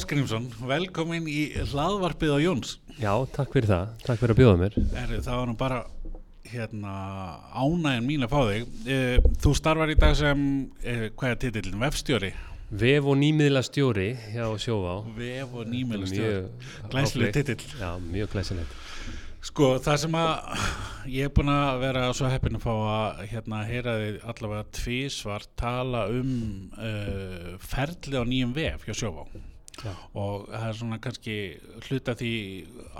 Fannar 0.00 0.24
Áskrimsson, 0.24 0.46
velkomin 0.64 1.26
í 1.28 1.50
hlaðvarpið 1.70 2.30
á 2.32 2.38
Jóns. 2.40 2.70
Já, 2.96 3.12
takk 3.34 3.52
fyrir 3.52 3.68
það, 3.68 3.90
takk 4.06 4.20
fyrir 4.20 4.32
að 4.32 4.38
bjóða 4.38 4.58
mér. 4.60 4.76
Er, 4.96 5.10
það 5.20 5.36
var 5.36 5.48
nú 5.50 5.54
bara 5.60 5.80
hérna, 6.50 6.92
ánægin 7.52 8.06
mín 8.08 8.24
að 8.24 8.32
fá 8.32 8.40
þig. 8.48 8.70
Eh, 8.88 9.26
Þú 9.44 9.52
starfar 9.58 9.92
í 9.92 9.98
dag 10.00 10.14
sem, 10.16 10.40
eh, 10.82 11.10
hvað 11.10 11.34
er 11.34 11.36
titillin, 11.44 11.80
vefstjóri? 11.84 12.32
Vef 12.70 13.04
og 13.04 13.18
nýmiðla 13.18 13.62
stjóri 13.66 14.08
hjá 14.32 14.46
Sjóvá. 14.56 14.94
Vef 15.16 15.52
og 15.52 15.66
nýmælustjóri. 15.66 16.48
Mjög 16.48 16.90
Glæsileg 16.90 17.32
titill. 17.34 17.66
Já, 17.80 17.98
mjög 17.98 18.32
glæsilegt. 18.32 18.74
Sko, 19.42 19.78
það 19.80 19.96
sem 19.98 20.12
að 20.12 20.32
ég 21.08 21.24
er 21.24 21.30
búin 21.34 21.48
að 21.52 21.80
vera 21.80 22.12
svo 22.12 22.28
heppin 22.28 22.56
að 22.56 22.64
fá 22.64 22.72
að 22.72 23.22
hérna 23.32 23.64
heyra 23.66 23.98
þið 24.00 24.18
allavega 24.24 24.64
tvísvar 24.70 25.46
tala 25.56 26.08
um 26.08 26.70
uh, 26.78 27.56
ferli 27.58 28.16
á 28.16 28.24
nýjum 28.24 28.54
vef 28.54 28.84
hjá 28.86 28.94
Sjóvá. 28.94 29.26
Já. 29.84 29.92
og 30.14 30.48
það 30.50 30.66
er 30.68 30.80
svona 30.80 30.98
kannski 31.04 31.36
hluta 31.88 32.16
því 32.18 32.34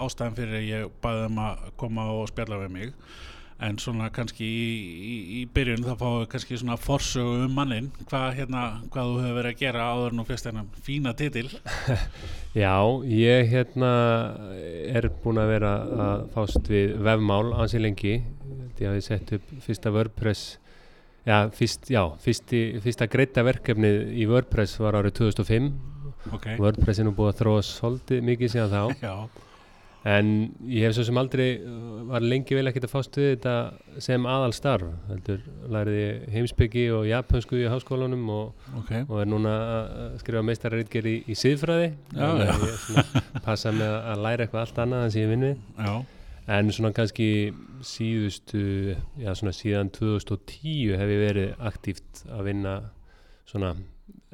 ástæðan 0.01 0.39
fyrir 0.39 0.61
að 0.61 0.71
ég 0.71 0.95
baði 1.03 1.27
um 1.29 1.43
að 1.45 1.69
koma 1.81 2.07
og 2.15 2.31
spjalla 2.31 2.63
við 2.63 2.73
mig 2.77 2.95
en 3.61 3.77
svona 3.77 4.07
kannski 4.09 4.47
í, 4.47 4.69
í, 4.97 5.17
í 5.37 5.41
byrjun 5.53 5.85
þá 5.85 5.93
fáum 6.01 6.21
við 6.23 6.29
kannski 6.33 6.61
svona 6.63 6.79
forsögu 6.81 7.45
um 7.45 7.57
mannin 7.59 7.91
hvað, 8.07 8.29
hérna, 8.39 8.63
hvað 8.89 9.11
þú 9.11 9.19
hefur 9.21 9.37
verið 9.37 9.53
að 9.53 9.61
gera 9.61 9.89
áður 9.93 10.17
nú 10.17 10.25
fyrst 10.29 10.49
hennan 10.49 10.71
fína 10.87 11.13
titil 11.19 11.51
Já, 12.51 12.83
ég 13.07 13.47
hérna 13.47 13.91
er 14.91 15.07
búin 15.23 15.39
að 15.39 15.53
vera 15.53 15.69
að 15.87 16.23
fást 16.35 16.67
við 16.67 16.97
vefmál 16.99 17.53
ansi 17.55 17.79
lengi. 17.79 18.17
Ég 18.81 18.89
hafi 18.89 19.05
sett 19.07 19.31
upp 19.37 19.53
fyrsta 19.63 19.93
WordPress, 19.95 20.57
já, 21.29 21.37
fyrst, 21.55 21.87
já 21.95 22.01
fyrsti, 22.25 22.81
fyrsta 22.83 23.07
greita 23.13 23.45
verkefnið 23.47 24.17
í 24.19 24.27
WordPress 24.27 24.81
var 24.83 24.99
árið 24.99 25.21
2005. 25.21 25.71
ok, 26.35 26.51
WordPress 26.61 27.01
er 27.01 27.09
nú 27.09 27.15
búið 27.17 27.33
að 27.35 27.39
þróa 27.45 27.63
svolítið 27.71 28.27
mikið 28.33 28.53
síðan 28.57 28.75
þá. 28.75 28.83
já, 29.05 29.15
En 30.01 30.29
ég 30.65 30.87
hef 30.87 30.95
svo 30.97 31.03
sem 31.05 31.19
aldrei 31.21 31.61
var 32.09 32.25
lengi 32.25 32.57
vel 32.57 32.71
ekkert 32.71 32.87
að 32.87 32.93
fást 32.95 33.17
við 33.21 33.27
þetta 33.35 34.01
sem 34.01 34.25
aðal 34.25 34.55
starf. 34.57 34.95
Heldur 35.11 35.43
læriði 35.69 36.07
heimsbyggi 36.33 36.85
og 36.97 37.03
japansku 37.05 37.59
í 37.61 37.67
háskólanum 37.69 38.23
og, 38.33 38.63
ok 38.81 38.95
og 39.03 39.19
er 39.21 39.29
núna 39.29 39.53
að 39.75 40.15
skrifa 40.23 40.43
meistarreitger 40.49 41.05
í, 41.11 41.15
í 41.29 41.37
já. 42.17 42.31
að 42.33 42.65
Ég 42.65 42.81
svona 42.87 43.05
passa 43.45 43.75
með 43.77 43.93
að 43.99 44.25
læra 44.25 44.47
eitthvað 44.47 44.65
allt 44.65 44.81
annað 44.87 45.05
en 45.05 45.13
sem 45.13 45.27
ég 45.27 45.35
vinn 45.35 45.47
við. 45.51 45.61
já, 45.77 45.93
En 46.57 46.73
svona 46.73 46.95
kannski 46.97 47.29
síðustu, 47.87 48.97
já 49.21 49.35
svona 49.37 49.53
síðan 49.55 49.93
2010 49.95 50.97
hef 50.97 51.13
ég 51.13 51.21
verið 51.29 51.53
aktíft 51.69 52.25
að 52.33 52.47
vinna 52.49 52.73
svona 53.47 53.75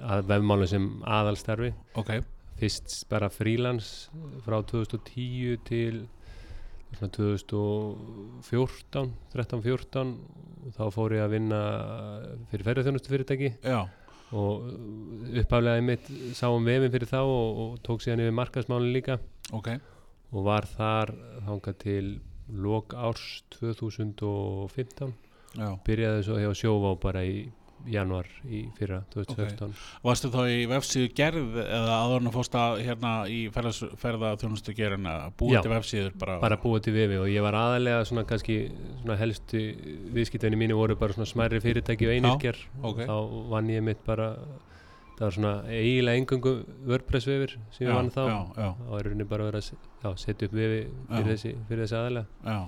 að 0.03 0.27
vefmálu 0.31 0.67
sem 0.71 0.89
aðalstarfi. 1.05 1.73
Ok. 1.97 2.11
Fyrst 2.57 3.05
bara 3.11 3.29
frílans 3.33 4.09
frá 4.45 4.63
2010 4.65 5.59
til 5.69 6.07
svona 6.97 7.13
2014 7.13 9.11
13-14 9.35 10.15
og 10.67 10.75
þá 10.77 10.85
fór 10.95 11.11
ég 11.17 11.23
að 11.25 11.35
vinna 11.37 11.61
fyrir 12.51 12.67
ferðarþjónustu 12.69 13.13
fyrirtæki 13.13 13.51
já, 13.61 13.81
og 14.37 14.53
uppaflega 15.43 15.85
mitt 15.85 16.07
sáum 16.39 16.63
vefin 16.67 16.95
fyrir 16.95 17.11
þá 17.11 17.21
og, 17.23 17.49
og 17.65 17.71
tók 17.87 18.01
síðan 18.05 18.23
yfir 18.25 18.39
markasmálin 18.39 18.95
líka. 18.95 19.15
Ok. 19.55 19.69
Og 20.35 20.41
var 20.47 20.65
þar 20.71 21.09
þangað 21.47 21.77
til 21.85 22.07
lok 22.47 22.95
árs 22.95 23.43
2015 23.59 25.15
já. 25.57 25.69
byrjaði 25.87 26.27
svo 26.27 26.41
hjá 26.41 26.51
sjóvá 26.55 26.95
bara 27.03 27.25
í 27.27 27.49
januar 27.93 28.27
í 28.49 28.63
fyrra 28.79 29.01
2016 29.15 29.75
varstu 30.05 30.31
þá 30.33 30.41
í 30.53 30.61
vefsíðu 30.71 31.11
gerð 31.19 31.57
eða 31.63 31.97
áður 32.03 32.21
en 32.25 32.31
að 32.31 32.37
fórst 32.39 32.59
að 32.61 32.83
hérna 32.87 33.13
í 33.31 33.41
ferðarþjónustu 33.55 34.75
gerin 34.77 35.07
að 35.11 35.27
búið 35.41 35.57
Já. 35.57 35.63
til 35.67 35.73
vefsíður 35.75 36.15
bara, 36.21 36.39
bara 36.43 36.59
búið 36.63 36.87
til 36.89 36.95
vefi 36.97 37.19
og 37.23 37.29
ég 37.33 37.45
var 37.47 37.59
aðalega 37.61 38.05
svona 38.09 38.27
kannski 38.29 38.59
svona 39.03 39.19
helstu 39.21 39.63
viðskiptæni 40.17 40.59
mínu 40.61 40.79
voru 40.79 40.97
bara 41.01 41.17
svona 41.17 41.29
smærri 41.31 41.61
fyrirtæki 41.65 42.09
og 42.11 42.15
einirkjar 42.17 42.63
ok. 42.83 43.05
þá 43.07 43.17
vann 43.55 43.71
ég 43.75 43.85
mitt 43.87 44.03
bara 44.07 44.33
það 45.17 45.23
var 45.29 45.37
svona 45.39 45.53
eiginlega 45.73 46.21
engungu 46.21 46.57
WordPress 46.89 47.27
vefir 47.31 47.55
sem 47.73 47.87
ég 47.89 47.95
vann 47.97 48.11
þá. 48.13 48.25
já, 48.29 48.41
já, 48.61 48.69
þá 48.83 48.91
er 48.99 49.07
rauninni 49.09 49.29
bara 49.31 49.47
að 49.53 49.63
se- 49.71 49.79
já, 50.03 50.11
setja 50.21 50.49
upp 50.51 50.59
vefi 50.59 50.83
fyrir 51.09 51.23
Já. 51.23 51.31
þessi, 51.33 51.55
fyrir 51.71 51.87
þessi 51.87 51.97
aðalega 52.03 52.27
já 52.45 52.59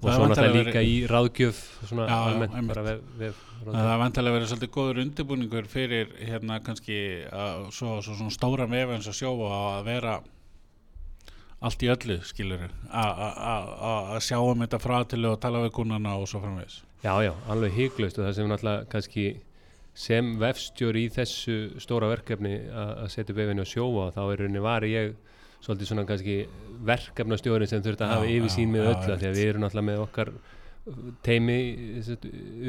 og 0.00 0.08
Það 0.08 0.16
svo 0.16 0.26
náttúrulega 0.30 0.64
líka 0.70 0.82
í 0.86 0.94
ráðgjöf 1.10 1.58
svona 1.84 2.06
Já, 2.08 2.10
já, 2.16 2.26
almennt 2.30 2.54
einmitt. 2.56 2.74
bara 2.74 2.82
vef, 2.86 3.00
vef 3.20 3.40
Það 3.60 3.66
ráðgjöf. 3.74 3.90
er 3.92 3.98
vantilega 4.00 4.36
verið 4.38 4.50
svolítið 4.52 4.70
góður 4.76 5.00
undirbúningur 5.04 5.66
fyrir 5.68 6.12
hérna 6.24 6.60
kannski 6.64 6.98
að, 7.28 7.66
svo, 7.76 7.96
svo 8.02 8.14
svona 8.16 8.32
stóra 8.36 8.66
vef 8.70 8.94
eins 8.96 9.08
og 9.12 9.18
sjófa 9.18 9.50
að 9.76 9.84
vera 9.90 10.14
allt 11.60 11.82
í 11.84 11.90
öllu 11.92 12.16
skilur 12.24 12.62
að 12.88 14.16
sjá 14.24 14.38
um 14.40 14.62
þetta 14.64 14.80
fratilu 14.80 15.34
og 15.34 15.40
tala 15.42 15.60
við 15.66 15.74
kúnana 15.76 16.16
og 16.16 16.28
svo 16.30 16.40
framvegis 16.40 16.80
Já, 17.04 17.14
já, 17.24 17.32
alveg 17.48 17.72
hygglust 17.76 18.18
og 18.20 18.26
það 18.26 18.34
sem 18.36 18.48
náttúrulega 18.50 18.88
kannski 18.92 19.26
sem 20.00 20.34
vefstjóri 20.40 21.06
í 21.08 21.12
þessu 21.12 21.54
stóra 21.82 22.08
verkefni 22.12 22.54
að 22.70 22.90
að 23.04 23.12
setja 23.12 23.36
vefinu 23.36 23.64
og 23.64 23.68
sjóa 23.70 24.08
þá 24.14 24.20
er 24.32 24.40
rauninni 24.44 24.62
var 24.64 24.86
ég 24.88 25.14
svolítið 25.64 25.90
svona 25.90 26.06
kannski 26.08 26.36
verkefnastjóri 26.88 27.68
sem 27.68 27.82
þurfti 27.84 28.06
að 28.06 28.14
hafa 28.14 28.30
yfirsýn 28.32 28.68
já, 28.68 28.72
með 28.74 28.90
öllu 28.94 29.16
því 29.20 29.28
að 29.30 29.38
við 29.38 29.50
erum 29.50 29.64
náttúrulega 29.66 29.88
með 29.90 30.04
okkar 30.04 30.32
teimi, 31.26 31.58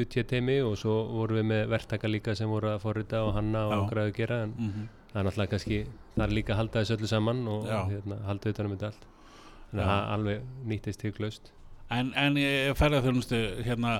utjö 0.04 0.24
teimi 0.28 0.58
og 0.62 0.74
svo 0.78 0.98
vorum 1.14 1.40
við 1.40 1.46
með 1.48 1.62
verktaka 1.72 2.10
líka 2.10 2.34
sem 2.36 2.50
voru 2.50 2.74
að 2.74 2.82
forrita 2.84 3.22
og 3.24 3.32
hanna 3.38 3.64
og 3.68 3.72
Já. 3.72 3.78
okkar 3.86 4.02
að 4.04 4.12
gera 4.18 4.42
en 4.46 4.52
mm 4.58 4.90
það 5.12 5.20
er 5.20 5.26
náttúrulega 5.28 5.52
kannski, 5.52 5.78
það 6.14 6.22
er 6.24 6.36
líka 6.36 6.52
að 6.54 6.58
halda 6.62 6.82
þessu 6.82 6.94
öllu 6.96 7.08
saman 7.10 7.40
og 7.52 7.66
hérna, 7.68 8.16
halda 8.24 8.52
utanum 8.52 8.76
þetta 8.76 8.86
allt. 8.88 9.02
Þannig 9.72 9.82
að 9.82 9.90
það 9.90 10.12
alveg 10.14 10.46
nýttist 10.70 11.04
hygglust 11.06 11.52
En, 11.92 12.12
en 12.16 12.36
ég 12.40 12.72
ferða 12.78 13.02
þjónustu 13.04 13.38
hérna 13.66 13.98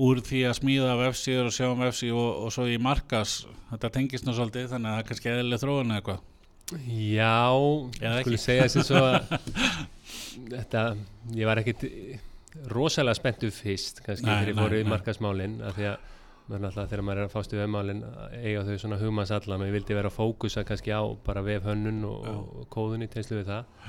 úr 0.00 0.20
því 0.24 0.38
að 0.48 0.54
smíða 0.62 0.94
vefsíður 1.02 1.50
og 1.50 1.52
sjá 1.52 1.66
um 1.68 1.82
vefsíður 1.84 2.20
og, 2.22 2.38
og 2.46 2.54
svo 2.54 2.64
í 2.72 2.78
markas 2.80 3.34
þetta 3.68 3.90
tengist 3.98 4.24
nú 4.24 4.32
svolítið 4.36 4.70
þannig 4.72 4.88
að 4.88 4.94
það 4.94 5.02
er 5.02 5.08
kannski 5.10 5.32
eðlileg 5.32 5.60
þróun 5.60 5.92
eða 5.92 5.98
eitthvað 6.00 6.22
Já, 6.72 7.44
Eða 8.00 8.20
skulle 8.22 8.40
segja 8.40 8.68
svo 8.72 9.02
að 9.04 9.34
þetta, 10.54 10.84
ég 11.36 11.48
var 11.48 11.60
ekkit 11.60 11.84
rosalega 12.70 13.18
spenntu 13.18 13.50
fyrst 13.52 14.00
kannski 14.04 14.28
þegar 14.28 14.50
ég 14.52 14.58
fór 14.58 14.76
í 14.78 14.82
nei. 14.84 14.92
markasmálin 14.94 15.58
af 15.66 15.76
því 15.76 15.88
að 15.90 16.10
maður 16.44 16.88
þegar 16.90 17.02
maður 17.04 17.20
er 17.20 17.26
að 17.26 17.34
fást 17.34 17.54
í 17.54 17.58
vefmálin 17.58 18.00
eiga 18.36 18.64
þau 18.66 18.74
svona 18.80 18.98
hugmannsallan 19.00 19.64
og 19.64 19.68
ég 19.70 19.76
vildi 19.78 19.96
vera 19.96 20.10
að 20.12 20.18
fókusa 20.18 20.64
kannski 20.68 20.92
á 20.92 21.02
bara 21.24 21.44
vefhönnun 21.44 22.02
og, 22.08 22.26
Já. 22.28 22.34
og 22.34 22.66
kóðun 22.72 23.06
í 23.06 23.08
tengslu 23.12 23.40
við 23.40 23.48
það. 23.48 23.86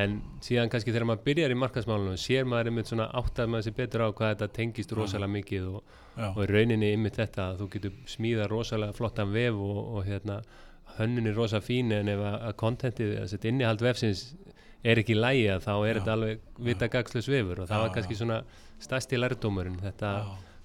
En 0.00 0.20
síðan 0.38 0.70
kannski 0.70 0.92
þegar 0.94 1.08
maður 1.10 1.24
byrjar 1.26 1.50
í 1.50 1.58
markasmálunum 1.58 2.18
sér 2.20 2.46
maður 2.46 2.70
einmitt 2.70 2.90
svona 2.92 3.08
áttað 3.18 3.50
maður 3.50 3.66
sér 3.66 3.76
betur 3.80 4.04
á 4.06 4.08
hvað 4.14 4.34
þetta 4.36 4.48
tengist 4.54 4.94
rosalega 4.94 5.34
mikið 5.34 5.66
og, 5.72 5.96
Já, 6.14 6.28
og 6.30 6.42
rauninni 6.46 6.92
ymmit 6.94 7.18
þetta 7.18 7.48
að 7.48 7.64
þú 7.64 7.68
getur 7.74 7.96
smíða 8.14 8.46
rosalega 8.52 8.94
flottan 8.94 9.34
vef 9.34 9.58
og, 9.58 9.80
og 9.98 10.06
hérna 10.06 10.38
hönnun 11.00 11.30
er 11.30 11.36
rosa 11.36 11.60
fín 11.64 11.92
en 11.96 12.10
ef 12.12 12.22
að, 12.30 12.48
kontentið, 12.60 13.14
þessi 13.22 13.40
innihald 13.50 13.84
vefsins 13.84 14.24
er 14.84 15.00
ekki 15.02 15.16
lægi 15.18 15.46
að 15.52 15.64
þá 15.66 15.72
er 15.74 15.88
Já. 15.90 15.98
þetta 16.00 16.16
alveg 16.16 16.44
vita 16.70 16.88
gagslega 16.92 17.34
vefur 17.34 17.62
og 17.64 17.68
það 17.70 17.76
Já, 17.76 17.82
var 17.84 17.94
kannski 17.96 18.16
já. 18.16 18.20
svona 18.22 18.38
stærsti 18.80 19.20
lærdómurinn. 19.20 19.80
Þetta 19.84 20.12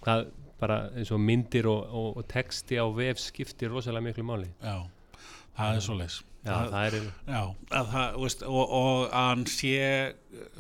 hvað 0.06 0.28
bara 0.60 0.78
eins 0.96 1.12
og 1.12 1.20
myndir 1.20 1.68
og, 1.68 1.82
og, 1.92 2.22
og 2.22 2.28
texti 2.32 2.80
á 2.80 2.86
vef 2.96 3.20
skiptir 3.20 3.74
rosalega 3.74 4.06
miklu 4.08 4.24
máli. 4.28 4.48
Já, 4.64 4.78
það 5.58 5.76
er 5.82 5.84
svo 5.84 5.98
leis 6.00 6.22
já, 6.46 6.56
það 6.70 6.86
er 6.86 6.96
Já, 7.28 7.42
að 7.80 7.92
það, 7.92 8.18
veist, 8.24 8.44
og, 8.48 8.74
og 8.80 9.06
að 9.10 9.30
hann 9.32 9.46
sé 9.50 9.76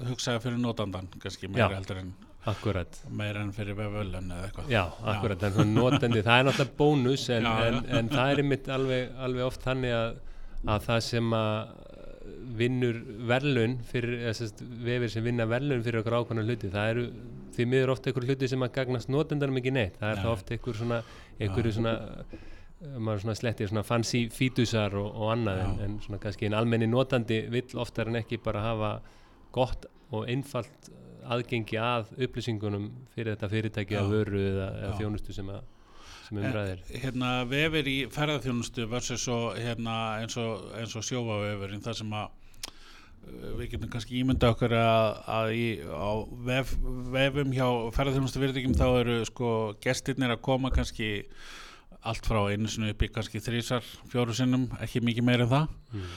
hugsaði 0.10 0.44
fyrir 0.48 0.62
notandan 0.62 1.10
kannski 1.22 1.50
meira 1.52 1.72
heldur 1.78 2.02
en 2.02 2.14
akkurat 2.52 3.00
meira 3.10 3.42
en 3.42 3.52
fyrir 3.56 3.78
vefölun 3.78 4.32
eða 4.36 4.50
eitthvað 4.50 4.74
Já, 4.74 4.84
akkurat, 5.14 5.44
en 5.48 5.56
svona 5.56 5.80
notandi, 5.80 6.22
það 6.26 6.42
er 6.42 6.48
náttúrulega 6.50 6.78
bónus 6.80 7.26
en, 7.34 7.48
Já, 7.48 7.56
já. 7.56 7.68
en, 7.68 7.80
en 8.00 8.12
það 8.14 8.32
er 8.32 8.44
einmitt 8.44 8.70
alveg, 8.76 9.16
alveg 9.28 9.48
oft 9.50 9.66
þannig 9.66 9.96
að, 9.98 10.20
að 10.76 10.88
það 10.90 11.02
sem 11.08 11.36
að 11.40 11.58
vinnur 12.56 13.00
verðlun 13.30 13.78
fyrir, 13.90 14.20
eða 14.30 14.50
vefir 14.86 15.12
sem 15.12 15.26
vinna 15.26 15.48
verðlun 15.50 15.84
fyrir 15.86 16.02
okkur 16.02 16.18
ákvæmna 16.20 16.46
hluti, 16.46 16.72
það 16.74 16.92
eru 16.94 17.06
því 17.56 17.68
miður 17.72 17.94
oft 17.96 18.10
einhver 18.10 18.28
hluti 18.30 18.50
sem 18.52 18.66
að 18.66 18.74
gagnast 18.76 19.12
notendanum 19.12 19.62
ekki 19.62 19.74
neitt, 19.76 19.98
það 20.00 20.12
er 20.12 20.22
það 20.22 20.34
oft 20.34 20.54
einhver 20.56 20.80
svona, 20.80 21.00
einhverju 21.40 21.72
Já. 21.72 21.78
svona 21.80 21.96
eh, 21.96 22.98
maður 22.98 23.24
svona 23.26 23.38
slettir 23.40 23.72
svona 23.72 23.86
fancy 23.88 24.26
fítusar 24.34 24.98
og, 25.00 25.10
og 25.14 25.34
annað 25.36 25.64
en, 25.64 25.76
Já. 25.76 25.88
en 25.88 25.98
svona 26.06 26.22
kannski 26.26 26.50
en 26.50 26.58
almenni 26.60 26.90
notandi 26.92 27.42
vill 27.54 27.82
oftar 27.82 28.12
en 28.12 28.20
ekki 28.22 28.42
bara 28.46 28.64
hafa 28.66 28.92
gott 29.56 29.90
og 30.14 30.30
einfalt 30.32 30.92
aðgengi 31.33 31.80
að 31.81 32.12
upplýsingunum 32.27 32.89
fyrir 33.16 33.36
þetta 33.36 33.50
fyrirtæki 33.51 33.98
að 34.00 34.13
vöru 34.13 34.44
eða, 34.51 34.69
eða 34.83 34.94
þjónustu 35.00 35.36
sem, 35.36 35.51
að, 35.51 35.92
sem 36.27 36.39
umræðir 36.42 36.81
hérna 37.04 37.33
vefir 37.50 37.92
í 37.92 37.98
ferðarþjónustu 38.13 38.88
versus 38.92 39.25
svo 39.25 39.39
hérna 39.57 39.98
eins 40.22 40.38
og, 40.42 40.68
eins 40.80 40.95
og 40.98 41.06
sjófavefurinn 41.07 41.83
þar 41.86 42.00
sem 42.01 42.16
að 42.19 42.27
uh, 42.30 43.51
við 43.60 43.75
getum 43.75 43.92
kannski 43.95 44.22
ímynda 44.22 44.54
okkur 44.56 44.77
að, 44.80 45.10
að 45.39 45.54
í, 45.57 45.68
á 45.89 46.12
vef, 46.51 46.77
vefum 47.18 47.54
hjá 47.56 47.68
ferðarþjónustu 47.98 48.44
fyrirtækjum 48.44 48.80
þá 48.80 48.88
eru 48.89 49.19
sko 49.31 49.51
gestirnir 49.83 50.36
að 50.36 50.44
koma 50.50 50.74
kannski 50.75 51.13
allt 52.06 52.27
frá 52.27 52.44
einu 52.54 52.69
sinni 52.69 52.94
upp 52.94 53.01
í 53.01 53.10
kannski 53.10 53.42
þrísar, 53.42 53.86
fjóru 54.12 54.33
sinnum, 54.38 54.68
ekki 54.83 55.01
mikið 55.01 55.25
meir 55.25 55.44
en 55.45 55.50
það. 55.50 55.72
Mm. 55.95 56.10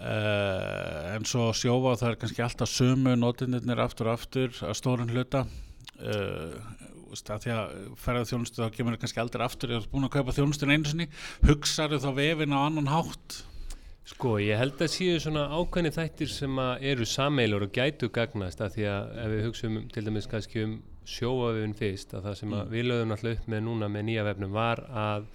Uh, 0.00 1.14
en 1.14 1.26
svo 1.28 1.50
sjófa 1.56 1.96
það 2.00 2.12
er 2.12 2.20
kannski 2.22 2.44
alltaf 2.44 2.72
sömu 2.72 3.16
notinirnir 3.20 3.82
aftur 3.84 4.10
og 4.10 4.18
aftur 4.18 4.54
að 4.66 4.78
stórun 4.80 5.12
hluta 5.12 5.44
uh, 5.44 6.56
að 7.10 7.44
því 7.44 7.52
að 7.56 7.76
ferða 7.98 8.26
þjónustu 8.30 8.62
þá 8.62 8.74
kemur 8.76 8.94
það 8.94 9.04
kannski 9.04 9.22
aldrei 9.24 9.44
aftur 9.44 9.72
eða 9.74 9.90
búin 9.92 10.06
að 10.06 10.16
kaupa 10.18 10.34
þjónustun 10.36 10.74
einu 10.74 10.90
sinni 10.90 11.08
hugsaðu 11.46 11.98
þá 12.02 12.10
vefin 12.18 12.54
á 12.54 12.60
annan 12.62 12.90
hátt 12.90 13.40
Sko, 14.10 14.38
ég 14.42 14.58
held 14.58 14.80
að 14.80 14.90
séu 14.90 15.18
svona 15.22 15.44
ákveðni 15.54 15.90
þættir 15.94 16.30
sem 16.32 16.56
að 16.58 16.86
eru 16.90 17.04
sameilur 17.06 17.66
og 17.66 17.74
gætu 17.76 18.08
gagnast 18.10 18.62
að 18.64 18.78
því 18.78 18.86
að 18.90 19.10
ef 19.22 19.28
við 19.30 19.44
hugsaum 19.46 19.76
um, 19.76 19.84
til 19.92 20.02
dæmis 20.06 20.26
kannski 20.30 20.64
um 20.64 20.72
sjóaföfun 21.10 21.76
fyrst 21.78 22.14
að 22.16 22.24
það 22.26 22.38
sem 22.40 22.56
að 22.56 22.64
Mm. 22.64 22.72
við 22.72 22.88
lögum 22.88 23.12
alltaf 23.14 23.36
upp 23.36 23.52
með 23.52 23.62
núna 23.66 23.90
með 23.92 24.06
nýja 24.08 24.24
vefnum 24.26 24.56
var 24.56 24.82
að 24.90 25.28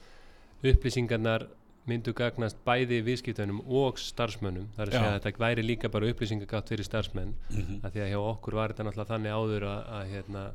upplýsingarnar 0.72 1.48
myndu 1.88 2.14
gagnast 2.18 2.58
bæði 2.66 3.02
viðskiptunum 3.06 3.60
og 3.68 3.98
starfsmönnum 4.02 4.68
þar 4.76 4.88
að 4.90 4.94
Já. 4.94 5.00
segja 5.00 5.16
að 5.16 5.24
þetta 5.26 5.44
væri 5.46 5.64
líka 5.64 5.90
bara 5.94 6.08
upplýsingagátt 6.12 6.70
fyrir 6.70 6.84
starfsmenn 6.88 7.34
mm 7.50 7.62
-hmm. 7.62 7.82
að 7.86 7.92
því 7.94 8.00
að 8.06 8.10
hjá 8.14 8.20
okkur 8.32 8.54
var 8.56 8.70
þetta 8.74 8.84
náttúrulega 8.88 9.12
þannig 9.14 9.32
áður 9.32 9.64
að, 9.64 9.82
að 10.00 10.08
hérna, 10.14 10.46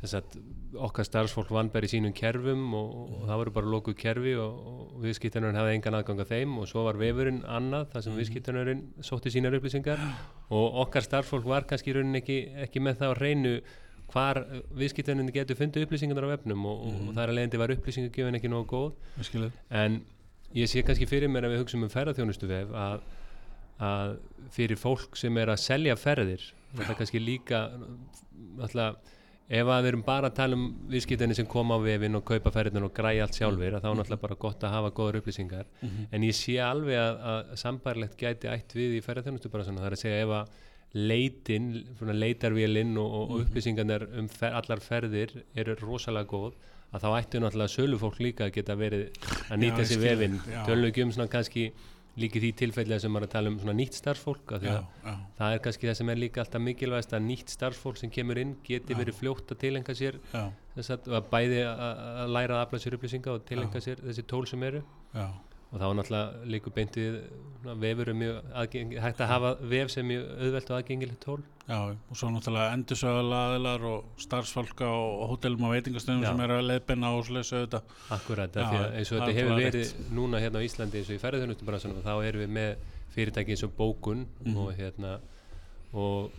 að 0.00 0.38
okkar 0.80 1.04
starfsfólk 1.04 1.50
vann 1.52 1.68
bara 1.68 1.84
í 1.84 1.90
sínum 1.92 2.12
kerfum 2.16 2.72
og, 2.74 2.94
og 3.20 3.26
það 3.28 3.36
voru 3.42 3.50
bara 3.50 3.66
lokuð 3.66 3.96
kerfi 4.00 4.34
og, 4.40 4.54
og 4.94 5.02
viðskiptunarinn 5.02 5.56
hafði 5.60 5.74
engan 5.76 5.94
aðgang 5.98 6.20
að 6.24 6.30
þeim 6.32 6.58
og 6.58 6.68
svo 6.70 6.84
var 6.86 6.96
vefurinn 6.96 7.42
annað 7.44 7.90
þar 7.92 8.02
sem 8.02 8.12
Mhm. 8.12 8.20
viðskiptunarinn 8.20 8.82
sótti 9.02 9.30
sínar 9.34 9.52
upplýsingar 9.58 9.98
og 10.50 10.74
okkar 10.86 11.02
starfsfólk 11.04 11.44
var 11.44 11.62
kannski 11.68 11.90
í 11.92 11.94
rauninni 11.98 12.22
ekki, 12.22 12.38
ekki 12.64 12.80
með 12.80 12.96
það 13.02 13.12
á 13.12 13.14
reynu 13.20 13.60
hvar 14.10 14.40
viðskiptunarinn 14.74 15.32
getur 15.32 15.56
fundið 15.56 15.84
upplýsingarnar 15.86 16.24
á 16.24 16.32
vefnum 16.36 16.64
og, 16.66 16.80
og, 16.86 16.92
Mhm. 16.94 17.08
og 17.08 17.14
þar 17.14 17.28
að 17.28 17.34
leiðandi 17.36 17.58
var 17.58 17.68
upplýsingagjöfin 17.76 18.34
ekki 18.40 18.48
nógu 18.48 18.66
góð 18.66 18.92
en 19.70 20.00
ég 20.54 20.66
sé 20.68 20.82
kannski 20.82 21.06
fyrir 21.06 21.28
mér 21.30 21.46
að 21.48 21.54
við 21.56 21.62
hugsaum 21.64 21.84
um 21.86 21.92
ferðarþjónustu 21.92 22.48
vef 22.50 22.72
að, 22.74 23.00
að 23.80 24.16
fyrir 24.56 24.76
fólk 24.80 25.16
sem 25.16 25.36
er 25.38 25.52
að 25.54 25.60
selja 25.62 25.96
ferðir 25.96 26.42
þetta 26.76 26.94
kannski 26.98 27.20
líka 27.22 27.64
alltaf, 28.62 28.96
ef 29.50 29.66
að 29.66 29.82
við 29.82 29.88
erum 29.90 30.02
bara 30.06 30.28
að 30.30 30.36
tala 30.38 30.54
um 30.58 30.64
viðskiptinni 30.92 31.34
sem 31.34 31.46
koma 31.50 31.74
á 31.74 31.82
vefin 31.82 32.14
og 32.18 32.24
kaupa 32.28 32.52
ferðin 32.54 32.84
og 32.86 32.92
græja 32.94 33.24
allt 33.26 33.34
sjálfur 33.38 33.76
þá 33.80 33.88
er 33.90 33.96
náttúrulega 33.98 34.22
bara 34.22 34.38
gott 34.44 34.62
að 34.66 34.74
hafa 34.76 34.90
góður 34.94 35.18
upplýsingar 35.20 35.66
Mhm. 35.82 36.06
en 36.12 36.22
ég 36.22 36.34
sé 36.38 36.58
alveg 36.62 36.98
að, 36.98 37.20
að 37.32 37.56
sambarlegt 37.64 38.16
gæti 38.20 38.46
ætt 38.52 38.74
við 38.78 38.98
í 38.98 39.02
ferðarþjónustu 39.06 39.50
bara 39.50 39.64
svona 39.66 39.80
það 39.82 39.86
er 39.90 39.96
að 39.98 40.02
segja 40.04 40.22
ef 40.22 40.34
að 40.40 40.58
leitin, 40.92 41.66
leitarvélinn 42.00 42.96
og, 42.98 43.12
og 43.14 43.30
Mhm. 43.30 43.42
upplýsingarnar 43.46 44.06
um 44.18 44.28
fer, 44.28 44.52
allar 44.52 44.80
ferðir 44.82 45.42
eru 45.54 45.74
rosalega 45.82 46.26
góð 46.30 46.52
að 46.90 47.04
þá 47.04 47.08
ættu 47.20 47.40
náttúrulega 47.42 47.74
sölufólk 47.76 48.20
líka 48.20 48.48
að 48.48 48.54
geta 48.58 48.76
verið 48.78 49.08
að 49.50 49.62
nýta 49.62 49.86
sér 49.86 50.02
vefinn. 50.02 50.38
ekki 50.90 51.04
um 51.06 51.14
svona 51.14 51.30
kannski 51.30 51.70
líki 52.18 52.40
því 52.42 52.50
tilfellega 52.58 53.02
sem 53.04 53.12
maður 53.14 53.28
að 53.28 53.34
tala 53.34 53.50
um 53.52 53.58
svona 53.60 53.74
nýtt 53.78 53.96
starfsfólk 53.96 54.54
Já, 54.58 54.72
já, 55.04 55.12
það 55.38 55.54
er 55.54 55.60
kannski 55.64 55.88
það 55.88 55.98
sem 56.00 56.10
er 56.12 56.18
líka 56.18 56.42
alltaf 56.42 56.64
mikilvægast 56.66 57.14
að 57.16 57.22
nýtt 57.28 57.52
starfsfólk 57.54 58.00
sem 58.00 58.10
kemur 58.12 58.40
inn 58.42 58.56
geti 58.66 58.96
Já. 58.96 58.98
verið 58.98 59.20
fljótt 59.20 59.54
að 59.54 59.60
tilenga 59.62 59.94
sér 59.96 60.18
að, 60.34 60.90
að 61.06 61.30
bæði 61.30 61.60
að, 61.70 62.24
læra 62.34 62.58
að 62.58 62.64
afla 62.64 62.82
sér 62.82 62.98
upplýsinga 62.98 63.36
og 63.36 63.46
tilenga 63.48 63.84
sér 63.84 64.02
þessi 64.08 64.26
tól 64.26 64.42
sem 64.50 64.66
eru. 64.66 64.82
Já, 65.14 65.28
og 65.70 65.78
þá 65.78 65.84
er 65.86 65.96
náttúrulega 66.00 66.50
líku 66.50 66.70
beintið 66.74 67.16
vefur 67.80 68.08
er 68.10 68.16
mjög 68.16 68.36
aðgeng, 68.56 68.92
hægt 69.04 69.20
að 69.20 69.28
hafa 69.30 69.50
vef 69.70 69.90
sem 69.92 70.06
mjög 70.08 70.24
auðvelt 70.40 70.70
og 70.70 70.76
aðgengilegt 70.80 71.20
tól. 71.22 71.40
Já 71.70 71.76
og 72.10 72.16
svo 72.18 72.30
náttúrulega 72.34 72.72
endursöðalaðilar 72.74 73.84
og 73.90 74.04
starfsfólka 74.24 74.88
og 74.90 75.28
hótelum 75.30 75.66
og 75.68 75.74
veitingastöðum 75.76 76.24
sem 76.26 76.40
eru 76.46 76.56
að 76.58 76.66
leiðbenna 76.70 77.12
og 77.14 77.26
svolítið 77.28 77.60
auðvitað. 77.60 77.92
Akkurat, 78.16 78.56
af 78.56 78.72
því 78.72 78.80
að 78.80 78.96
eins 78.98 79.12
og 79.12 79.20
þetta 79.20 79.30
er 79.30 79.38
hefur 79.38 79.60
verið 79.60 79.92
núna 80.18 80.40
hérna 80.42 80.58
á 80.58 80.66
Íslandi 80.66 80.98
eins 81.02 81.10
og 81.12 81.18
í 81.18 81.22
ferðarþjónustubransunum 81.22 82.02
þá 82.08 82.12
erum 82.30 82.44
við 82.46 82.50
með 82.56 82.88
fyrirtæki 83.14 83.54
eins 83.54 83.64
og 83.68 83.76
bókun 83.78 84.26
Mhm. 84.40 84.56
og 84.64 84.72
hérna 84.80 85.12
og, 85.92 86.30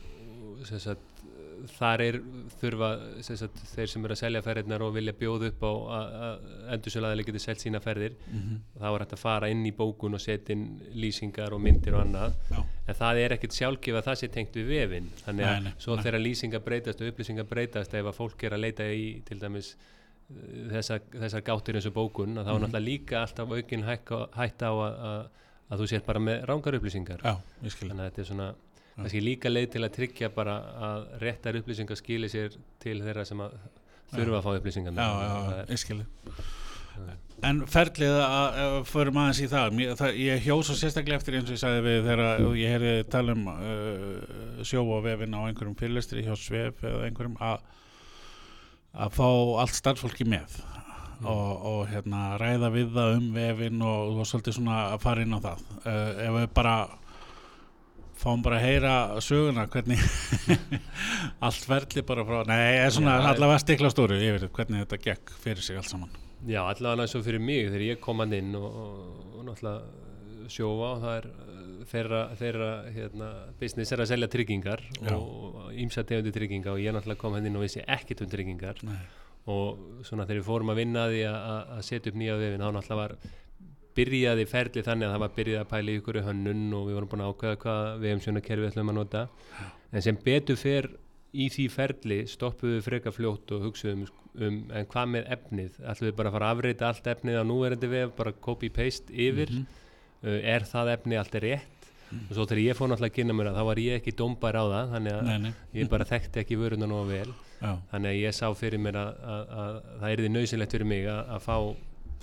og 0.57 0.65
sagt, 0.67 0.99
þar 1.77 2.01
er 2.05 2.15
þurfa 2.61 2.89
sagt, 3.25 3.59
þeir 3.75 3.87
sem 3.91 4.05
eru 4.05 4.15
að 4.15 4.19
selja 4.21 4.41
ferðirnar 4.45 4.81
og 4.85 4.93
vilja 4.95 5.13
bjóða 5.17 5.47
upp 5.51 5.61
á 5.63 5.71
að- 5.71 6.15
að 6.21 6.73
endursölaðileg 6.75 7.25
getur 7.29 7.43
selt 7.45 7.59
sína 7.63 7.81
ferðir 7.83 8.15
mm 8.31 8.57
þá 8.81 8.85
er 8.95 8.99
hægt 9.05 9.13
að 9.13 9.21
fara 9.21 9.49
inn 9.53 9.65
í 9.65 9.71
bókun 9.77 10.13
og 10.17 10.21
setja 10.23 10.55
inn 10.55 10.63
lýsingar 10.95 11.53
og 11.53 11.61
myndir 11.61 11.93
og 11.93 12.01
annað 12.05 12.33
Já. 12.51 12.63
en 12.87 12.95
það 12.95 13.19
er 13.25 13.35
ekkert 13.37 13.53
sjálfgef 13.59 13.95
að 13.99 14.05
það 14.09 14.19
sé 14.23 14.27
tengt 14.31 14.53
við 14.57 14.67
vefin 14.73 15.09
þannig 15.25 15.45
að 15.45 15.53
Nei, 15.53 15.63
nei, 15.69 15.73
svo 15.77 15.95
nei. 15.95 16.03
þegar 16.03 16.19
lýsingar 16.25 16.63
breytast 16.65 17.01
og 17.01 17.11
upplýsingar 17.11 17.47
breytast 17.49 17.93
ef 17.93 18.05
að 18.05 18.17
fólk 18.17 18.43
er 18.43 18.51
að 18.57 18.63
leita 18.65 18.83
í 18.89 19.21
til 19.25 19.37
dæmis 19.39 19.75
uh, 19.75 20.71
þessar, 20.71 21.01
þessar 21.13 21.41
gáttir 21.43 21.75
eins 21.75 21.85
og 21.85 21.93
bókun 21.93 22.33
þá 22.35 22.47
er 22.47 22.53
Mhm. 22.57 22.63
náttúrulega 22.65 22.85
líka 22.87 23.21
alltaf 23.21 23.51
aukin 23.51 23.83
hækka, 23.83 24.27
hætta 24.35 24.65
á 24.65 24.73
að, 24.73 24.93
að, 25.11 25.25
að 25.71 25.79
þú 25.79 25.87
sér 25.93 26.05
bara 26.05 26.19
með 26.19 26.45
rángar 26.49 26.75
upplýsingar 26.79 27.21
já, 27.23 27.35
þannig 27.61 27.99
að 27.99 28.09
þetta 28.11 28.19
er 28.21 28.25
svona. 28.33 28.53
Kannski 28.97 29.23
líka 29.23 29.51
leið 29.51 29.69
til 29.75 29.83
að 29.85 29.93
tryggja 29.97 30.31
bara 30.35 30.57
að 30.89 31.05
réttar 31.23 31.59
upplýsingar 31.61 31.99
skili 31.99 32.29
sér 32.31 32.57
til 32.83 32.97
þeirra 33.01 33.25
sem 33.27 33.43
að 33.43 33.55
þurfa 34.11 34.41
að 34.41 34.47
fá 34.47 34.51
upplýsingar 34.57 34.97
já, 34.97 35.09
já, 35.25 35.61
ég 35.71 35.81
skil 35.81 36.01
en 37.47 37.61
ferlið 37.71 38.15
að, 38.21 38.57
að 38.61 38.75
förum 38.91 39.19
aðeins 39.21 39.39
í 39.41 39.47
það, 39.49 39.77
Mér, 39.77 39.93
það 39.97 40.17
ég 40.21 40.43
hjó 40.45 40.57
svo 40.61 40.75
sérstaklega 40.77 41.17
eftir 41.17 41.37
eins 41.39 41.47
og 41.47 41.55
ég 41.55 41.61
sagði 41.61 41.83
við 41.87 42.09
þegar 42.09 42.43
ég 42.59 42.73
heyrði 42.75 43.05
tala 43.09 43.35
um 43.37 43.47
uh, 43.53 44.65
sjó 44.67 44.83
og 44.83 45.05
vefin 45.07 45.33
á 45.33 45.41
einhverjum 45.47 45.77
fyrirlestri 45.79 46.25
hjá 46.27 46.35
Svef 46.37 46.83
eða 46.85 47.07
einhverjum 47.07 47.39
að 47.41 47.63
að 48.91 49.15
fá 49.15 49.27
allt 49.63 49.77
starfsfólki 49.77 50.27
með 50.27 50.59
og, 51.21 51.51
og 51.69 51.81
hérna 51.89 52.35
ræða 52.41 52.71
við 52.73 52.93
það 52.95 53.17
um 53.17 53.27
vefin 53.35 53.83
og, 53.85 54.19
og 54.19 54.27
svolítið 54.27 54.57
svona 54.57 54.79
að 54.91 55.03
fara 55.05 55.25
inn 55.25 55.37
á 55.37 55.39
það. 55.41 55.65
Uh, 55.85 56.09
ef 56.25 56.37
við 56.37 56.47
bara 56.57 56.75
fáum 58.21 58.43
bara 58.45 58.59
að 58.59 58.67
heyra 58.67 58.95
söguna 59.23 59.65
hvernig 59.71 60.01
allt 61.45 61.67
ferli 61.67 62.03
bara 62.07 62.25
frá 62.27 62.41
nei, 62.49 62.77
er 62.81 62.93
svona 62.93 63.17
Já, 63.17 63.29
allavega 63.33 63.63
stikla 63.63 63.91
stóru 63.93 64.19
yfir 64.19 64.47
hvernig 64.53 64.85
þetta 64.85 65.01
gekk 65.05 65.33
fyrir 65.43 65.65
sig 65.65 65.79
allt 65.79 65.89
saman. 65.89 66.13
Já, 66.47 66.61
allavega 66.63 67.05
eins 67.05 67.17
og 67.17 67.25
fyrir 67.25 67.43
mig 67.43 67.67
þegar 67.69 67.87
ég 67.87 68.01
kom 68.03 68.21
hann 68.23 68.35
inn 68.37 68.53
og, 68.57 68.67
og, 68.69 69.41
náttúrulega 69.47 70.49
sjófa 70.51 70.91
og 70.91 71.03
það 71.03 71.17
er 71.17 71.27
uh, 71.31 71.81
þeirra, 71.91 72.21
þeirra 72.39 72.69
hérna, 72.95 73.31
business 73.61 73.93
er 73.93 74.03
að 74.03 74.11
selja 74.13 74.31
tryggingar 74.31 74.85
Já. 74.99 75.15
og 75.15 75.73
ímsa 75.73 76.05
tegundi 76.07 76.33
trygginga 76.35 76.73
og 76.73 76.81
ég 76.81 76.95
náttúrulega 76.95 77.21
kom 77.21 77.37
hann 77.37 77.49
inn 77.49 77.59
og 77.59 77.65
vissi 77.65 77.83
ekkit 77.85 78.25
um 78.25 78.31
tryggingar. 78.31 78.81
Nei, 78.85 78.99
og 79.49 80.03
svona 80.05 80.27
þegar 80.27 80.43
við 80.43 80.49
fórum 80.49 80.73
að 80.73 80.81
vinna 80.83 81.05
því 81.09 81.21
að 81.29 81.79
setja 81.87 82.11
upp 82.11 82.19
nýja 82.21 82.41
vefin 82.41 82.61
þá 82.61 82.67
náttúrulega 82.75 82.99
var 83.01 83.15
byrjaði 83.97 84.47
ferli 84.49 84.83
þannig 84.85 85.07
að 85.07 85.13
það 85.15 85.23
var 85.23 85.35
byrjað 85.37 85.61
að 85.61 85.69
pæla 85.71 85.91
í 85.91 85.99
ykkur 85.99 86.19
hönnun 86.27 86.65
og 86.77 86.87
við 86.87 86.97
vorum 86.97 87.11
búin 87.11 87.23
að 87.25 87.33
ákveða 87.33 87.61
hvað 87.63 87.87
við 88.01 88.11
hefum 88.11 88.23
svona 88.25 88.43
kerfi 88.45 88.69
ætlum 88.69 88.91
að 88.91 88.99
nota. 88.99 89.23
En 89.91 90.05
sem 90.05 90.19
betur 90.25 90.59
fer 90.59 90.89
í 91.31 91.47
því 91.51 91.67
ferli 91.71 92.19
stoppuðu 92.27 92.77
við 92.77 92.87
freka 92.87 93.13
fljótt 93.15 93.53
og 93.55 93.67
hugsuðum 93.67 94.07
um 94.39 94.61
en 94.71 94.87
hvað 94.91 95.11
með 95.15 95.29
efnið? 95.35 95.77
Ætlum 95.83 96.09
við 96.09 96.17
bara 96.17 96.31
að 96.31 96.37
fara 96.37 96.49
að 96.49 96.57
afreita 96.57 96.87
allt 96.87 97.11
efnið 97.13 97.39
á 97.39 97.43
núverandi 97.47 97.91
vef 97.91 98.15
bara 98.17 98.35
copy-paste 98.47 99.11
yfir? 99.11 99.51
Mhm. 99.51 99.85
uh, 100.23 100.39
er 100.55 100.67
það 100.67 100.95
efni 100.95 101.19
allt 101.19 101.39
rétt? 101.43 101.77
Og 102.11 102.35
svo 102.35 102.43
þegar 102.43 102.59
ég 102.59 102.75
fór 102.75 102.89
náttúrulega 102.91 103.11
að 103.13 103.17
kynna 103.17 103.35
mér 103.37 103.49
að 103.51 103.57
þá 103.57 103.63
var 103.69 103.79
ég 103.79 104.01
ekki 104.01 104.13
dómbar 104.19 104.57
á 104.59 104.63
það 104.67 104.89
þannig 104.95 105.13
að 105.15 105.29
nei, 105.29 105.37
nei. 105.45 105.53
ég 105.79 105.91
bara 105.91 106.07
þekkti 106.09 106.41
ekki 106.41 106.57
vöruna 106.59 106.89
nógu 106.91 107.05
vel. 107.07 107.35
Já, 107.61 107.71
þannig 107.91 108.09
að 108.09 108.19
ég 108.19 108.35
sá 108.35 108.47
fyrir 108.57 108.81
mér 108.83 108.97
að, 108.99 109.21
að, 109.31 109.53
að 109.61 109.77
það 110.01 110.07
er 110.09 110.23
því 110.23 110.31
nöðsynlegt 110.33 110.75
fyrir 110.75 110.89
mig 110.91 111.07
að, 111.07 111.21
að 111.37 111.45
fá 111.45 111.55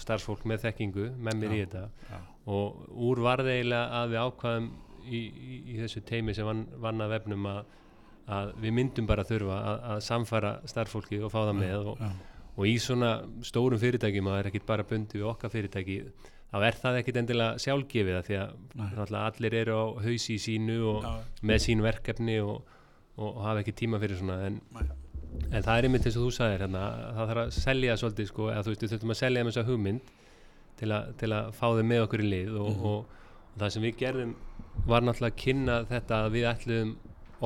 starfsfólk 0.02 0.44
með 0.48 0.62
þekkingu 0.66 1.08
með 1.28 1.40
mér 1.42 1.54
í 1.56 1.58
Já, 1.60 1.66
þetta. 1.66 2.12
já, 2.12 2.20
og 2.54 2.94
úr 3.08 3.20
varð 3.26 3.50
eiginlega 3.52 4.00
að 4.02 4.14
við 4.14 4.22
ákvaðum 4.28 4.70
í, 5.08 5.20
í, 5.20 5.58
í 5.74 5.76
þessu 5.82 6.02
teimi 6.08 6.34
sem 6.36 6.48
vann, 6.48 6.64
vann 6.82 7.04
að 7.04 7.12
vefnum 7.16 7.46
að, 7.50 7.60
að 8.38 8.54
við 8.64 8.74
myndum 8.78 9.06
bara 9.10 9.24
þurfa 9.28 9.60
að, 9.72 9.84
að 9.94 10.02
samfara 10.08 10.54
starffólki 10.68 11.20
og 11.24 11.32
fá 11.32 11.38
það 11.42 11.54
með. 11.60 11.92
Og, 11.92 12.02
og 12.58 12.66
í 12.66 12.74
svona 12.82 13.12
stórum 13.46 13.78
fyrirtækjum 13.78 14.26
að 14.28 14.34
það 14.36 14.42
er 14.42 14.50
ekkit 14.50 14.66
bara 14.68 14.86
bundi 14.88 15.20
við 15.20 15.28
okkar 15.30 15.52
fyrirtæki 15.52 15.98
þá 16.48 16.56
er 16.64 16.78
það 16.80 16.96
ekkit 17.02 17.18
endilega 17.20 17.60
sjálfgefið 17.62 18.18
því 18.26 18.38
að 18.40 19.12
allir 19.20 19.56
eru 19.60 19.76
á 19.78 19.84
hausi 20.06 20.34
í 20.34 20.40
sínu 20.42 20.78
og 20.94 21.04
já, 21.04 21.12
með 21.50 21.62
sín 21.66 21.84
verkefni 21.84 22.38
og, 22.40 22.64
og, 23.18 23.28
og 23.28 23.42
hafa 23.44 23.62
ekki 23.62 23.74
tíma 23.82 24.00
fyrir 24.02 24.18
svona 24.20 24.40
en, 24.48 24.56
Nei. 24.74 24.86
En 25.52 25.62
það 25.64 25.74
er 25.78 25.86
einmitt 25.88 26.06
eins 26.08 26.16
og 26.18 26.24
þú 26.26 26.32
sagðir 26.38 26.62
hérna, 26.66 26.82
það 27.16 27.30
þarf 27.32 27.42
að 27.44 27.52
selja 27.58 27.96
svolítið 28.00 28.30
sko, 28.30 28.48
eða 28.52 28.64
þú 28.66 28.72
veist, 28.72 28.82
við 28.86 28.92
þurfum 28.94 29.14
að 29.14 29.20
selja 29.22 29.42
þeim 29.42 29.50
þessa 29.52 29.66
hugmynd 29.68 30.10
til, 30.78 30.90
a, 30.94 30.98
til 31.20 31.30
að 31.36 31.52
fá 31.58 31.66
þeim 31.78 31.88
með 31.92 32.02
okkur 32.06 32.24
í 32.24 32.28
lið 32.32 32.56
og, 32.62 32.68
Mhm. 32.68 32.84
og, 32.92 33.22
og 33.54 33.62
það 33.62 33.72
sem 33.74 33.82
við 33.88 33.96
gerðum 34.02 34.34
var 34.86 35.02
náttúrulega 35.02 35.34
að 35.34 35.40
kynna 35.44 35.78
þetta 35.90 36.18
að 36.24 36.32
við 36.36 36.48
ætluðum 36.52 36.92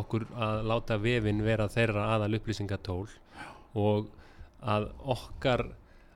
okkur 0.03 0.27
að 0.47 0.65
láta 0.73 0.97
vefin 1.03 1.43
vera 1.45 1.67
þeirra 1.69 2.07
aðal 2.17 2.35
upplýsingatól 2.39 3.09
og 3.75 4.11
að 4.63 4.87
okkar 5.15 5.65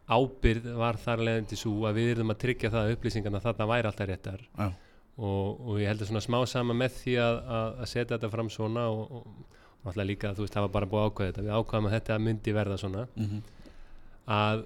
ábyrð 0.07 0.69
var 0.79 0.97
þar 1.03 1.19
leðandi 1.27 1.57
svo 1.59 1.73
að 1.89 1.97
við 1.99 2.11
erum 2.15 2.31
að 2.31 2.39
tryggja 2.45 2.71
það 2.71 2.85
að 2.87 2.93
upplýsingarna 2.97 3.41
þarna 3.43 3.67
væri 3.73 3.89
alltaf 3.91 4.09
réttar 4.13 4.45
og, 5.19 5.61
og 5.67 5.81
ég 5.81 5.89
heldur 5.91 6.07
svona 6.11 6.23
smá 6.23 6.39
sama 6.47 6.77
með 6.77 6.95
því 7.01 7.17
að, 7.25 7.37
að, 7.59 7.69
að 7.83 7.91
setja 7.91 8.13
þetta 8.17 8.31
fram 8.37 8.51
svona 8.53 8.85
og, 8.93 9.17
alltaf 9.93 10.07
líka 10.09 10.35
þú 10.35 10.45
veist 10.45 10.55
það 10.57 10.67
var 10.67 10.75
bara 10.77 10.87
búið 10.93 11.07
ákveða 11.11 11.31
þetta. 11.33 11.45
Við 11.47 11.57
ákveðum 11.61 11.87
að 11.91 11.95
þetta 11.97 12.19
myndi 12.27 12.53
verða 12.57 12.77
svona. 12.83 13.07
Mhm, 13.17 13.43
að 14.27 14.65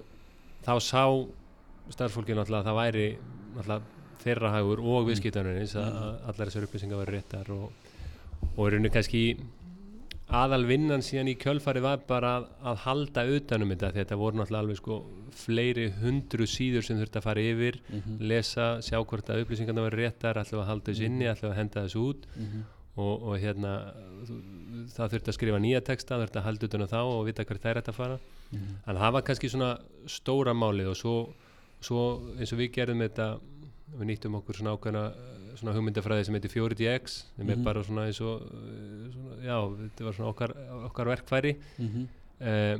þá 0.65 0.73
sá 0.81 1.03
starfsfólki 1.91 2.35
náttúrulega 2.37 2.61
að 2.61 2.69
það 2.69 2.79
væri 2.81 3.07
náttúrulega 3.55 3.81
þeirra 4.21 4.51
hagur 4.53 4.79
og 4.85 5.07
viðskiptanarins 5.09 5.73
að 5.81 5.95
að 6.01 6.11
allar 6.29 6.47
þessar 6.51 6.67
upplýsingar 6.67 6.99
væri 7.01 7.15
réttar 7.17 7.49
og, 7.55 7.71
og 8.55 8.61
í 8.67 8.69
rauninu 8.71 8.91
kannski 8.93 9.23
aðal 10.31 10.63
vinnan 10.69 11.01
síðan 11.03 11.27
í 11.27 11.33
kjölfari 11.41 11.81
var 11.83 12.03
bara 12.07 12.35
að, 12.39 12.45
að 12.71 12.77
halda 12.85 13.23
utanum 13.35 13.73
þetta 13.73 13.89
því 13.91 13.99
þetta 14.05 14.19
voru 14.21 14.37
náttúrulega 14.39 14.63
alveg 14.63 14.77
sko 14.79 14.99
fleiri 15.41 15.87
hundru 16.01 16.45
síður 16.47 16.85
sem 16.85 16.99
þurfti 17.01 17.19
að 17.19 17.25
fara 17.25 17.43
yfir 17.49 17.79
Mhm. 17.91 18.17
lesa, 18.29 18.67
sjá 18.85 19.01
hvort 19.03 19.27
að 19.33 19.41
upplýsingarna 19.43 19.81
var 19.89 19.97
réttar 19.99 20.39
ætlum 20.39 20.61
að 20.63 20.69
halda 20.71 20.91
þessu 20.91 21.05
inni, 21.09 21.25
ætlum 21.27 21.51
að 21.51 21.57
henda 21.59 21.83
þessu 21.87 22.05
út. 22.13 22.25
Mhm. 22.37 22.63
Og, 22.97 23.23
og 23.23 23.37
hérna 23.39 23.71
það 24.91 25.13
þurfti 25.13 25.31
að 25.31 25.37
skrifa 25.37 25.59
nýja 25.63 25.81
texta 25.85 26.15
það 26.17 26.23
þurfti 26.25 26.39
að 26.41 26.47
halda 26.47 26.67
utan 26.69 26.83
á 26.85 26.87
þá 26.91 26.99
og 27.05 27.25
vita 27.29 27.45
hvert 27.47 27.65
er 27.65 27.79
þetta 27.81 27.91
að 27.95 27.99
fara 28.01 28.19
Mhm. 28.51 28.71
en 28.85 28.95
það 28.99 29.11
var 29.15 29.21
kannski 29.23 29.47
svona 29.49 29.69
stóra 30.11 30.51
málið 30.53 30.89
og 30.91 30.97
svo, 30.99 31.13
svo 31.79 32.01
eins 32.37 32.51
og 32.51 32.59
við 32.59 32.71
gerðum 32.75 32.99
þetta 33.05 33.27
við 33.95 34.07
nýttum 34.09 34.35
okkur 34.41 34.57
svona 34.59 34.73
ákveðna 34.75 35.03
eh, 35.15 35.55
svona 35.55 35.73
hugmyndafræði 35.77 36.25
sem 36.25 36.35
heitir 36.35 36.51
4DX 36.51 37.15
sem 37.37 37.49
er 37.49 37.55
Mhm. 37.55 37.63
bara 37.63 37.83
svona 37.83 38.07
eins 38.09 38.19
og 38.19 38.41
eh, 38.41 39.07
svona, 39.13 39.37
já, 39.39 39.55
þetta 39.87 40.03
var 40.03 40.13
svona 40.13 40.33
okkar, 40.33 40.51
okkar 40.89 41.05
verkfæri 41.15 41.55
Mhm. 41.79 42.07
uh, 42.41 42.77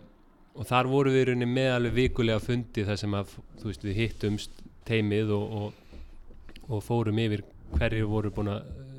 og 0.60 0.66
þar 0.68 0.88
voru 0.92 1.10
við 1.16 1.26
rauninni 1.30 1.48
með 1.48 1.72
alveg 1.78 1.94
vikulega 1.94 2.40
fundi 2.44 2.84
þar 2.84 2.98
sem 2.98 3.12
að 3.16 3.28
þú 3.62 3.64
veist, 3.72 3.84
við 3.88 3.96
hittumst 3.96 4.52
teimið 4.86 5.32
og, 5.32 5.54
og, 5.54 5.74
og 6.70 6.84
fórum 6.84 7.16
yfir 7.18 7.44
hverju 7.78 8.08
voru 8.12 8.30
búin 8.30 8.52
að 8.52 8.66
eh, 8.68 8.91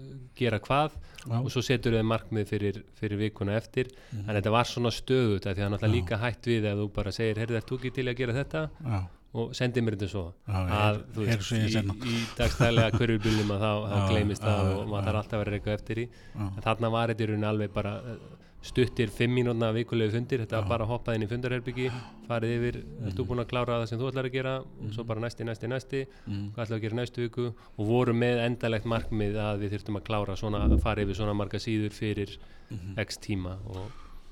gera 0.42 0.58
hvað 0.60 0.90
Já. 1.22 1.38
og 1.38 1.50
svo 1.54 1.62
setur 1.62 1.92
þau 1.96 2.02
markmið 2.12 2.46
fyrir, 2.50 2.82
fyrir 3.00 3.18
vikuna 3.18 3.56
eftir 3.56 3.86
Mhm. 4.12 4.28
en 4.28 4.36
þetta 4.36 4.50
var 4.50 4.64
svona 4.64 4.90
stöðut 4.90 5.42
því 5.46 5.50
að 5.52 5.56
það 5.56 5.66
er 5.66 5.70
náttúrulega 5.70 5.92
Já. 5.92 5.96
líka 5.98 6.18
hætt 6.24 6.42
við 6.50 6.64
ef 6.72 6.78
þú 6.82 6.92
bara 6.92 7.10
segir, 7.12 7.36
heyrðu 7.42 7.60
þetta 7.60 7.76
ekki 7.78 7.92
til 7.94 8.06
að 8.10 8.16
gera 8.22 8.32
þetta 8.42 8.62
Já. 8.84 9.00
Og 9.34 9.54
sendið 9.56 9.84
mér 9.86 9.94
þetta 9.96 10.08
svo. 10.12 10.24
Já, 10.46 10.52
að 10.52 10.98
heyr- 10.98 11.02
þú 11.14 11.24
veist, 11.26 11.52
ég 11.56 11.64
í, 11.64 11.72
seinna. 11.72 11.94
í 12.04 12.18
dagstælega 12.36 12.98
hverju 12.98 13.18
bílum 13.24 13.50
að 13.56 13.62
þá, 13.64 13.72
þá 13.92 13.96
Já, 13.96 14.08
gleymist 14.12 14.42
það 14.44 14.70
og 14.76 14.86
maður 14.92 15.06
þarf 15.08 15.20
alltaf 15.22 15.32
að 15.38 15.42
vera 15.44 15.56
reyka 15.56 15.74
eftir 15.78 15.98
í 15.98 16.06
en 16.36 16.62
þarna 16.62 16.90
var 16.92 17.08
þetta 17.14 17.24
í 17.24 17.28
rauninni 17.32 17.48
alveg 17.48 17.72
bara 17.72 17.94
eh, 18.12 18.18
stuttir 18.62 19.10
fimm 19.10 19.32
mínúna 19.34 19.72
vikulegu 19.74 20.12
fundir. 20.14 20.38
Þetta 20.44 20.60
var 20.60 20.68
bara 20.70 20.84
að 20.84 20.90
hoppa 20.92 21.14
inn 21.16 21.24
í 21.24 21.26
fundarherbyggi 21.26 21.88
farið 22.28 22.52
yfir, 22.58 22.76
þú 23.08 23.22
Mhm. 23.22 23.26
búin 23.32 23.40
að 23.42 23.48
klára 23.50 23.78
það 23.80 23.88
sem 23.90 23.98
þú 23.98 24.10
ætlar 24.12 24.28
að 24.28 24.32
gera? 24.36 24.52
Og 24.62 24.92
svo 24.94 25.04
bara 25.08 25.20
næsti, 25.24 25.42
næsti, 25.48 25.66
næsti. 25.72 26.02
Mhm. 26.28 26.44
hvað 26.54 26.62
ætlar 26.66 26.78
að 26.78 26.82
gera 26.84 26.94
næstu 27.00 27.24
viku? 27.24 27.46
Og 27.78 27.86
voru 27.88 28.12
með 28.14 28.44
endalegt 28.46 28.84
markmið 28.86 29.34
að 29.34 29.58
við 29.64 29.72
þurftum 29.74 29.98
að 29.98 30.04
klára 30.06 30.36
svona, 30.38 30.78
fara 30.78 31.02
yfir 31.02 31.14
svona 31.18 31.34
marga 31.34 31.58
síður 31.58 31.90
fyrir 31.90 32.36
Mhm. 32.70 32.94
x 33.00 33.18
tíma 33.18 33.56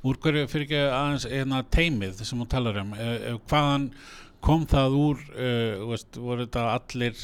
Úr 0.05 0.15
hverju 0.17 0.47
fyrir 0.49 0.65
ekki 0.65 0.79
aðeins 0.95 1.27
eina 1.29 1.63
teimið 1.65 2.23
sem 2.25 2.39
þú 2.39 2.47
talar 2.49 2.79
um 2.81 2.95
eh, 2.95 3.33
eh, 3.33 3.37
hvaðan 3.51 3.91
kom 4.45 4.67
það 4.71 4.97
úr 5.01 5.25
uh, 5.35 5.89
veist, 5.91 6.19
voru 6.21 6.47
þetta 6.47 6.67
allir 6.75 7.19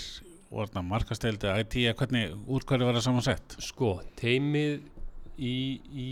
voru 0.51 0.69
þetta 0.69 0.85
markasteldi, 0.87 1.55
IT 1.63 1.79
hvernig, 1.99 2.37
úr 2.47 2.67
hverju 2.67 2.87
var 2.87 2.99
það 2.99 3.09
samansett? 3.09 3.57
Sko, 3.65 3.97
teimið 4.19 4.85
í, 5.43 5.57
í 5.91 6.11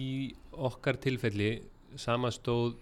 okkar 0.54 0.98
tilfelli 1.02 1.52
samastóð 2.00 2.74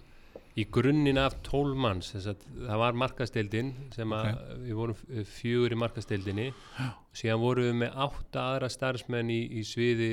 í 0.59 0.67
grunninn 0.69 1.21
af 1.21 1.39
12 1.47 1.79
manns 1.81 2.11
þess 2.13 2.33
að 2.35 2.45
það 2.67 2.81
var 2.83 2.99
markasteildin 3.03 3.71
sem 3.95 4.15
að 4.17 4.29
við 4.67 4.75
vorum 4.77 5.25
fjögur 5.33 5.73
í 5.73 5.79
markasteildinni 5.81 6.49
síðan 7.17 7.41
vorum 7.41 7.69
við 7.71 7.79
með 7.85 7.97
átta 8.05 8.45
aðra 8.51 8.69
starfsmenn 8.73 9.33
í, 9.33 9.41
í 9.61 9.65
sviði 9.65 10.11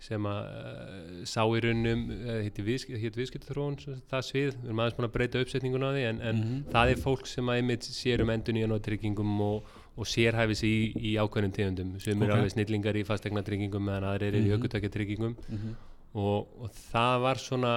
sem 0.00 0.24
að 0.24 0.38
uh, 0.48 1.24
sá 1.28 1.42
í 1.44 1.60
raunum 1.60 2.06
uh, 2.14 2.38
hitti 2.46 2.62
viðsk, 2.64 2.94
viðskiptaþróun 3.18 3.76
það 4.08 4.22
svið, 4.30 4.54
við 4.62 4.70
erum 4.70 4.80
aðeins 4.80 4.96
búin 4.96 5.08
að 5.10 5.12
breyta 5.18 5.42
uppsetningun 5.44 5.84
á 5.84 5.90
því 5.92 6.04
en, 6.08 6.20
en 6.30 6.40
Mhm. 6.40 6.62
það 6.72 6.90
er 6.94 7.02
fólk 7.04 7.26
sem 7.28 7.50
að 7.52 7.60
einmitt 7.60 7.84
sér 7.84 8.22
um 8.24 8.30
endun 8.32 8.56
í 8.56 8.64
og 8.70 8.80
tryggingum 8.86 9.34
og, 9.44 9.68
og 10.00 10.06
sérhæfi 10.08 10.56
sig 10.56 10.70
í, 10.70 11.12
í 11.12 11.12
ákveðnum 11.20 11.52
tegundum 11.52 11.92
sem 12.00 12.16
Ok. 12.16 12.24
er 12.28 12.34
alveg 12.38 12.52
snillingar 12.56 12.96
í 12.96 13.04
fastegna 13.04 13.42
tryggingum 13.44 13.84
meðan 13.84 14.08
aðrir 14.14 14.34
eru 14.34 14.40
í 14.40 14.50
Mhm. 14.50 14.56
ökutækja 14.62 14.90
tryggingum 14.96 15.36
Mhm. 15.48 15.76
og, 16.14 16.48
og 16.60 16.70
það 16.92 17.20
var 17.22 17.36
svona 17.36 17.74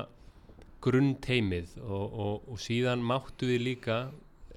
grunnteimið 0.83 1.77
og, 1.83 2.13
og, 2.19 2.47
og 2.51 2.59
síðan 2.59 3.03
máttu 3.07 3.47
við 3.47 3.61
líka 3.69 3.97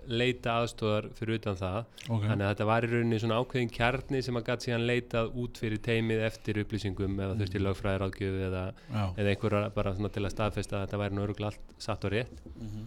leita 0.09 0.59
aðstóðar 0.61 1.09
fyrir 1.17 1.41
utan 1.41 1.57
það. 1.59 1.79
Ok, 2.07 2.27
þannig 2.27 2.45
að 2.47 2.53
þetta 2.53 2.67
var 2.71 2.87
í 2.87 2.91
rauninni 2.93 3.21
svona 3.23 3.39
ákveðin 3.41 3.73
kjarni 3.77 4.21
sem 4.25 4.39
að 4.39 4.51
gæti 4.51 4.69
síðan 4.69 4.87
leitað 4.91 5.33
út 5.43 5.59
fyrir 5.63 5.83
teimið 5.87 6.23
eftir 6.29 6.61
upplýsingum 6.63 7.19
eða 7.25 7.39
þurfti 7.41 7.63
lögfræðir 7.63 8.05
ágjöf 8.07 8.39
eða, 8.51 8.63
eða 9.09 9.33
einhverja 9.33 9.73
bara 9.75 9.97
til 9.97 10.25
að 10.25 10.35
staðfesta 10.35 10.79
að 10.79 10.87
þetta 10.87 11.03
væri 11.03 11.17
nú 11.17 11.27
öruglega 11.27 11.53
allt 11.53 11.83
satt 11.89 12.07
og 12.07 12.17
rétt. 12.17 12.47
Mhm. 12.55 12.87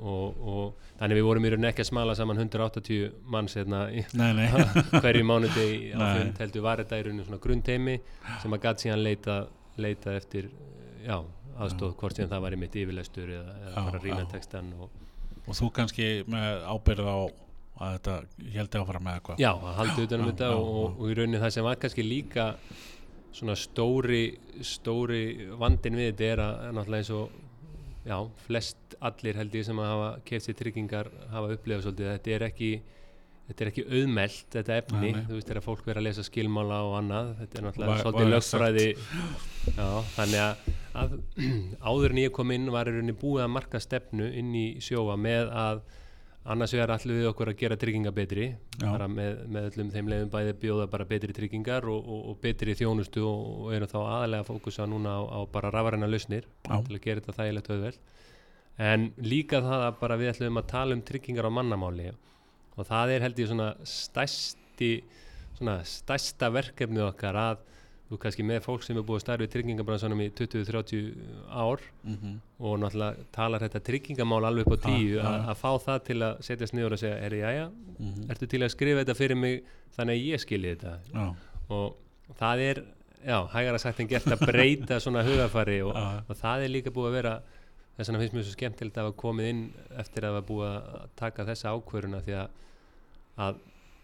og, 0.00 0.38
og 0.40 0.86
þannig 0.96 1.18
við 1.18 1.26
vorum 1.26 1.44
í 1.44 1.48
rauninni 1.52 1.68
ekki 1.68 1.82
að 1.84 1.90
smala 1.90 2.14
saman 2.16 2.38
180 2.40 3.10
manns 3.28 3.56
hérna 3.58 3.82
í 3.92 4.00
nei, 4.16 4.30
nei. 4.38 4.46
hverju 5.02 5.26
mánuði 5.28 5.66
á 5.92 6.00
fund 6.00 6.40
heldur 6.40 6.64
var 6.64 6.80
þetta 6.80 7.00
í 7.02 7.04
rauninni 7.04 7.26
svona 7.26 7.40
grunnteimi 7.44 7.98
sem 8.40 8.56
að 8.56 8.62
gæti 8.64 8.86
síðan 8.86 9.04
leita, 9.04 9.36
leita 9.76 10.14
eftir 10.16 10.48
já, 11.04 11.18
aðstóð 11.60 11.94
hvort 12.00 12.16
sem 12.16 12.30
það 12.30 12.44
var 12.46 12.56
í 12.56 12.60
mitt 12.62 12.80
yfirleistur 12.80 13.34
eða, 13.36 13.56
eða 13.66 13.84
bara 13.90 14.02
rýna 14.06 14.26
textan 14.32 14.72
og 14.80 14.88
og 15.50 15.58
þú 15.58 15.70
kannski 15.80 16.08
með 16.30 16.64
ábyrð 16.70 17.10
á 17.10 17.18
að 17.80 17.92
þetta 17.96 18.14
held 18.54 18.78
áfram 18.80 19.04
með 19.06 19.18
eitthvað 19.18 19.40
já, 19.40 19.50
að 19.56 19.76
halda 19.80 20.06
utan 20.06 20.22
um 20.22 20.26
Já, 20.26 20.30
þetta 20.32 20.48
og, 20.56 20.70
og, 20.80 20.98
og 21.00 21.10
í 21.10 21.14
rauninni 21.16 21.40
það 21.40 21.54
sem 21.56 21.66
var 21.66 21.78
kannski 21.80 22.04
líka 22.04 22.46
svona 23.30 23.56
stóri 23.56 24.22
stóri 24.66 25.22
vandin 25.60 25.96
við 25.96 26.10
þetta 26.10 26.28
er 26.30 26.42
að 26.44 26.54
að 26.66 26.74
náttúrulega 26.76 27.04
eins 27.04 27.12
og 27.16 27.38
já, 28.10 28.16
flest 28.46 28.96
allir 29.10 29.38
held 29.40 29.54
ég 29.56 29.66
sem 29.68 29.80
að 29.80 29.92
hafa 29.94 30.08
keft 30.28 30.46
sér 30.48 30.58
tryggingar 30.60 31.12
hafa 31.32 31.54
upplifað 31.56 31.86
svolítið 31.86 32.10
að 32.10 32.16
þetta 32.18 32.34
er 32.36 32.46
ekki 32.50 32.70
þetta 33.50 33.64
er 33.64 33.70
ekki 33.72 33.84
auðmelt, 33.88 34.42
þetta 34.54 34.74
efni. 34.78 35.00
Nei, 35.00 35.14
nei. 35.16 35.24
þú 35.26 35.36
veist, 35.38 35.48
þegar 35.48 35.64
fólk 35.64 35.80
verður 35.86 36.00
að 36.00 36.06
lesa 36.06 36.24
skilmála 36.26 36.76
og 36.86 36.92
annað 37.00 37.30
þetta 37.40 37.58
er 37.58 37.64
náttúrulega 37.66 37.96
Væ- 37.96 38.02
svolítið 38.04 38.30
lögfræði 38.34 38.84
já, 39.76 39.88
þannig 40.16 40.42
að, 40.44 40.68
að 41.02 41.16
áður 41.90 42.14
en 42.14 42.22
ég 42.24 42.34
kom 42.34 42.52
inn 42.54 42.70
var 42.72 42.90
rauninni 42.90 43.16
búið 43.16 43.46
að 43.46 43.54
marka 43.56 43.80
stefnu 43.82 44.28
inn 44.40 44.52
í 44.56 44.66
sjóa 44.84 45.16
með 45.20 45.50
að 45.54 45.82
annars 46.50 46.72
vegar 46.72 46.94
allir 46.94 47.20
við 47.20 47.28
okkur 47.30 47.50
að 47.52 47.58
gera 47.60 47.76
trygginga 47.80 48.12
betri 48.16 48.46
með, 48.80 49.42
með 49.52 49.66
öllum 49.68 49.90
þeim 49.92 50.08
leiðum 50.08 50.30
bæði 50.32 50.54
bjóða 50.62 50.86
bara 50.92 51.06
betri 51.08 51.36
tryggingar 51.36 51.84
og, 51.92 52.00
og, 52.00 52.22
og 52.32 52.38
betri 52.40 52.76
þjónustu 52.78 53.22
og, 53.28 53.42
og 53.66 53.74
erum 53.76 53.90
þá 53.90 53.98
aðalega 54.00 54.46
að 54.46 54.48
fókusa 54.48 54.86
núna 54.88 55.18
á, 55.20 55.22
á 55.36 55.40
bara 55.52 55.72
rafræna 55.74 56.08
lausnir 56.08 56.48
til 56.64 56.96
að 56.96 57.02
gera 57.04 57.20
þetta 57.20 57.36
þægilegt 57.36 57.70
auðveld 57.74 58.00
en 58.80 59.06
líka 59.20 59.60
það 59.60 59.86
að 59.90 59.98
bara 60.00 60.18
við 60.20 60.32
ætlum 60.32 60.62
að 60.62 60.70
tala 60.72 60.96
um 60.96 61.04
tryggingar 61.10 61.50
á 61.52 61.56
mannamáli 61.58 62.08
og 62.10 62.88
það 62.88 63.14
er 63.14 63.26
held 63.26 63.42
ég 63.42 63.50
svona 63.50 63.72
stærsti 63.84 64.92
svona 65.58 65.80
stærsta 65.84 66.48
verkefni 66.54 67.04
okkar 67.04 67.36
að 67.36 67.66
þú 68.10 68.18
kannski 68.18 68.42
með 68.42 68.60
fólk 68.64 68.82
sem 68.82 68.96
er 68.98 69.04
búið 69.06 69.20
að 69.20 69.22
starfa 69.22 69.46
í 69.46 69.50
tryggingabransanum 69.52 70.20
í 70.24 70.28
20-30 70.34 71.14
ár 71.50 71.80
Mhm. 72.04 72.40
og 72.58 72.78
náttúrulega 72.82 73.24
talar 73.32 73.60
þetta 73.62 73.80
tryggingamál 73.86 74.44
alveg 74.48 74.66
upp 74.66 74.74
á 74.74 74.86
tíu 74.88 75.20
að, 75.22 75.54
fá 75.56 75.70
það 75.78 76.04
til 76.04 76.18
að 76.26 76.40
setjast 76.42 76.74
niður 76.74 76.92
og 76.92 76.98
segja, 76.98 77.16
er 77.22 77.30
ég 77.30 77.44
aðja, 77.46 77.70
Mhm. 78.00 78.30
ertu 78.30 78.46
til 78.48 78.60
að 78.60 78.70
skrifa 78.74 79.04
þetta 79.04 79.14
fyrir 79.16 79.36
mig 79.36 79.62
þannig 79.96 80.14
að 80.16 80.26
ég 80.26 80.40
skilji 80.40 80.74
þetta 80.76 80.98
já, 81.14 81.34
og 81.70 81.96
það 82.38 82.58
er, 82.70 82.82
já, 83.26 83.46
hægara 83.48 83.78
sagt 83.78 84.00
en 84.00 84.08
gert 84.08 84.24
að 84.26 84.46
breyta 84.46 84.98
svona 85.04 85.22
hugafari 85.22 85.80
og, 85.86 85.94
Já. 85.94 86.22
og 86.28 86.36
það 86.36 86.64
er 86.64 86.68
líka 86.68 86.90
búið 86.90 87.08
að 87.08 87.12
vera 87.22 87.42
þess 87.98 88.08
vegna 88.08 88.18
finnst 88.24 88.34
mér 88.34 88.42
svo 88.48 88.56
skemmtilegt 88.56 88.96
að 88.96 89.04
hafa 89.06 89.16
komið 89.22 89.48
inn 89.50 89.72
eftir 89.98 90.22
að 90.24 90.34
hafa 90.34 90.46
búið 90.48 90.70
að 90.74 91.08
taka 91.16 91.44
þessa 91.44 91.74
ákvöruna 91.76 92.20
því 92.24 92.34
að, 92.42 92.48
að 93.38 93.54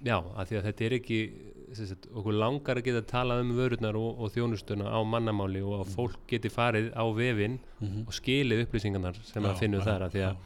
já, 0.05 0.17
að 0.37 0.49
því 0.50 0.57
að 0.59 0.67
þetta 0.69 0.85
er 0.87 0.93
ekki 0.99 1.19
sagt, 1.76 2.07
okkur 2.15 2.37
langar 2.37 2.76
að 2.81 2.85
geta 2.87 3.03
talað 3.11 3.41
um 3.45 3.55
vörurnar 3.57 3.97
og, 3.99 4.21
og 4.21 4.31
þjónustuna 4.35 4.87
á 4.93 4.99
mannamáli 5.05 5.62
og 5.65 5.81
að 5.87 5.95
fólk 5.97 6.19
geti 6.31 6.49
farið 6.53 6.93
á 6.95 7.05
vefinn 7.17 7.59
Mhm. 7.81 8.07
og 8.09 8.12
skilið 8.17 8.67
upplýsingarnar 8.67 9.17
sem 9.25 9.43
Já, 9.43 9.49
að 9.50 9.59
finnum 9.61 9.81
já, 9.81 9.85
þar 9.85 10.03
að 10.07 10.12
því 10.15 10.23
að 10.25 10.31
já. 10.33 10.37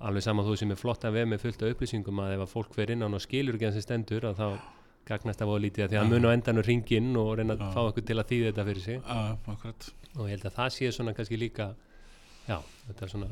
alveg 0.00 0.22
sama 0.22 0.42
þú 0.46 0.56
sem 0.58 0.70
er 0.70 0.76
flottan 0.76 1.12
vef 1.12 1.26
með 1.28 1.40
fullt 1.40 1.62
af 1.62 1.72
upplýsingum 1.74 2.20
að 2.22 2.34
ef 2.36 2.40
að 2.44 2.52
fólk 2.54 2.74
fer 2.74 2.90
inn 2.90 3.02
á 3.02 3.06
hann 3.08 3.14
og 3.18 3.20
skilur 3.24 3.54
ekki 3.58 3.64
hans 3.66 3.74
sem 3.74 3.82
stendur 3.82 4.22
að 4.30 4.36
þá 4.38 4.60
gagnast 5.10 5.40
það 5.40 5.48
voða 5.50 5.62
lítið 5.64 5.84
að 5.84 5.90
því 5.90 5.98
að 6.00 6.08
mun 6.12 6.26
á 6.28 6.30
endanum 6.36 6.62
ringinn 6.66 7.16
og 7.16 7.30
reyna 7.38 7.54
að 7.56 7.72
fá 7.74 7.80
okkur 7.88 8.04
til 8.06 8.18
að 8.20 8.28
þýða 8.30 8.46
þetta 8.52 8.64
fyrir 8.68 8.82
sig. 8.84 9.00
Og 10.20 10.26
ég 10.28 10.30
held 10.36 10.44
að 10.46 10.54
það 10.60 10.70
sé 10.76 10.90
svona 10.92 11.14
kannski 11.16 11.38
líka 11.40 11.74
já, 12.48 12.58
þetta 12.86 13.02
er 13.04 13.08
svona 13.08 13.26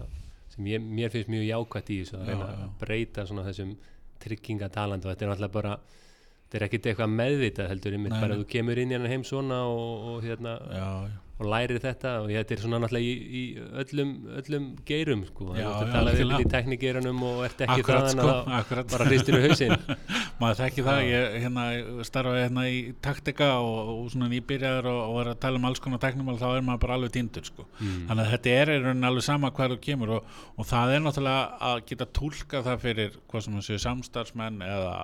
sem 0.49 0.65
ég, 0.67 0.81
mér 0.83 1.11
finnst 1.11 1.29
mjög 1.31 1.45
jákvætt 1.47 1.91
í 1.95 2.00
þessu 2.03 2.17
að 2.19 2.27
reyna 2.33 2.49
að 2.49 2.71
breyta 2.81 3.27
svona 3.27 3.45
þessum 3.47 3.77
tryggingatalandi 4.25 5.07
og 5.09 5.13
þetta 5.15 5.25
er 5.27 5.33
náttúrulega 5.33 5.57
bara 5.59 5.77
þetta 5.79 6.59
er 6.61 6.67
ekkit 6.69 6.91
eitthvað 6.93 7.15
meðvitað 7.21 7.71
heldur 7.73 7.97
einmitt 7.99 8.15
Nei, 8.17 8.21
bara 8.21 8.33
nei. 8.33 8.37
að 8.39 8.45
þú 8.45 8.51
kemur 8.57 8.83
inn 8.83 8.93
í 8.93 8.99
hann 8.99 9.11
heim 9.13 9.25
svona 9.29 9.63
og, 9.69 10.07
og 10.15 10.23
hérna 10.29 10.55
já, 10.73 10.89
já. 11.13 11.17
Og 11.38 11.47
lærir 11.52 11.78
þetta 11.83 12.12
og 12.23 12.28
þetta 12.33 12.54
er 12.57 12.61
svona 12.64 12.78
náttúrulega 12.83 13.07
í, 13.07 13.12
í 13.38 13.42
öllum, 13.83 14.09
öllum 14.40 14.64
geirum 14.88 15.21
sko. 15.28 15.45
Já, 15.54 15.62
þú 15.62 15.68
ert 15.68 15.68
já, 15.68 15.85
að 15.85 15.92
tala 15.95 16.14
við 16.14 16.23
algjörlega. 16.25 16.40
í 16.49 16.52
teknigeirunum 16.54 17.21
og 17.28 17.42
ert 17.47 17.62
ekki 17.66 17.76
akkurat 17.85 18.09
það 18.09 18.14
sko, 18.16 18.33
akkurat 18.59 18.90
bara 18.95 19.07
hristir 19.11 19.38
í 19.38 19.42
hausinn 19.45 19.76
maður 20.40 20.59
þekki 20.64 20.85
það, 20.88 21.02
ég 21.09 21.37
hérna, 21.45 21.66
starfaði 22.09 22.42
hérna 22.42 22.64
í 22.73 22.80
taktika 23.07 23.50
og, 23.62 23.92
og 23.95 24.11
svona 24.14 24.30
nýbyrjaður 24.35 24.90
og, 24.90 24.99
og 25.04 25.14
var 25.21 25.30
að 25.35 25.38
tala 25.47 25.61
um 25.62 25.68
alls 25.71 25.83
konar 25.85 26.02
teknumál 26.02 26.37
þá 26.42 26.49
er 26.57 26.66
maður 26.66 26.83
bara 26.87 26.99
alveg 26.99 27.14
týndur 27.18 27.47
sko. 27.47 27.68
mm. 27.78 28.02
þannig 28.11 28.25
að 28.25 28.35
þetta 28.35 28.57
er 28.59 28.73
rauninni 28.83 29.09
alveg 29.12 29.26
sama 29.28 29.52
hver 29.54 29.76
þú 29.76 29.80
kemur 29.87 30.14
og, 30.18 30.35
og 30.59 30.68
það 30.73 30.97
er 30.97 31.07
náttúrulega 31.07 31.47
að 31.71 31.85
geta 31.92 32.11
tólka 32.18 32.64
það 32.66 32.83
fyrir 32.88 33.16
hvað 33.30 33.47
sem 33.47 33.59
að 33.62 33.66
séu 33.71 33.80
samstarfsmenn 33.87 34.61
eða 34.66 34.97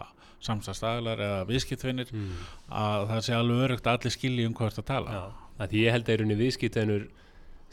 samstarfstaglar 0.44 1.22
eða 1.24 1.44
viðskiptvinnir 1.48 2.10
Mm. 2.14 2.34
að 2.68 3.06
það 3.10 3.20
sé 3.26 3.34
alveg 3.38 3.62
örugt 3.64 3.86
að 3.88 3.96
allir 3.98 4.12
skilji 4.14 4.44
um 4.48 4.54
hvað 4.58 4.74
það 4.76 4.86
tala 4.90 5.14
Já, 5.14 5.22
að 5.62 5.76
ég 5.78 5.94
held 5.94 6.08
að 6.08 6.14
er 6.14 6.24
unni 6.24 6.38
viðskiptænur 6.38 7.04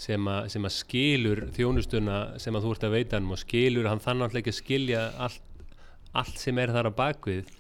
sem, 0.02 0.28
sem 0.54 0.68
að 0.68 0.76
skilur 0.76 1.46
þjónustuna 1.56 2.20
sem 2.42 2.56
að 2.58 2.68
þú 2.68 2.76
ert 2.76 2.86
að 2.88 2.96
veita 2.98 3.18
hann 3.18 3.32
og 3.32 3.42
skilur, 3.42 3.90
hann 3.90 4.04
þannig 4.04 4.28
alltaf 4.28 4.42
ekki 4.42 4.54
að 4.54 4.60
skilja 4.60 5.08
allt, 5.28 5.66
allt 6.18 6.42
sem 6.42 6.62
er 6.62 6.74
þar 6.76 6.92
að 6.92 6.98
bakvið 7.00 7.58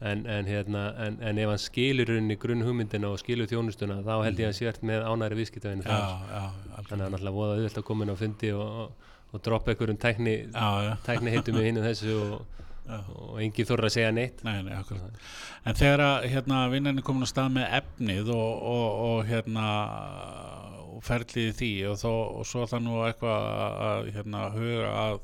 en, 0.00 0.24
en, 0.26 0.48
hérna, 0.48 0.84
en, 1.04 1.18
en 1.22 1.38
ef 1.38 1.52
hann 1.52 1.62
skilur 1.62 2.14
unni 2.16 2.36
grunn 2.40 2.64
hugmyndina 2.66 3.10
og 3.10 3.20
skilur 3.22 3.50
þjónustuna 3.50 4.00
þá 4.06 4.14
held 4.24 4.40
ég 4.40 4.48
að 4.48 4.50
hann 4.50 4.58
sért 4.58 4.86
með 4.86 5.06
ánæri 5.06 5.38
viðskiptænur 5.40 5.86
þannig 5.86 6.90
að 6.90 7.04
hann 7.04 7.18
alltaf 7.18 7.36
voða 7.36 7.58
auðvitað 7.58 7.82
að 7.82 7.88
koma 7.90 8.06
inn 8.06 8.14
á 8.14 8.18
fundi 8.22 8.52
og, 8.56 8.80
og, 8.84 9.12
og 9.30 9.44
droppa 9.46 9.74
einhverjum 9.74 10.00
tækni, 10.00 10.36
tækni 11.06 11.34
heitum 11.36 11.60
við 11.60 11.70
hinn 11.70 11.84
þessu 11.84 12.16
og. 12.24 12.40
Og 12.88 13.40
enginn 13.42 13.66
þorra 13.68 13.86
að 13.90 13.94
segja 13.94 14.10
neitt 14.16 14.40
Nei, 14.46 14.62
nei. 14.66 14.74
En 15.68 15.76
þegar 15.78 16.00
að 16.06 16.28
hérna, 16.32 16.60
vinnan 16.72 16.98
er 16.98 17.04
komin 17.06 17.26
á 17.26 17.30
stað 17.30 17.52
með 17.58 17.74
efnið 17.80 18.30
og, 18.34 18.62
og, 18.74 18.86
og 19.08 19.26
hérna 19.28 19.66
og 20.90 21.02
ferlið 21.06 21.50
því 21.60 21.72
og, 21.90 21.98
þó, 22.00 22.12
og 22.40 22.46
svo 22.48 22.64
það 22.70 22.86
nú 22.86 22.96
eitthvað 23.06 23.50
að, 23.50 23.74
að 23.90 24.08
hérna, 24.16 24.46
huga 24.56 24.88
að 25.04 25.20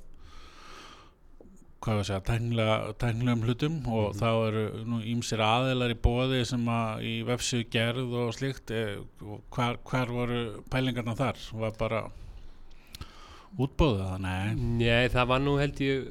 hvað 1.86 1.98
við 2.00 2.06
segja, 2.08 2.20
tæknilega- 2.26 2.94
tæknilegum 3.02 3.42
hlutum 3.46 3.74
og 3.94 4.14
þá 4.18 4.28
eru 4.48 4.62
nú 4.90 5.00
ímsir 5.06 5.42
aðeilar 5.44 5.92
í 5.92 5.98
bóði 6.06 6.40
sem 6.48 6.64
að 6.72 7.04
í 7.06 7.12
vefsið 7.28 7.66
gerð 7.74 8.14
og 8.22 8.32
slíkt 8.34 8.72
eh, 8.74 8.96
og 9.22 9.42
hvar, 9.54 9.78
hvar 9.86 10.10
voru 10.14 10.40
pælingarna 10.72 11.14
þar? 11.18 11.42
Var 11.60 11.76
bara 11.78 12.00
útbóðið 13.56 14.02
það? 14.02 14.16
Nei. 14.24 14.54
Nei, 14.80 15.06
það 15.12 15.28
var 15.32 15.44
nú 15.44 15.54
held 15.60 15.82
ég 15.84 16.08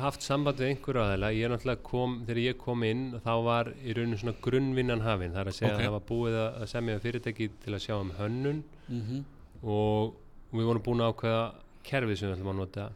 haft 0.00 0.22
samband 0.24 0.58
við 0.62 0.68
einhver 0.72 0.98
aðeila 1.02 1.28
ég 1.36 1.50
náttúrulega 1.52 1.82
kom, 1.82 2.14
þegar 2.26 2.40
ég 2.42 2.56
kom 2.58 2.82
inn 2.88 3.02
þá 3.24 3.32
var 3.44 3.70
í 3.84 3.92
rauninu 3.96 4.18
svona 4.20 4.34
grunnvinnan 4.44 5.00
hafin. 5.04 5.32
Það 5.34 5.40
er 5.44 5.50
að 5.52 5.58
segja 5.58 5.72
Ok. 5.74 5.78
að 5.78 5.84
það 5.86 5.92
var 5.96 6.06
búið 6.08 6.38
að 6.40 6.66
semja 6.72 6.98
fyrirtæki 7.04 7.50
til 7.64 7.74
að 7.76 7.84
sjá 7.86 7.94
um 8.00 8.12
hönnun 8.18 8.62
Mm 8.88 9.24
og 9.62 10.14
við 10.52 10.64
vorum 10.66 10.82
búin 10.82 11.00
að 11.04 11.12
ákveða 11.14 11.42
kerfið 11.86 12.16
sem 12.18 12.28
við 12.28 12.34
ætlum 12.36 12.50
að 12.52 12.56
nota 12.58 12.86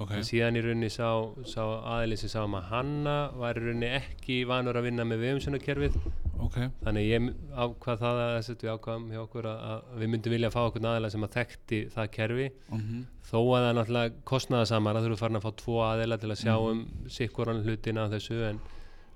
Ok, 0.00 0.10
en 0.16 0.24
síðan 0.24 0.56
í 0.56 0.60
rauninni 0.64 0.88
sá, 0.88 1.08
sá 1.44 1.60
aðeili 1.60 2.16
sem 2.16 2.30
sá 2.32 2.38
um 2.46 2.54
að 2.56 2.70
hanna 2.70 3.16
var 3.36 3.58
í 3.60 3.64
rauninni 3.66 3.90
ekki 3.98 4.38
vanur 4.48 4.78
að 4.80 4.86
vinna 4.88 5.04
með 5.04 5.20
viðumsjónakerfið 5.26 5.98
ok, 6.40 6.56
þannig 6.86 7.04
ég 7.10 7.26
ákvað 7.52 8.00
það 8.00 8.20
að 8.24 8.30
þess 8.38 8.52
að 8.54 8.64
við 8.64 8.70
ákvaðum 8.74 9.04
hjá 9.12 9.20
okkur 9.26 9.48
að, 9.50 9.58
að 9.74 10.00
við 10.00 10.12
myndum 10.14 10.34
vilja 10.36 10.50
fá 10.54 10.60
okkur 10.62 10.86
aðeila 10.88 11.10
sem 11.12 11.26
að 11.28 11.34
þekkti 11.36 11.80
það 11.94 12.10
kerfi. 12.16 12.48
Mm 12.72 13.02
þó 13.30 13.36
að 13.38 13.50
það 13.60 13.68
er 13.70 13.76
náttúrulega 13.78 14.14
kostnaðasamara 14.26 15.00
þurfum 15.04 15.18
farin 15.20 15.38
að 15.38 15.44
fá 15.44 15.50
tvo 15.60 15.74
aðeila 15.86 16.16
til 16.18 16.30
að 16.32 16.40
sjá 16.40 16.54
Mhm. 16.56 16.70
um 16.70 17.10
sikkurann 17.14 17.60
hlutina 17.62 18.04
af 18.08 18.10
þessu 18.16 18.38
en, 18.48 18.56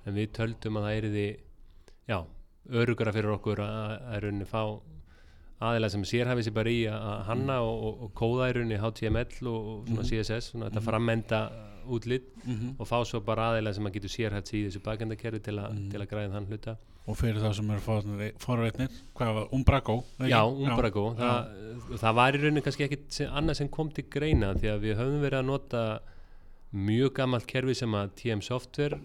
en 0.07 0.15
við 0.15 0.29
töldum 0.37 0.77
að 0.79 0.85
það 0.87 0.99
yrði 1.01 1.25
já, 2.13 2.19
örugara 2.71 3.13
fyrir 3.17 3.33
okkur 3.35 3.65
að, 3.65 3.97
að 4.13 4.21
rauninni 4.23 4.47
fá 4.47 4.61
aðeila 5.71 5.91
sem 5.91 6.03
sérhæfi 6.03 6.43
sér 6.47 6.55
bara 6.55 6.71
í 6.71 6.81
að 6.91 7.25
hanna 7.29 7.61
og, 7.63 7.85
og, 7.85 8.03
og 8.05 8.15
rauninni 8.55 8.77
HTML 8.81 9.47
og, 9.49 9.61
og 9.69 9.87
svona 9.89 10.03
Mhm. 10.03 10.09
CSS 10.11 10.51
svona 10.53 10.69
þetta 10.71 10.81
Mhm. 10.81 10.89
frammenda 10.89 11.41
útlit 11.87 12.23
mm 12.47 12.77
og 12.79 12.87
fá 12.89 13.05
svo 13.05 13.21
bara 13.21 13.51
aðeila 13.53 13.75
sem 13.75 13.85
að 13.85 13.93
getur 13.99 14.09
sérhæft 14.09 14.49
sig 14.49 14.61
í 14.63 14.67
þessu 14.69 14.81
bakendakerfi 14.83 15.43
til, 15.43 15.59
a, 15.59 15.69
Mhm. 15.69 15.91
til 15.91 16.01
að 16.01 16.07
græða 16.09 16.33
þann 16.33 16.47
hluta 16.49 16.77
Og 17.07 17.17
fyrir 17.19 17.37
þá 17.37 17.53
sem 17.55 17.71
eru 17.71 17.81
forvitnir, 18.39 18.89
hvað 19.15 19.35
var, 19.35 19.49
Umbrago? 19.53 20.05
Já, 20.21 20.41
Umbrago, 20.49 21.15
Já. 21.15 21.19
það, 21.21 21.99
það 22.01 22.15
var 22.15 22.33
í 22.33 22.39
rauninni 22.41 22.63
kannski 22.63 22.85
ekkit 22.89 23.29
annað 23.31 23.57
sem 23.57 23.69
kom 23.69 23.91
til 23.91 24.05
greina 24.09 24.55
því 24.55 24.69
að 24.73 24.81
við 24.81 24.97
höfum 24.97 25.21
verið 25.21 25.39
að 25.39 25.45
nota 25.45 26.01
mjög 26.75 27.13
gammalt 27.15 27.47
kerfi 27.47 27.75
sem 27.77 27.93
að 27.93 28.09
TM 28.17 28.41
Software 28.43 28.99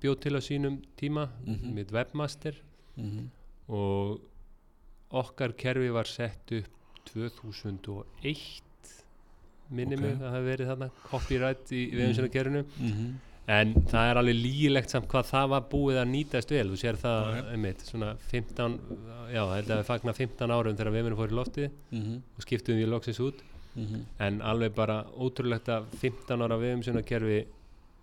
bjóð 0.00 0.20
til 0.20 0.32
á 0.38 0.40
sínum 0.40 0.78
tíma 0.96 1.28
Mhm. 1.44 1.74
með 1.74 1.90
Webmaster 1.92 2.54
Mhm. 2.96 3.26
og 3.68 4.20
okkar 5.12 5.52
kerfi 5.58 5.88
var 5.92 6.04
sett 6.04 6.52
upp 6.52 6.66
2001 7.10 8.62
minni 9.70 9.94
Ok. 9.96 10.00
mig 10.02 10.14
að 10.14 10.20
það 10.22 10.32
hafi 10.34 10.46
verið 10.50 10.70
þarna 10.72 10.88
copyright 11.10 11.72
í 11.72 11.82
viðumsjöna 11.94 12.30
kerfinu 12.34 12.64
Mhm. 12.78 13.10
en 13.50 13.74
það 13.74 14.10
er 14.10 14.16
alveg 14.20 14.36
lígilegt 14.42 14.90
samt 14.90 15.08
hvað 15.08 15.24
það 15.30 15.48
var 15.48 15.60
búið 15.70 16.00
að 16.02 16.10
nýtast 16.10 16.50
vel 16.50 16.68
þú 16.70 16.76
sér 16.82 16.96
það 16.96 17.38
Ok. 17.38 17.52
einmitt 17.52 17.80
svona 17.86 18.16
15 18.30 18.78
já, 19.32 19.42
held 19.54 19.68
að 19.68 19.78
við 19.80 19.84
fagna 19.84 20.12
15 20.14 20.50
árum 20.50 20.76
þegar 20.76 20.92
við 20.92 21.16
fór 21.16 21.28
í 21.30 21.38
loftið 21.38 21.70
Mhm. 21.92 22.22
og 22.36 22.42
skiptum 22.42 22.74
því 22.76 22.86
loksins 22.88 23.20
út 23.20 23.38
Mhm. 23.76 24.04
en 24.18 24.40
alveg 24.42 24.74
bara 24.74 25.04
ótrúlegt 25.16 25.68
að 25.68 25.84
15 25.98 26.40
ára 26.42 26.58
viðumsjónakerfi 26.58 27.46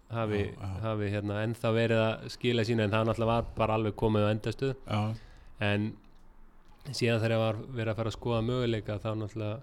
hafi, 0.10 0.46
Já, 0.46 0.62
já. 0.62 0.80
hafi 0.82 1.10
hérna, 1.12 1.44
ennþá 1.44 1.74
verið 1.76 2.00
að 2.00 2.30
skila 2.30 2.64
sína 2.64 2.84
en 2.84 2.92
það 2.92 3.06
náttúrulega 3.08 3.26
var 3.26 3.42
bara 3.56 3.74
alveg 3.74 3.94
komið 3.94 4.24
á 4.24 4.32
endastuð 4.32 4.76
Já, 4.88 5.16
en 5.60 5.94
síðan 6.94 7.20
þegar 7.24 7.42
var 7.42 7.56
verið 7.76 7.92
að 7.94 7.98
fara 8.02 8.12
að 8.14 8.18
skoða 8.20 8.42
möguleika 8.48 9.00
þá 9.04 9.10
náttúrulega 9.16 9.60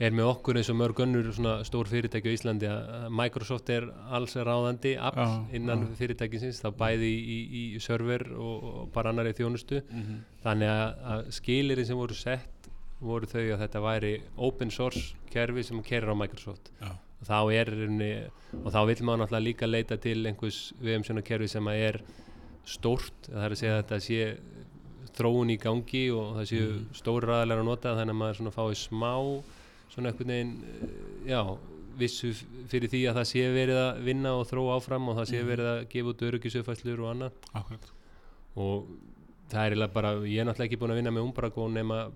er 0.00 0.14
með 0.16 0.30
okkur 0.30 0.56
eins 0.56 0.70
og 0.72 0.76
mörg 0.80 1.00
önnur 1.04 1.26
svona 1.36 1.58
stór 1.68 1.88
fyrirtæki 1.90 2.30
á 2.32 2.36
Íslandi 2.36 2.68
að 2.72 3.10
Microsoft 3.12 3.68
er 3.74 3.84
alls 4.16 4.32
ráðandi 4.36 4.94
afl 4.96 5.20
Já, 5.20 5.34
innan 5.58 5.82
já. 5.84 5.90
fyrirtækisins 5.98 6.62
þá 6.64 6.70
bæði 6.80 7.10
í, 7.10 7.36
í, 7.60 7.64
í 7.76 7.82
server 7.84 8.24
og, 8.32 8.64
og 8.70 8.88
bara 8.94 9.12
annari 9.12 9.34
þjónustu 9.36 9.82
Mhm. 9.90 10.22
þannig 10.44 10.72
að, 10.72 10.94
að 11.12 11.26
skilirinn 11.36 11.86
sem 11.90 11.96
voru 12.00 12.16
sett 12.16 12.70
voru 13.00 13.26
þau 13.28 13.44
að 13.54 13.60
þetta 13.66 13.80
væri 13.84 14.14
open 14.36 14.70
source 14.72 15.14
kerfi 15.32 15.62
sem 15.68 15.82
kerir 15.84 16.08
á 16.12 16.16
Microsoft 16.16 16.72
Já. 16.80 16.96
og 17.20 17.28
þá 17.28 17.38
er 17.60 17.68
í 17.76 18.10
og 18.64 18.72
þá 18.72 18.80
vill 18.88 19.04
maður 19.04 19.20
náttúrulega 19.26 19.44
líka 19.50 19.68
leita 19.68 19.96
til 20.00 20.24
einhvers 20.26 20.72
VMsjöna 20.80 21.22
kerfi 21.24 21.48
sem 21.48 21.64
að 21.68 21.84
er 21.90 22.00
stórt, 22.64 23.28
það 23.28 23.44
er 23.44 23.50
að 23.54 23.60
segja 23.60 23.76
að 23.76 23.82
þetta 23.84 24.00
sé 24.00 24.20
þróun 25.20 25.52
í 25.54 25.58
gangi 25.60 26.04
og 26.16 26.36
það 26.40 26.48
séu 26.50 26.68
Mhm. 26.70 26.86
stóri 27.00 27.26
ræðilega 27.30 27.60
að 27.60 27.68
nota 27.70 27.94
þannig 27.98 28.14
að 28.16 28.20
maður 28.22 28.38
svona 28.40 28.56
fái 28.56 28.74
smá 28.80 29.12
svona 29.94 30.08
einhvern 30.12 30.32
veginn 30.32 30.52
eh, 30.64 31.30
já, 31.30 31.42
vissu 32.00 32.32
fyrir 32.70 32.88
því 32.88 33.00
að 33.10 33.16
það 33.20 33.26
sé 33.30 33.42
verið 33.52 33.78
að 33.84 34.02
vinna 34.04 34.30
og 34.40 34.46
þróa 34.48 34.76
áfram 34.80 35.08
og 35.10 35.16
það 35.18 35.26
sé 35.32 35.38
Mhm. 35.42 35.48
verið 35.50 35.66
að 35.74 35.88
gefa 35.92 36.08
út 36.14 36.26
öryggisauðfæslur 36.30 37.00
og 37.04 37.10
annað 37.14 37.32
og 38.56 38.86
það 39.50 39.60
er 39.66 39.70
eiginlega 39.74 39.92
bara 39.92 40.12
ég 40.24 40.40
er 40.40 40.44
náttúrulega 40.46 40.68
ekki 40.70 40.78
búin 40.80 40.90
að 40.94 40.98
vinna 41.00 41.10
með 41.10 41.26
Umbrago 41.26 41.68
nema 41.70 42.10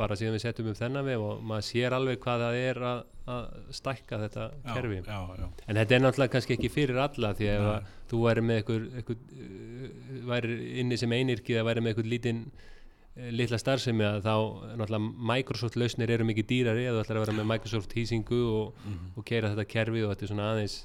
bara 0.00 0.16
síðan 0.18 0.34
við 0.38 0.42
setjum 0.46 0.70
upp 0.72 0.78
þennan 0.80 1.06
vef 1.10 1.24
og 1.28 1.44
maður 1.50 1.66
sér 1.68 1.96
alveg 1.96 2.18
hvað 2.24 2.42
það 2.46 2.58
er 2.64 2.80
að, 2.90 3.00
að 3.34 3.46
stækka 3.78 4.18
þetta 4.24 4.46
Já, 4.50 4.72
kerfi. 4.74 4.98
Já, 5.04 5.20
já, 5.42 5.46
en 5.66 5.80
þetta 5.80 5.96
er 5.98 6.02
náttúrulega 6.06 6.34
kannski 6.34 6.56
ekki 6.56 6.70
fyrir 6.72 7.00
alla 7.04 7.30
því 7.38 7.50
að 7.54 7.70
þú 8.10 8.20
væri 8.26 8.44
með 8.48 8.60
einhver, 8.62 8.88
uh, 9.04 10.26
væri 10.32 10.58
inni 10.82 10.98
sem 11.00 11.12
einirki 11.16 11.56
eða 11.56 11.68
væri 11.70 11.84
með 11.84 11.92
einhver 11.94 12.10
lítinn 12.14 12.42
uh, 12.50 13.30
litla 13.34 13.58
starfsemi 13.60 14.06
að 14.08 14.20
þá 14.26 14.34
náttúrulega 14.80 15.26
Microsoft 15.34 15.76
lausnir 15.80 16.12
eru 16.16 16.26
mikið 16.30 16.48
dýrari 16.54 16.86
eða 16.88 17.00
þú 17.00 17.04
ætlar 17.06 17.20
að 17.20 17.26
vera 17.26 17.38
með 17.40 17.50
Microsoft 17.54 17.96
hýsingu 17.98 18.40
og, 18.60 18.80
Mhm. 18.86 19.12
og 19.16 19.24
keira 19.28 19.52
þetta 19.54 19.68
kerfi 19.76 20.04
og 20.06 20.14
þetta 20.14 20.26
er 20.28 20.32
svona 20.34 20.50
aðeins 20.54 20.78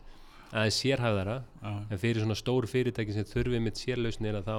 aðeins 0.55 0.77
sérhæfðara. 0.83 1.37
Já, 1.63 1.71
en 1.91 1.99
fyrir 1.99 2.21
svona 2.23 2.35
stór 2.39 2.67
fyrirtæki 2.69 3.13
sem 3.15 3.25
þurfi 3.27 3.59
mitt 3.59 3.79
sérlausnir 3.81 4.37
að 4.39 4.45
þá 4.47 4.57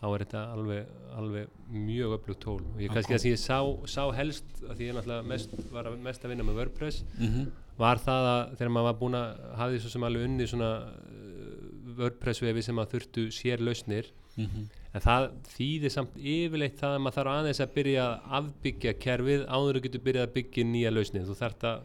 þá 0.00 0.06
er 0.14 0.22
þetta 0.24 0.42
alveg, 0.54 0.86
alveg 1.20 1.48
mjög 1.70 2.14
öflugt 2.18 2.40
tól 2.40 2.60
og 2.60 2.78
ég 2.80 2.88
kannski 2.94 3.12
kom- 3.12 3.18
að 3.18 3.24
því 3.26 3.32
ég 3.34 3.40
sá, 3.42 3.58
sá 3.86 4.04
helst 4.16 4.44
að 4.64 4.76
því 4.78 4.86
ég 4.88 4.94
náttúrulega 4.96 5.26
mest, 5.28 5.50
var 5.72 5.84
að, 5.90 5.98
mest 6.00 6.24
að 6.24 6.28
vinna 6.32 6.44
með 6.48 6.56
WordPress 6.60 7.02
Mhm. 7.18 7.50
var 7.78 7.96
það 7.96 8.24
að 8.30 8.56
þegar 8.56 8.72
maður 8.76 8.88
var 8.88 8.98
búin 9.00 9.14
að 9.18 9.56
hafði 9.60 9.80
svo 9.80 9.90
sem 9.90 10.02
alveg 10.08 10.24
unni 10.24 10.46
svona 10.46 10.70
uh, 10.88 11.94
WordPress 12.00 12.40
vefi 12.40 12.62
sem 12.62 12.76
að 12.80 12.90
þurftu 12.94 13.26
sérlausnir 13.30 14.06
Mhm. 14.38 14.68
en 14.94 15.00
það 15.00 15.30
þýðir 15.58 15.90
samt 15.92 16.14
yfirleitt 16.16 16.78
það 16.80 16.96
að 16.96 17.02
maður 17.04 17.16
þarf 17.18 17.32
aðeins 17.36 17.60
að 17.60 17.74
byrja 17.74 18.04
að 18.06 18.20
afbyggja 18.40 18.92
kerfið 19.04 19.46
áður 19.48 19.76
að 19.76 19.82
getur 19.82 20.00
byrjað 20.06 20.26
að 20.28 20.34
byggja 20.38 20.64
nýja 20.64 20.90
lausnir 20.94 21.26
þú 21.28 21.36
þarft 21.36 21.66
að 21.66 21.80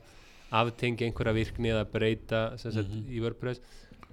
aftengja 0.56 1.08
einhverja 1.10 1.34
virkni 1.36 1.68
eða 1.74 1.86
breyta 1.92 2.58
sem 2.60 2.72
sagt, 2.72 2.90
Mhm. 2.90 3.10
í 3.12 3.20
WordPress 3.20 3.60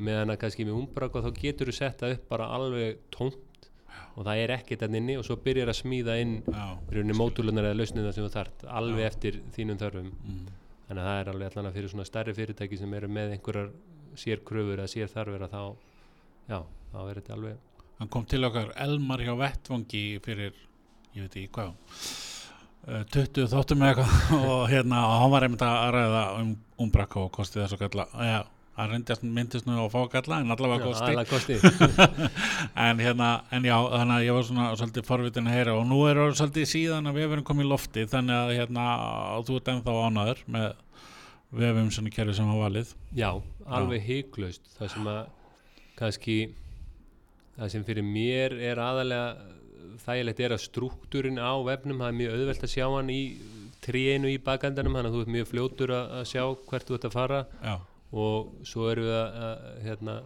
meðan 0.00 0.30
að 0.32 0.38
kannski 0.40 0.64
með 0.66 0.74
Umbraco 0.80 1.22
þá 1.22 1.30
getur 1.38 1.66
þú 1.68 1.74
setta 1.76 2.10
upp 2.10 2.28
bara 2.28 2.46
alveg 2.48 2.96
tómt 3.12 3.36
og 4.16 4.26
það 4.26 4.40
er 4.44 4.50
ekkert 4.58 4.82
að 4.86 4.96
inni 4.98 5.14
og 5.18 5.24
svo 5.24 5.36
byrjar 5.40 5.70
að 5.72 5.78
smíða 5.80 6.16
inn 6.20 6.34
rauninni 6.52 7.16
mótúlunar 7.16 7.64
eða 7.70 7.78
lausnina 7.80 8.12
sem 8.12 8.26
þú 8.26 8.32
þarft 8.34 8.64
alveg 8.68 9.00
Já. 9.04 9.08
eftir 9.12 9.38
þínum 9.56 9.78
þörfum 9.80 10.10
Mhm. 10.12 10.46
þannig 10.88 11.02
að 11.02 11.08
það 11.08 11.20
er 11.22 11.30
alveg 11.32 11.50
allan 11.52 11.70
að 11.70 11.76
fyrir 11.78 11.92
svona 11.94 12.04
stærri 12.08 12.34
fyrirtæki 12.36 12.78
sem 12.78 12.94
eru 12.94 13.08
með 13.08 13.30
einhverjar 13.38 13.70
sér 14.16 14.42
kröfur 14.44 14.78
eða 14.82 14.90
sér 14.92 15.08
þarfir 15.08 15.46
að 15.46 15.54
þá 15.54 15.62
já, 16.52 16.58
þá 16.92 16.98
er 17.10 17.14
þetta 17.20 17.32
alveg 17.38 17.56
Hann 18.02 18.08
kom 18.08 18.24
til 18.26 18.44
okkar 18.44 18.72
Elmar 18.82 19.20
hjá 19.22 19.32
Vettvangi 19.38 20.04
fyrir 20.24 20.52
ég 21.14 21.22
veit 21.22 21.36
ekki 21.36 21.48
hvað 21.54 21.72
uh, 22.88 23.04
20 23.14 23.46
þáttum 23.52 23.84
eða 23.86 23.92
eitthvað 23.94 24.48
og 24.52 24.64
hérna 24.72 25.02
hann 25.22 25.30
var 25.32 25.46
einmitt 25.46 25.62
að 25.66 25.92
ræða 25.96 26.22
um 26.40 26.50
umbrakka 26.82 27.20
og 27.22 27.30
kosti 27.36 27.60
þess 27.62 27.76
að 27.76 27.84
kalla 27.86 28.06
já, 28.26 28.40
hann 28.82 28.92
reyndist 28.92 29.24
myndist 29.24 29.66
nú 29.68 29.76
að 29.80 29.90
fá 29.94 29.98
að 30.02 30.10
kalla 30.16 30.38
en 30.42 30.54
allavega 30.54 30.88
kosti. 30.88 31.08
aðalega 31.08 31.30
kosti. 31.32 31.58
En 32.86 33.02
hérna, 33.02 33.28
en 33.52 33.66
já, 33.66 33.74
þannig 33.76 34.14
að 34.16 34.26
ég 34.26 34.36
var 34.36 34.46
svona 34.48 34.66
svolítið 34.78 35.06
forvitin 35.08 35.50
að 35.50 35.56
heyra 35.58 35.76
og 35.78 35.86
nú 35.90 36.00
er 36.08 36.20
það 36.20 36.34
svolítið 36.40 36.68
síðan 36.72 37.10
að 37.10 37.18
vefurinn 37.20 37.46
kom 37.48 37.62
í 37.62 37.68
lofti 37.68 38.06
þannig 38.10 38.38
að 38.38 38.52
hérna, 38.58 38.86
þú 39.48 39.58
ert 39.60 39.70
ennþá 39.72 39.96
ánaður 40.08 40.42
með 40.56 40.68
vefum 41.62 41.90
svona 41.92 42.12
kerfi 42.14 42.36
sem 42.38 42.48
var 42.52 42.60
valið. 42.66 42.92
Já, 43.18 43.30
alveg 43.78 44.06
hygglust 44.08 44.70
það 44.78 44.92
sem 44.94 45.10
að 45.12 45.22
kannski 45.98 46.36
það 47.58 47.74
sem 47.74 47.84
fyrir 47.86 48.06
mér 48.06 48.56
er 48.70 48.80
aðalega 48.80 49.26
þægilegt 50.02 50.40
er 50.40 50.54
að 50.56 50.62
struktúrin 50.64 51.38
á 51.38 51.52
vefnum, 51.66 52.00
það 52.00 52.08
er 52.08 52.18
mjög 52.20 52.36
auðvelt 52.38 52.64
að 52.66 52.72
sjá 52.72 52.86
hann 52.88 53.12
í 53.12 53.22
tríinu 53.82 54.30
í 54.30 54.38
bakendanum 54.42 54.96
þannig 54.96 55.10
að 55.10 55.16
þú 55.16 55.22
ert 55.24 55.32
mjög 55.36 55.48
fljótur 55.50 55.92
að 55.96 56.24
sjá 56.30 56.42
hvert 56.70 56.88
þú 56.88 56.96
ert 56.96 57.06
að 57.08 57.16
fara. 57.16 57.40
Já, 57.60 57.74
og 58.12 58.64
svo 58.68 58.88
erum 58.92 59.08
við 59.08 59.16
að, 59.16 59.36
að 59.48 59.82
hérna, 59.86 60.16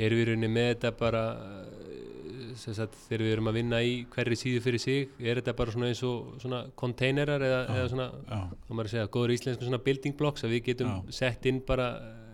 erum 0.00 0.20
við 0.20 0.24
í 0.24 0.28
rauninni 0.30 0.50
með 0.50 0.70
þetta 0.72 0.92
bara 0.98 1.24
eh, 1.38 2.54
sagt, 2.58 2.96
þegar 3.06 3.24
við 3.26 3.34
erum 3.36 3.50
að 3.50 3.58
vinna 3.60 3.82
í 3.86 3.92
hverri 4.10 4.38
síðu 4.38 4.62
fyrir 4.64 4.82
sig, 4.82 5.12
er 5.22 5.40
þetta 5.40 5.56
bara 5.58 5.74
svona 5.74 5.90
eins 5.90 6.02
og 6.06 6.32
svona 6.42 6.62
konteinerar 6.82 7.44
eða, 7.46 7.60
Já. 7.66 7.74
eða 7.76 7.90
svona 7.92 8.08
þá 8.30 8.72
maður 8.72 8.88
að 8.88 8.94
segja, 8.94 9.10
góður 9.16 9.36
íslensku 9.36 9.68
svona 9.68 9.84
building 9.86 10.16
blocks 10.18 10.46
að 10.46 10.56
við 10.56 10.64
getum 10.72 10.90
Já. 10.90 11.14
sett 11.20 11.46
inn 11.50 11.60
bara 11.66 11.90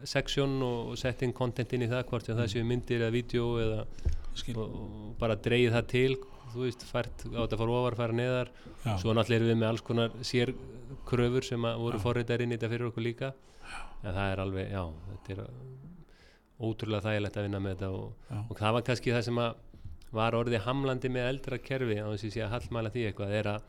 section 0.06 0.56
og 0.62 0.92
og 0.92 1.00
sett 1.00 1.24
inn 1.26 1.34
content 1.36 1.72
inn 1.74 1.84
í 1.84 1.90
það 1.90 2.06
hvort 2.10 2.28
sem 2.28 2.38
það 2.38 2.52
séu 2.52 2.64
myndir 2.68 3.02
eða 3.02 3.14
vídeo 3.14 3.50
eða 3.62 3.84
og, 4.54 4.64
og 4.64 5.12
bara 5.20 5.36
dreigið 5.40 5.76
það 5.76 5.86
til 5.92 6.10
þú 6.52 6.62
veist, 6.64 6.84
fært 6.88 7.24
á 7.32 7.40
þetta 7.42 7.58
fara 7.60 7.76
ofar, 7.80 7.96
fara 7.98 8.16
neðar 8.16 8.50
já, 8.84 8.92
svo 9.02 9.14
náttúrulega 9.16 9.40
erum 9.40 9.50
við 9.50 9.58
með 9.60 9.70
alls 9.72 9.84
konar 9.84 10.14
sér 10.24 10.52
kröfur 11.08 11.44
sem 11.46 11.66
að 11.68 11.82
voru 11.82 11.98
Já. 11.98 12.02
forritar 12.04 12.44
inn 12.44 12.52
í 12.52 12.56
þetta 12.56 12.70
fyrir 12.72 12.90
okkur 12.90 13.04
líka 13.06 13.32
en 14.02 14.12
það 14.12 14.32
er 14.32 14.42
alveg, 14.44 14.68
já, 14.72 14.82
þetta 15.12 15.34
er 15.36 15.40
ótrúlega 16.66 17.04
þægilegt 17.04 17.36
að 17.36 17.46
vinna 17.48 17.62
með 17.62 17.74
þetta 17.74 17.88
og, 17.92 18.36
og 18.42 18.60
það 18.60 18.76
var 18.76 18.86
kannski 18.86 19.14
það 19.14 19.26
sem 19.28 19.40
að 19.42 19.64
var 20.16 20.36
orðið 20.38 20.62
hamlandi 20.64 21.10
með 21.12 21.30
eldra 21.32 21.58
kerfi 21.60 21.98
á 22.00 22.06
þess 22.06 22.22
að 22.22 22.28
ég 22.28 22.36
sé 22.36 22.44
að 22.44 22.54
hallmæla 22.54 22.92
því 22.94 23.02
eitthvað 23.08 23.34
er 23.40 23.50
að 23.50 23.66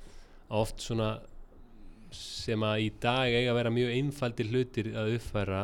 oft 0.62 0.84
svona 0.86 1.10
sem 2.16 2.63
að 2.63 2.86
í 2.86 2.92
dag 3.04 3.34
eiga 3.34 3.52
að 3.52 3.60
vera 3.60 3.74
mjög 3.74 3.94
einfaldir 3.98 4.52
hlutir 4.54 4.92
að 4.96 5.16
uppfæra 5.18 5.62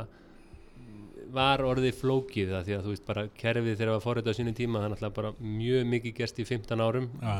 var 1.34 1.64
orðið 1.66 1.96
flókið 2.02 2.52
það 2.52 2.66
því 2.68 2.76
að 2.76 2.84
þú 2.86 2.94
veist 2.94 3.06
bara 3.08 3.24
kerfið 3.40 3.78
þegar 3.78 3.90
það 3.90 3.96
var 3.96 4.06
forrið 4.06 4.30
á 4.30 4.38
sínum 4.38 4.58
tíma 4.58 4.82
það 4.82 4.88
er 4.88 4.94
náttúrulega 4.94 5.18
bara 5.20 5.32
mjög 5.62 5.86
mikið 5.94 6.16
gerst 6.20 6.42
í 6.42 6.48
15 6.50 6.84
árum 6.84 7.08
já, 7.22 7.34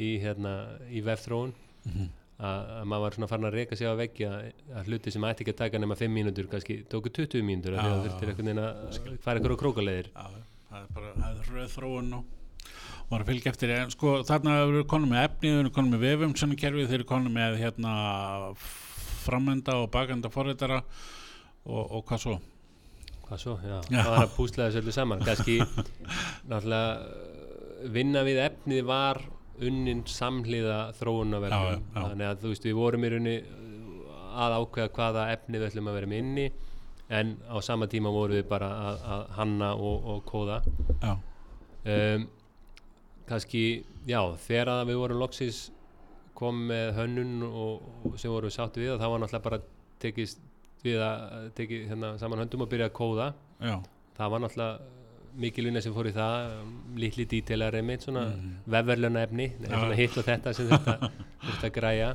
í, 0.00 0.08
hérna, 0.22 0.54
í 0.90 1.02
vefþróun. 1.04 1.54
Mhm, 1.86 2.08
að 2.10 2.19
að 2.40 2.84
maður 2.88 3.04
var 3.04 3.16
svona 3.16 3.28
farin 3.30 3.48
að 3.50 3.56
reyka 3.58 3.76
sig 3.76 3.90
á 3.90 3.94
veggi 3.98 4.26
að, 4.28 4.50
hluti 4.86 5.12
sem 5.12 5.26
ætti 5.28 5.44
ekki 5.44 5.54
að 5.54 5.60
taka 5.60 5.80
nema 5.82 5.96
5 6.00 6.14
mínútur 6.14 6.48
kannski 6.50 6.80
tóku 6.90 7.12
20 7.12 7.44
mínútur 7.46 7.76
að 7.76 7.88
það 7.88 8.04
þurftir 8.06 8.32
einhvern 8.32 8.50
veginn 8.50 8.62
að 8.64 9.16
fara 9.24 9.42
ykkur 9.42 9.56
á 9.56 9.62
krókaleiðir. 9.62 10.12
Já, 10.14 10.44
það 10.70 10.84
er 10.84 10.92
bara 10.96 11.30
er 11.30 11.50
röð 11.54 11.74
þróun 11.74 12.12
og 12.20 12.36
var 13.10 13.24
að 13.24 13.32
fylgja 13.32 13.50
eftir 13.52 13.74
en 13.74 13.90
sko 13.92 14.12
þarna 14.28 14.58
eru 14.62 14.84
konum 14.88 15.10
með 15.12 15.24
efni 15.26 15.52
eru 15.58 15.72
konum 15.74 15.96
með 15.96 16.04
vefum 16.06 16.36
svona 16.38 16.58
kerfi 16.60 16.86
þeir 16.86 17.00
eru 17.00 17.08
konum 17.10 17.34
með 17.34 17.58
hérna 17.58 17.94
framenda 19.24 19.76
og 19.82 19.90
bakenda 19.92 20.30
forritara 20.32 20.78
og, 21.66 21.82
og 21.82 22.04
hvað 22.08 22.22
svo? 22.24 22.36
Hvað 23.26 23.42
svo, 23.42 23.56
já, 23.62 23.76
Já. 23.90 23.98
það 24.00 24.12
var 24.14 24.24
að 24.24 24.32
púsla 24.36 24.68
þessu 24.68 24.80
öllu 24.80 24.94
saman. 24.94 25.20
Kannski 25.26 25.58
náttúrulega 26.50 27.90
vinna 27.94 28.22
við 28.26 28.40
efnið 28.46 28.86
var 28.88 29.20
unnin 29.68 30.02
samhliða 30.08 30.78
já. 31.76 32.00
þannig 32.00 32.26
að 32.28 32.42
þú 32.42 32.52
veist 32.52 32.66
við 32.68 32.78
vorum 32.78 33.04
í 33.04 33.12
raunni 33.12 33.36
að 34.40 34.56
ákveða 34.60 34.92
hvaða 34.96 35.24
efni 35.34 35.58
við 35.58 35.68
ætlum 35.70 35.90
að 35.90 35.98
vera 35.98 36.10
með 36.10 36.22
inni 36.24 36.50
en 37.10 37.32
á 37.50 37.56
sama 37.62 37.88
tíma 37.90 38.12
vorum 38.14 38.38
við 38.38 38.46
bara 38.48 38.68
að, 38.70 39.00
að 39.14 39.24
hanna 39.38 39.70
og, 39.74 40.04
og 40.12 40.20
kóða. 40.28 40.60
Já, 41.02 41.16
um, 41.94 42.28
kannski, 43.26 43.64
já, 44.06 44.20
þegar 44.46 44.70
að 44.76 44.84
við 44.92 45.00
vorum 45.02 45.22
loksis 45.24 45.64
kom 46.38 46.62
með 46.70 46.94
hönnun 47.00 47.42
og, 47.48 47.82
og 48.06 48.14
sem 48.20 48.30
vorum 48.30 48.48
við 48.48 48.56
sáttu 48.56 48.84
við 48.84 48.94
og 48.94 49.02
það 49.02 49.12
var 49.12 49.22
náttúrulega 49.24 49.48
bara 49.48 49.60
tekist 50.00 50.46
við 50.84 51.02
að 51.04 51.50
tekið 51.58 51.90
hérna, 51.90 52.14
saman 52.22 52.44
höndum 52.44 52.64
og 52.64 52.70
byrja 52.70 52.88
að 52.88 52.96
kóða. 52.96 53.28
Já, 53.58 53.76
það 54.16 54.32
var 54.34 54.44
náttúrulega 54.44 54.99
mikil 55.38 55.68
vinna 55.68 55.82
sem 55.84 55.94
fór 55.94 56.10
í 56.10 56.14
það 56.16 56.52
um, 56.56 56.74
litli 57.00 57.26
dítelar 57.30 57.76
einmitt 57.78 58.06
svona 58.06 58.26
mm. 58.32 58.52
Vefverluna 58.74 59.24
efni 59.26 59.48
svona 59.62 59.98
hitt 59.98 60.18
og 60.18 60.26
þetta 60.26 60.54
sem 60.56 60.70
þetta 60.70 61.66
að 61.68 61.74
græja. 61.74 62.12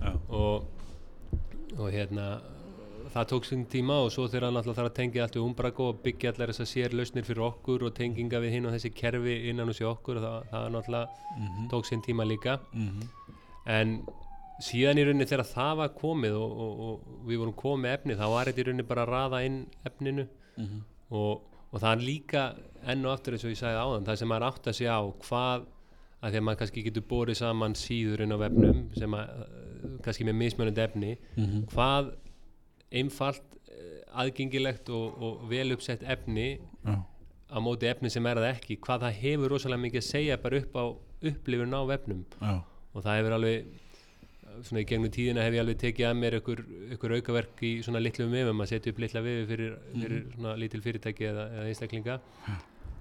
Já, 0.00 0.10
og, 0.32 0.66
og 1.76 1.88
hérna 1.92 2.28
það 3.14 3.28
tók 3.30 3.46
sinn 3.46 3.64
tíma 3.70 4.00
og 4.02 4.10
svo 4.12 4.26
þegar 4.26 4.48
hann 4.48 4.58
alltaf 4.58 4.78
þarf 4.78 4.90
að 4.90 4.96
tengja 4.98 5.24
allt 5.24 5.36
við 5.38 5.44
Umbrago 5.44 5.88
og 5.92 6.00
byggja 6.02 6.32
allar 6.32 6.50
þessar 6.50 6.70
sér 6.70 6.96
lausnir 6.98 7.26
fyrir 7.26 7.44
okkur 7.46 7.86
og 7.86 7.94
tenginga 7.94 8.40
við 8.42 8.56
hinn 8.56 8.68
og 8.68 8.74
þessi 8.74 8.90
kerfi 8.96 9.36
innan 9.50 9.70
hos 9.70 9.82
okkur 9.86 10.18
og 10.18 10.26
það, 10.26 10.50
það 10.50 10.68
náttúrulega 10.74 11.30
mhm, 11.38 11.68
tók 11.70 11.88
sinn 11.88 12.02
tíma 12.04 12.26
líka. 12.26 12.58
Mhm, 12.74 13.04
en 13.76 13.96
síðan 14.64 15.00
í 15.00 15.06
rauninni 15.06 15.28
þegar 15.30 15.50
það 15.50 15.74
var 15.82 15.92
komið 16.00 16.38
og, 16.40 16.58
og, 16.64 16.82
og 16.88 17.28
við 17.28 17.42
vorum 17.42 17.58
komið 17.58 17.96
efni 17.98 18.18
þá 18.18 18.26
var 18.34 18.50
þetta 18.50 18.62
í 18.62 18.66
rauninni 18.68 18.88
bara 18.90 19.06
að 19.06 19.12
raða 19.14 19.42
inn 19.46 19.60
efninu. 19.90 20.26
Mhm, 20.58 20.82
og, 21.14 21.53
og 21.74 21.82
það 21.82 21.90
er 21.90 22.04
líka 22.06 22.42
enn 22.92 23.06
og 23.06 23.16
aftur 23.16 23.34
eins 23.36 23.46
og 23.46 23.54
ég 23.54 23.60
sagði 23.60 23.80
áðan 23.82 24.06
það 24.06 24.20
sem 24.20 24.30
maður 24.30 24.46
átt 24.50 24.68
að 24.70 24.76
segja 24.78 24.98
á 25.00 25.02
hvað 25.26 25.64
að 26.24 26.30
því 26.30 26.40
að 26.40 26.44
maður 26.46 26.60
kannski 26.62 26.84
getur 26.86 27.06
borið 27.10 27.40
saman 27.40 27.74
síðurinn 27.76 28.36
á 28.36 28.38
vefnum 28.40 28.84
sem 28.96 29.16
að 29.18 29.32
uh, 29.44 29.96
kannski 30.04 30.28
með 30.28 30.38
mismunandi 30.40 30.84
efni 30.84 31.10
mhm, 31.34 31.64
hvað 31.72 32.12
einfalt 32.94 33.58
eh, 33.66 34.04
aðgengilegt 34.22 34.88
og, 34.94 35.18
og 35.18 35.48
vel 35.50 35.74
uppsett 35.74 36.04
efni 36.14 36.46
já, 36.54 36.94
á 36.94 37.58
móti 37.62 37.88
efni 37.90 38.12
sem 38.12 38.26
er 38.30 38.40
það 38.40 38.52
ekki 38.52 38.78
hvað 38.84 39.08
það 39.08 39.18
hefur 39.24 39.54
rosalega 39.54 39.84
mikið 39.84 40.00
að 40.00 40.08
segja 40.08 40.38
bara 40.40 40.60
upp 40.62 40.78
á 40.78 40.84
upplifun 41.24 41.74
á 41.74 41.82
vefnum. 41.88 42.22
Já, 42.40 42.54
og 42.94 43.04
það 43.04 43.18
hefur 43.18 43.36
alveg 43.38 43.72
svona 44.62 44.82
í 44.82 44.88
gegnum 44.88 45.12
tíðina 45.14 45.44
hef 45.44 45.56
ég 45.56 45.64
alveg 45.64 45.80
tekið 45.80 46.08
að 46.08 46.18
mér 46.20 46.36
ykkur 46.38 47.16
aukaverk 47.18 47.62
í 47.66 47.72
svona 47.84 48.02
litlum 48.02 48.34
vefum 48.34 48.62
að 48.64 48.70
setja 48.72 48.92
upp 48.92 49.00
litla 49.02 49.22
vefi 49.24 49.48
fyrir, 49.50 49.74
fyrir 49.94 50.22
svona 50.34 50.54
lítil 50.60 50.82
fyrirtæki 50.84 51.28
eða, 51.30 51.48
eða 51.56 51.66
einstaklinga. 51.72 52.18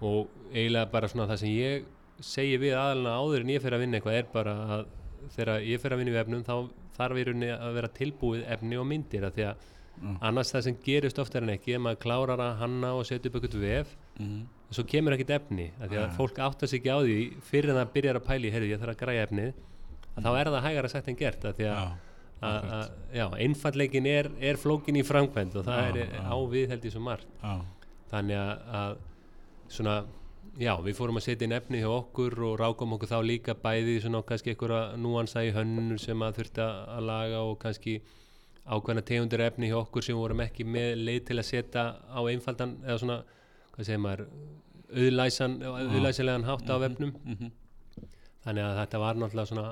Og 0.03 0.31
eiginlega 0.51 0.91
bara 0.91 1.09
svona 1.11 1.29
það 1.29 1.43
sem 1.43 1.53
ég 1.53 1.85
segi 2.23 2.57
við 2.61 2.77
aðalina 2.77 3.17
áður 3.19 3.45
en 3.45 3.53
ég 3.53 3.63
fer 3.63 3.75
að 3.75 3.83
vinna 3.83 3.99
eitthvað 3.99 4.19
er 4.19 4.31
bara 4.33 4.55
að 4.77 4.85
þegar 5.33 5.67
ég 5.67 5.81
fer 5.81 5.93
að 5.93 6.01
vinna 6.01 6.13
í 6.13 6.19
efnum 6.21 6.43
þá 6.47 6.55
þarf 6.97 7.19
í 7.19 7.27
rauninni 7.27 7.51
að 7.55 7.77
vera 7.77 7.93
tilbúið 7.97 8.43
efni 8.55 8.79
og 8.79 8.89
myndir 8.89 9.25
að 9.27 9.37
því 9.37 9.45
að 9.49 9.63
já, 10.03 10.15
annars 10.27 10.51
það 10.53 10.65
sem 10.67 10.79
gerist 10.85 11.21
oftar 11.21 11.45
en 11.45 11.53
ekki 11.55 11.75
ef 11.77 11.83
maður 11.83 12.01
klárar 12.03 12.43
að 12.43 12.57
hanna 12.61 12.93
og 12.97 13.07
setja 13.07 13.29
upp 13.29 13.37
eitthvað 13.39 13.63
vef 13.63 13.93
mhm, 14.19 14.41
og 14.67 14.77
svo 14.77 14.85
kemur 14.89 15.15
ekkert 15.15 15.35
efni 15.39 15.69
að 15.79 15.93
því 15.93 16.01
að 16.01 16.07
Nei. 16.09 16.15
fólk 16.17 16.41
áttar 16.47 16.71
að 20.15 20.25
þá 20.27 20.31
er 20.39 20.51
það 20.53 20.65
hægara 20.67 20.91
sagt 20.93 21.07
en 21.13 21.19
gert 21.19 21.45
að 21.49 21.59
því 21.59 21.67
að, 21.73 21.93
að, 22.49 22.67
að 22.77 22.89
já, 23.17 23.25
einfalleikin 23.47 24.09
er, 24.11 24.29
er 24.51 24.59
flókin 24.61 24.99
í 24.99 25.05
framkvæmd 25.07 25.55
og 25.61 25.65
það 25.67 25.79
Já, 25.79 25.87
er 26.03 26.17
já. 26.17 26.25
á 26.29 26.35
við 26.53 26.67
held 26.73 26.85
ég 26.89 26.93
svo 26.95 27.03
margt. 27.05 27.29
Já, 27.41 27.53
þannig 28.13 28.41
að, 28.77 28.97
svona 29.73 29.95
já, 30.61 30.73
við 30.85 30.97
fórum 30.99 31.17
að 31.17 31.25
setja 31.25 31.47
inn 31.47 31.55
efni 31.57 31.79
hjá 31.81 31.89
okkur 31.89 32.35
og 32.45 32.57
rákum 32.61 32.93
okkur 32.97 33.09
þá 33.09 33.19
líka 33.25 33.55
bæði 33.57 33.95
svona 34.03 34.21
kannski 34.27 34.53
einhverja 34.53 34.97
núansa 35.01 35.41
í 35.47 35.53
hönnun 35.55 35.97
sem 36.01 36.21
að 36.21 36.35
þurfti 36.41 36.65
að 36.67 37.07
laga 37.09 37.39
og 37.47 37.55
kannski 37.63 37.95
ákveðna 38.69 39.01
tegundir 39.07 39.41
efni 39.43 39.71
hjá 39.71 39.79
okkur 39.81 40.05
sem 40.05 40.15
vorum 40.19 40.43
ekki 40.45 40.63
með 40.67 40.93
leið 41.07 41.23
til 41.31 41.39
að 41.41 41.47
setja 41.49 41.87
á 42.05 42.19
einfaldan 42.29 42.77
eða 42.85 42.99
svona, 43.01 43.17
hvað 43.73 43.87
segir 43.89 44.03
maður 44.05 44.27
auðlæsan, 44.93 45.57
auðlæsilegan 45.65 46.45
hátt 46.47 46.69
á 46.69 46.77
vefnum. 46.85 47.15
mhm, 47.25 47.49
þannig 48.45 48.63
að 48.67 48.77
þetta 48.83 49.01
var 49.01 49.17
náttúrulega 49.19 49.49
svona 49.49 49.65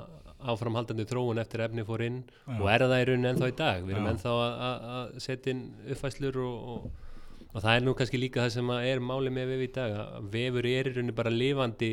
áframhaldandi 0.50 1.06
þróun 1.10 1.40
eftir 1.42 1.62
efni 1.66 1.84
fór 1.86 2.04
inn 2.06 2.22
Já. 2.24 2.56
og 2.58 2.66
er 2.72 2.86
það 2.86 2.96
í 2.98 3.06
rauninni 3.10 3.30
ennþá 3.32 3.50
í 3.50 3.56
dag. 3.58 3.84
Við 3.86 3.94
erum 3.94 4.08
Já. 4.08 4.12
ennþá 4.14 4.34
að, 4.42 5.12
setja 5.26 5.54
inn 5.54 5.62
uppfæslur 5.94 6.40
og, 6.42 6.72
og, 6.74 7.12
og 7.52 7.60
það 7.60 7.76
er 7.76 7.86
nú 7.86 7.94
kannski 7.98 8.20
líka 8.20 8.42
það 8.44 8.56
sem 8.56 8.74
er 8.78 9.04
máli 9.12 9.34
með 9.34 9.54
vef 9.54 9.66
í 9.66 9.70
dag 9.76 10.00
að 10.02 10.32
vefur 10.34 10.68
er 10.72 10.90
í 10.90 10.96
rauninni 10.96 11.16
bara 11.20 11.34
lifandi 11.34 11.92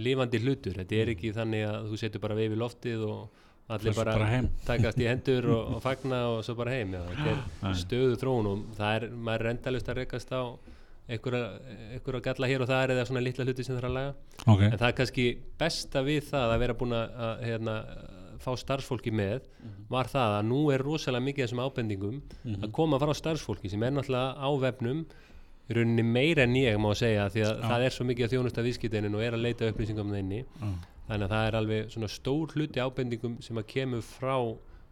lifandi 0.00 0.40
hlutur, 0.40 0.76
þetta 0.78 0.96
er 0.96 1.12
ekki 1.14 1.32
þannig 1.36 1.66
að 1.66 1.88
þú 1.90 2.00
setur 2.00 2.22
bara 2.22 2.36
vef 2.38 2.54
í 2.54 2.58
loftið 2.58 3.06
og 3.08 3.46
allir 3.70 3.94
bara, 3.94 4.16
bara 4.18 4.42
takast 4.66 5.00
í 5.00 5.06
hendur 5.06 5.46
og, 5.54 5.62
og 5.76 5.82
fagna 5.84 6.20
og 6.34 6.42
svo 6.46 6.56
bara 6.58 6.74
heim. 6.74 6.94
Já, 6.96 7.02
þetta 7.10 7.70
er 7.70 7.80
stöðu 7.80 8.20
þróun 8.20 8.50
og 8.50 8.68
það 8.78 8.96
er, 8.96 9.08
maður 9.14 9.46
er 9.46 9.52
endalust 9.54 9.90
að 9.90 10.00
rekast 10.02 10.32
á 10.34 10.42
einhverja, 11.08 12.20
galla 12.22 12.50
hér 12.50 12.64
og 12.64 12.70
það 12.70 12.94
eða 12.94 13.06
svona 13.08 13.24
litla 13.24 13.46
hluti 13.46 13.66
sem 13.66 13.74
það 13.76 13.82
er 13.82 13.88
að 13.88 13.96
laga. 13.96 14.14
Ok, 14.46 14.64
en 14.68 14.78
það 14.78 14.88
er 14.88 14.96
kannski 15.00 15.26
besta 15.58 16.02
við 16.06 16.24
það 16.28 16.54
að 16.54 16.62
vera 16.64 16.76
búin 16.82 16.96
að, 16.96 17.14
að 17.28 17.44
hérna, 17.48 17.76
fá 18.40 18.52
starfsfólki 18.58 19.12
með 19.14 19.48
var 19.90 20.08
það 20.10 20.36
að 20.38 20.46
nú 20.48 20.60
er 20.74 20.84
rosalega 20.84 21.26
mikið 21.26 21.44
þessum 21.44 21.62
ábendingum 21.64 22.20
að 22.56 22.70
koma 22.76 23.00
frá 23.02 23.12
starfsfólki 23.16 23.70
sem 23.72 23.82
er 23.84 23.92
náttúrulega 23.92 24.38
á 24.40 24.50
vefnum 24.64 25.02
í 25.70 25.76
rauninni 25.76 26.04
meira 26.06 26.46
en 26.46 26.56
ég 26.58 26.78
má 26.82 26.90
segja 26.98 27.28
því 27.30 27.44
að 27.46 27.52
Já. 27.52 27.66
það 27.68 27.84
er 27.86 27.94
svo 27.94 28.06
mikið 28.08 28.26
að 28.26 28.34
þjónusta 28.34 28.64
viðskipteinin 28.66 29.18
og 29.18 29.24
er 29.26 29.36
að 29.36 29.44
leita 29.44 29.68
upplýsingum 29.70 30.10
um 30.10 30.18
inni 30.18 30.40
já, 30.42 30.70
þannig 31.10 31.26
að 31.26 31.34
það 31.34 31.46
er 31.50 31.58
alveg 31.60 31.92
svona 31.94 32.10
stór 32.10 32.56
hluti 32.56 32.82
ábendingum 32.82 33.36
sem 33.44 33.60
að 33.60 33.68
kemur 33.74 34.02
frá 34.06 34.34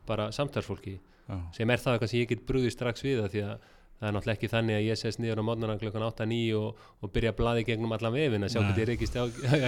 bara 0.09 0.29
samtalsfólki 0.35 0.99
já, 0.99 1.37
sem 1.57 1.75
er 1.75 1.83
það 1.83 2.07
sem 2.07 2.21
ég 2.23 2.31
get 2.31 2.47
brúðið 2.47 2.77
strax 2.77 3.05
við 3.07 3.25
það 3.25 3.35
því 3.35 3.45
að 3.49 3.67
það 3.99 4.09
er 4.09 4.15
náttúrulega 4.17 4.37
ekki 4.39 4.51
þannig 4.53 4.79
að 4.79 4.87
ég 4.87 5.01
sést 5.01 5.21
niður 5.23 5.43
á 5.43 5.49
mótnarna 5.49 5.77
klukkan 5.81 6.07
8-9 6.07 6.39
og, 6.59 6.87
og 7.03 7.13
byrja 7.15 7.33
að 7.35 7.39
blaði 7.41 7.67
gegnum 7.69 7.95
allan 7.97 8.15
vefin 8.15 8.47
að 8.47 8.55
sjá 8.55 8.61
hvernig 8.63 8.83
ég 8.83 8.91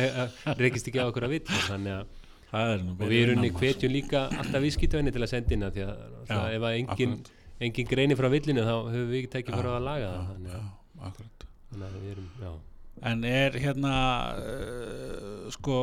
rekist, 0.64 0.90
ekki 0.90 1.02
á 1.02 1.10
okkur 1.10 1.26
að 1.26 1.34
nú 2.86 2.96
og 2.96 3.04
við 3.10 3.20
erum 3.26 3.44
í 3.46 3.52
hvetjum 3.54 3.94
líka 3.94 4.24
alltaf 4.30 4.64
viðskiptavinni 4.64 5.14
til 5.14 5.22
að 5.22 5.32
senda 5.34 5.54
inn 5.54 5.68
því 5.76 5.84
að 5.86 6.00
það, 6.30 6.46
ef 6.56 6.66
að 6.70 6.78
engin, 6.80 7.14
engin 7.68 7.92
greini 7.92 8.18
frá 8.18 8.30
villinu 8.32 8.66
þá 8.66 8.74
höfum 8.78 9.12
við 9.12 9.20
ekki 9.20 9.32
tekið 9.36 9.60
fyrir 9.60 9.70
að 9.76 9.86
laga 9.86 10.10
það 10.16 10.50
já, 10.50 10.58
þannig 11.70 11.86
að 11.86 12.00
við 12.00 12.10
erum, 12.16 12.34
já 12.42 12.52
En 13.00 13.22
er 13.24 13.54
hérna 13.56 13.94
uh, 14.36 15.46
sko, 15.54 15.76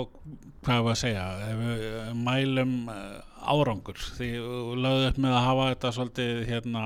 hvað 0.66 0.84
var 0.86 0.94
að 0.94 1.00
segja 1.02 1.24
við 1.58 2.12
mælum 2.22 2.76
uh, 2.94 3.24
árangur 3.48 3.98
því 4.18 4.28
við 4.36 4.84
lögðum 4.84 5.08
upp 5.08 5.22
með 5.24 5.38
að 5.38 5.48
hafa 5.48 5.70
þetta 5.72 5.94
svolítið 5.96 6.44
hérna 6.52 6.84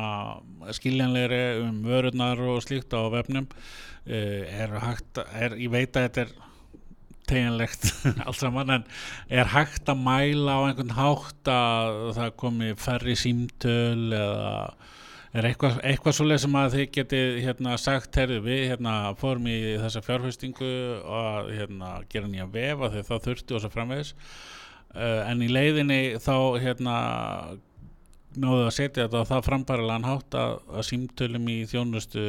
skiljanlegri 0.78 1.42
um 1.66 1.82
vörurnar 1.84 2.44
og 2.48 2.62
slíkt 2.64 2.96
á 2.96 3.02
vefnum 3.12 3.50
uh, 3.52 4.42
er 4.46 4.78
hægt, 4.86 5.20
er, 5.36 5.58
ég 5.60 5.74
veit 5.74 5.92
að 6.00 6.08
þetta 6.08 6.26
er 6.26 6.34
teginlegt 7.32 7.92
allt 8.26 8.40
saman 8.40 8.76
en 8.78 8.88
er 9.32 9.52
hægt 9.52 9.92
að 9.92 10.04
mæla 10.06 10.58
á 10.58 10.62
einhvern 10.70 10.96
hátt 10.98 11.52
að 11.52 12.02
það 12.18 12.34
komi 12.40 12.74
færri 12.80 13.18
símtöl 13.20 14.16
eða 14.16 14.56
er 15.32 15.48
eitthvað, 15.48 15.80
eitthvað 15.88 16.16
svoleið 16.18 16.42
sem 16.44 16.56
að 16.60 16.76
þið 16.76 16.86
geti 16.98 17.20
hérna 17.46 17.76
sagt, 17.80 18.16
herri 18.20 18.40
við 18.44 18.64
hérna 18.74 18.96
fórum 19.20 19.48
í 19.52 19.58
þessa 19.82 20.04
fjárfestingu 20.06 20.72
og 21.02 21.52
hérna 21.56 21.92
gera 22.12 22.32
nýja 22.32 22.48
vefa 22.52 22.92
þegar 22.92 23.10
það 23.10 23.28
þurfti 23.28 23.58
og 23.58 23.64
svo 23.64 23.74
framvegis. 23.74 24.16
Uh, 24.92 25.22
en 25.30 25.44
í 25.44 25.48
leiðinni 25.48 26.02
þá 26.20 26.36
hérna 26.60 26.96
náðu 28.36 28.66
að 28.66 28.76
setja 28.76 29.06
þetta 29.06 29.24
á 29.24 29.30
það 29.30 29.46
frambærilegan 29.48 30.08
hátt 30.08 30.36
að, 30.40 30.58
að 30.72 30.88
símtölum 30.88 31.48
í 31.52 31.58
þjónustu 31.72 32.26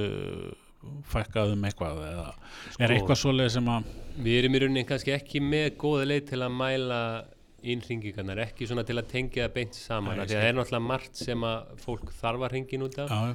fækkaðum 1.11 1.67
eitthvað 1.69 2.01
eða 2.09 2.25
er 2.33 2.75
Sko- 2.75 2.89
eitthvað 2.97 3.21
svoleið 3.21 3.53
sem 3.57 3.69
að 3.71 3.91
Við 4.13 4.35
erum 4.43 4.57
í 4.57 4.61
rauninni 4.61 4.83
kannski 4.85 5.15
ekki 5.15 5.41
með 5.41 5.71
góða 5.81 6.09
leið 6.11 6.25
til 6.29 6.41
að 6.45 6.57
mæla 6.59 6.99
innringingarnar, 7.63 8.43
ekki 8.47 8.69
svona 8.69 8.85
til 8.89 8.99
að 8.99 9.09
tengja 9.13 9.47
það 9.47 9.55
beint 9.57 9.79
saman, 9.79 10.21
að 10.23 10.35
það 10.35 10.49
er 10.49 10.59
náttúrulega 10.59 10.89
margt 10.89 11.23
sem 11.23 11.49
að 11.49 11.73
fólk 11.85 12.13
þarf 12.19 12.47
að 12.47 12.55
hringin 12.57 12.87
út 12.89 13.01
af. 13.05 13.15
Já, 13.15 13.35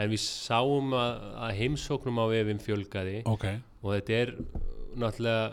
en 0.00 0.12
við 0.12 0.22
sáum 0.24 0.94
að, 0.96 1.24
að 1.46 1.56
heimsóknum 1.60 2.22
á 2.22 2.24
vefum 2.32 2.62
fjölgaði. 2.66 3.16
Ok, 3.30 3.48
og 3.82 3.96
þetta 3.96 4.20
er 4.20 4.36
náttúrulega 5.00 5.50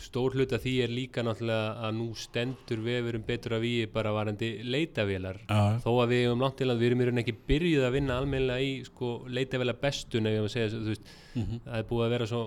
stór 0.00 0.32
hluta 0.32 0.56
því 0.60 0.72
er 0.84 0.92
líka 0.92 1.22
náttúrulega 1.24 1.84
að 1.84 1.96
nú 1.98 2.06
stendur 2.16 2.80
vefurum 2.84 3.24
betur 3.26 3.56
að 3.58 3.66
við 3.66 3.90
bara 3.92 4.14
varandi 4.16 4.48
leitavélar. 4.64 5.42
Þó 5.84 5.90
að 5.92 6.14
við 6.14 6.30
um 6.30 6.44
langt 6.44 6.56
til 6.60 6.70
að 6.72 6.80
við 6.80 6.90
erum 6.90 7.02
í 7.02 7.08
rauninni 7.08 7.24
ekki 7.26 7.36
byrjuð 7.50 7.86
að 7.88 7.96
vinna 7.98 8.16
almennilega 8.16 8.64
í 8.64 8.72
sko, 8.88 9.12
leitavélar 9.28 9.80
bestun 9.82 10.30
ef 10.30 10.38
ég 10.38 10.46
að 10.46 10.54
segja 10.54 10.72
þú 10.72 10.94
veist, 10.94 11.12
mhm, 11.34 11.60
það 11.66 11.82
er 11.82 11.88
búið 11.90 12.06
að 12.06 12.14
vera 12.16 12.30
svo 12.30 12.42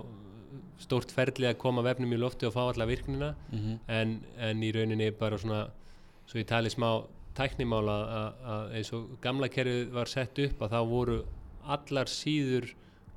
stórt 0.82 1.12
ferli 1.14 1.46
að 1.48 1.58
koma 1.62 1.82
vefnum 1.86 2.12
í 2.12 2.18
lofti 2.18 2.46
og 2.48 2.54
fá 2.56 2.62
alla 2.70 2.86
virknina 2.88 3.34
mhm, 3.52 3.76
en, 3.88 4.14
en 4.38 4.62
í 4.62 4.72
rauninni 4.74 5.10
bara 5.18 5.38
svona 5.38 5.66
svo 6.26 6.40
ég 6.40 6.46
tali 6.50 6.70
smá 6.72 6.88
tæknimála 7.34 7.94
að- 8.46 8.74
eins 8.78 8.92
og 8.94 9.16
gamla 9.22 9.48
kerfið 9.50 9.90
var 9.94 10.06
sett 10.10 10.38
upp 10.38 10.60
að 10.62 10.74
þá 10.76 10.80
voru 10.88 11.18
allar 11.66 12.06
síður 12.10 12.68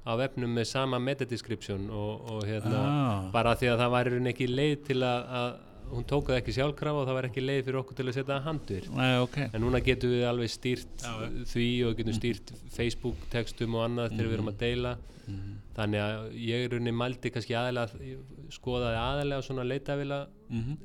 á 0.07 0.15
vefnum 0.15 0.53
með 0.55 0.65
sama 0.69 0.99
metadescription 1.03 1.89
og, 1.91 2.21
og 2.31 2.45
hérna 2.47 2.79
ah, 2.79 3.31
bara 3.33 3.55
því 3.59 3.67
að 3.73 3.81
það 3.83 3.91
var 3.91 4.07
í 4.07 4.13
rauninni 4.13 4.31
ekki 4.33 4.47
leið 4.47 4.77
til 4.87 5.01
að, 5.03 5.25
að 5.41 5.49
hún 5.91 6.05
tók 6.07 6.29
það 6.29 6.39
ekki 6.41 6.55
sjálfkrafa 6.57 7.01
og 7.01 7.07
það 7.07 7.17
var 7.17 7.27
ekki 7.29 7.43
leið 7.43 7.59
fyrir 7.67 7.79
okkur 7.81 7.97
til 7.97 8.05
að 8.07 8.15
setja 8.17 8.37
handvirk 8.45 8.87
nei, 8.95 9.11
ok. 9.23 9.37
En 9.47 9.63
núna 9.63 9.81
getum 9.83 10.13
við 10.13 10.25
alveg 10.29 10.51
stýrt 10.53 11.03
Já, 11.03 11.11
já. 11.23 11.29
því 11.51 11.67
og 11.87 11.99
getum 11.99 12.17
stýrt 12.17 12.53
Facebook 12.75 13.27
textum 13.33 13.77
og 13.77 13.85
annað 13.87 14.15
þegar 14.15 14.29
við 14.31 14.37
erum 14.37 14.51
að 14.51 14.59
deila. 14.63 14.95
Mhm, 15.27 15.55
þannig 15.75 16.01
að 16.05 16.27
ég 16.39 16.63
í 16.63 16.67
rauninni 16.71 16.93
mældi 16.95 17.31
kannski 17.35 17.55
aðalega 17.59 18.11
skoðaði 18.55 18.99
aðalega 19.01 19.43
svona 19.43 19.65
leitavila 19.67 20.21
mhm, 20.47 20.77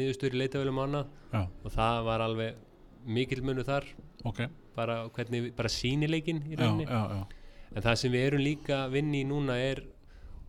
niðurstöður 0.00 0.38
í 0.42 0.74
annað. 0.84 1.12
Já, 1.30 1.42
og 1.62 1.74
það 1.76 2.02
var 2.08 2.24
alveg 2.26 2.60
mikil 3.06 3.42
munu 3.46 3.64
þar. 3.66 3.86
Ok. 4.24 4.44
Bara, 4.74 5.04
hvernig, 5.14 5.52
bara 5.54 5.70
sínileikin 5.70 6.42
í 6.48 6.56
já, 6.56 6.64
rauninni. 6.64 6.86
já, 6.90 7.02
já, 7.14 7.68
en 7.74 7.82
það 7.84 7.98
sem 8.00 8.12
við 8.14 8.26
erum 8.28 8.42
líka 8.42 8.78
að 8.84 8.96
vinna 8.98 9.20
í 9.20 9.24
núna 9.28 9.58
er 9.62 9.84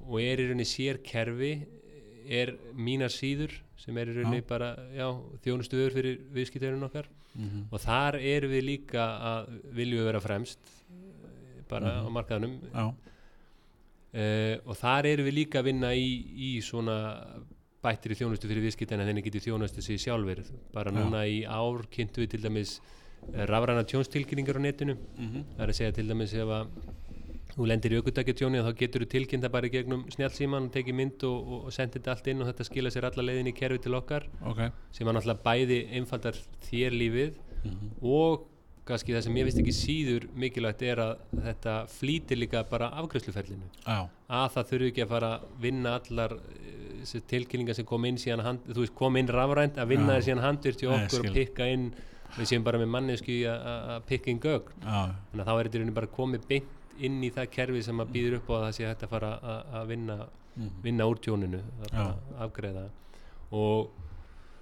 og 0.05 0.17
er 0.21 0.41
í 0.41 0.47
rauninni 0.49 0.65
sér 0.69 1.01
kerfi 1.05 1.51
er 2.27 2.53
mínar 2.75 3.11
síður 3.13 3.51
sem 3.77 3.97
er 3.97 4.07
í 4.09 4.15
rauninni 4.17 4.41
Já. 4.41 4.47
bara 4.47 4.69
þjónustuður 5.45 5.93
fyrir 5.93 6.19
viðskiptverðin 6.33 6.85
okkar. 6.87 7.07
Mhm, 7.35 7.65
og 7.71 7.79
þar 7.83 8.15
erum 8.21 8.51
við 8.51 8.63
líka 8.63 9.03
að 9.19 9.49
viljum 9.75 10.05
vera 10.07 10.21
fremst 10.23 10.59
eh, 10.89 11.61
bara 11.69 11.97
Mhm. 12.01 12.07
á 12.07 12.09
markaðanum 12.15 12.59
já, 12.73 12.85
uh, 14.15 14.55
og 14.65 14.77
þar 14.79 15.05
erum 15.11 15.25
við 15.27 15.35
líka 15.41 15.59
að 15.59 15.65
vinna 15.71 15.91
í, 15.93 16.07
í 16.35 16.61
svona 16.63 16.95
bættri 17.85 18.15
þjónustu 18.17 18.47
fyrir 18.49 18.63
viðskiptin 18.65 18.99
en 19.03 19.07
þenni 19.09 19.23
getur 19.27 19.43
þjónustu 19.45 19.83
sig 19.83 19.99
sjálfur 20.01 20.41
bara 20.73 20.91
Já. 20.91 20.95
núna 20.97 21.25
í 21.29 21.43
ár 21.45 21.83
kynntu 21.91 22.23
við 22.23 22.29
til 22.35 22.41
dæmis 22.47 22.79
uh, 22.79 23.43
rafræna 23.45 23.83
tjónstilkynningar 23.85 24.57
á 24.57 24.61
netinu. 24.63 24.95
Mhm, 25.17 25.43
það 25.57 25.63
er 25.67 25.69
að 25.73 25.79
segja 25.81 25.93
til 25.99 26.07
dæmis 26.07 26.33
ef 26.33 26.47
að 26.47 26.67
þú 27.55 27.67
lendir 27.69 27.95
í 27.95 27.99
aukutækjatjóni 28.01 28.63
þá 28.65 28.71
getur 28.81 29.05
þú 29.05 29.09
tilkynnta 29.13 29.51
bara 29.53 29.69
í 29.69 29.73
gegnum 29.73 30.03
snjálfsíman 30.13 30.67
og 30.67 30.73
tekið 30.75 30.97
mynd 30.99 31.27
og, 31.27 31.37
og, 31.37 31.61
og 31.69 31.75
sendið 31.75 32.01
þetta 32.01 32.15
allt 32.15 32.27
inn 32.31 32.43
og 32.43 32.49
þetta 32.51 32.67
skila 32.67 32.91
sér 32.91 33.07
alla 33.09 33.27
leiðin 33.29 33.51
í 33.51 33.55
kerfi 33.55 33.83
til 33.85 33.95
okkar 33.95 34.27
ok. 34.41 34.65
sem 34.95 35.07
að 35.07 35.17
náttúrulega 35.19 35.45
bæði 35.45 35.79
einfaldar 35.99 36.41
þér 36.67 36.99
lífið 36.99 37.39
mhm, 37.63 37.95
og 38.11 38.51
kannski 38.85 39.15
það 39.15 39.23
sem 39.25 39.37
ég 39.39 39.47
vist 39.47 39.61
ekki 39.61 39.73
síður 39.73 40.25
mikilvægt 40.37 40.83
er 40.85 41.01
að 41.01 41.13
þetta 41.47 41.77
flýtir 41.89 42.37
líka 42.37 42.61
bara 42.69 42.91
afgræsluferlinu 43.01 43.69
já, 43.81 44.03
að 44.05 44.49
það 44.57 44.69
þurfi 44.71 44.91
ekki 44.91 45.05
að 45.05 45.13
fara 45.15 45.31
að 45.37 45.47
vinna 45.63 45.95
allar 45.97 46.35
eh, 46.37 46.75
tilkynningar 47.31 47.77
sem 47.77 47.87
kom 47.87 48.05
inn 48.09 48.19
síðan 48.21 48.43
hand, 48.45 48.67
þú 48.69 48.83
veist 48.83 48.95
kom 48.97 49.17
inn 49.19 49.31
rafrænt 49.31 49.79
að 49.81 49.93
vinna 49.93 50.15
Já. 50.15 50.19
þér 50.19 50.27
síðan 50.27 50.43
hjá 50.43 50.89
Nei, 50.89 50.99
okkur 50.99 51.19
skil. 51.19 51.29
og 51.29 51.35
pikka 51.39 51.69
inn. 51.69 51.89
Við 52.35 52.49
séum 52.49 52.63
bara 52.65 52.79
með 52.81 52.89
mannesku 52.91 53.35
að- 53.47 54.01
pikka 54.09 54.31
inn 54.31 54.39
gögn. 54.43 54.73
Já, 54.81 55.13
þannig 55.31 55.43
að 55.43 55.47
þá 55.47 55.59
er 55.59 55.69
þetta 55.69 55.93
bara 55.93 56.07
komið 56.07 56.47
beint 56.49 56.74
inn 57.03 57.23
í 57.23 57.31
það 57.33 57.51
kerfi 57.57 57.83
sem 57.85 57.99
að 57.99 58.13
býður 58.15 58.37
upp 58.39 58.49
á 58.49 58.53
að 58.55 58.65
það 58.65 58.75
sé 58.77 58.87
hægt 58.89 59.05
að 59.05 59.13
fara 59.15 59.31
að, 59.41 59.87
vinna, 59.91 60.17
mhm, 60.55 60.71
vinna 60.85 61.07
úr 61.09 61.21
tjóninu 61.23 61.61
að 61.91 62.13
afgreða 62.45 62.85
og 63.55 63.91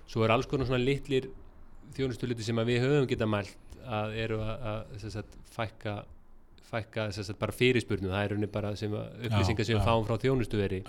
svo 0.10 0.26
er 0.26 0.34
alls 0.36 0.50
konar 0.50 0.68
svona 0.70 0.84
litlir 0.84 1.30
þjónustuluti 1.94 2.46
sem 2.46 2.60
að 2.60 2.72
við 2.72 2.84
höfum 2.88 3.08
geta 3.12 3.30
mælt 3.30 3.78
að 3.84 4.18
eru 4.24 4.42
að, 4.42 4.68
að 4.72 5.00
sem 5.04 5.14
sagt, 5.14 5.38
fækka 5.54 5.96
fækka 6.74 7.08
sem 7.14 7.26
sagt, 7.28 7.40
bara 7.42 7.54
fyrirspurnu 7.54 8.10
það 8.10 8.24
er 8.24 8.32
rauninni 8.34 8.50
bara 8.52 8.74
sem 8.80 8.94
upplýsingar 8.94 9.68
sem 9.68 9.78
við 9.78 9.86
fáum 9.86 10.06
frá 10.08 10.18
þjónustuveri 10.24 10.82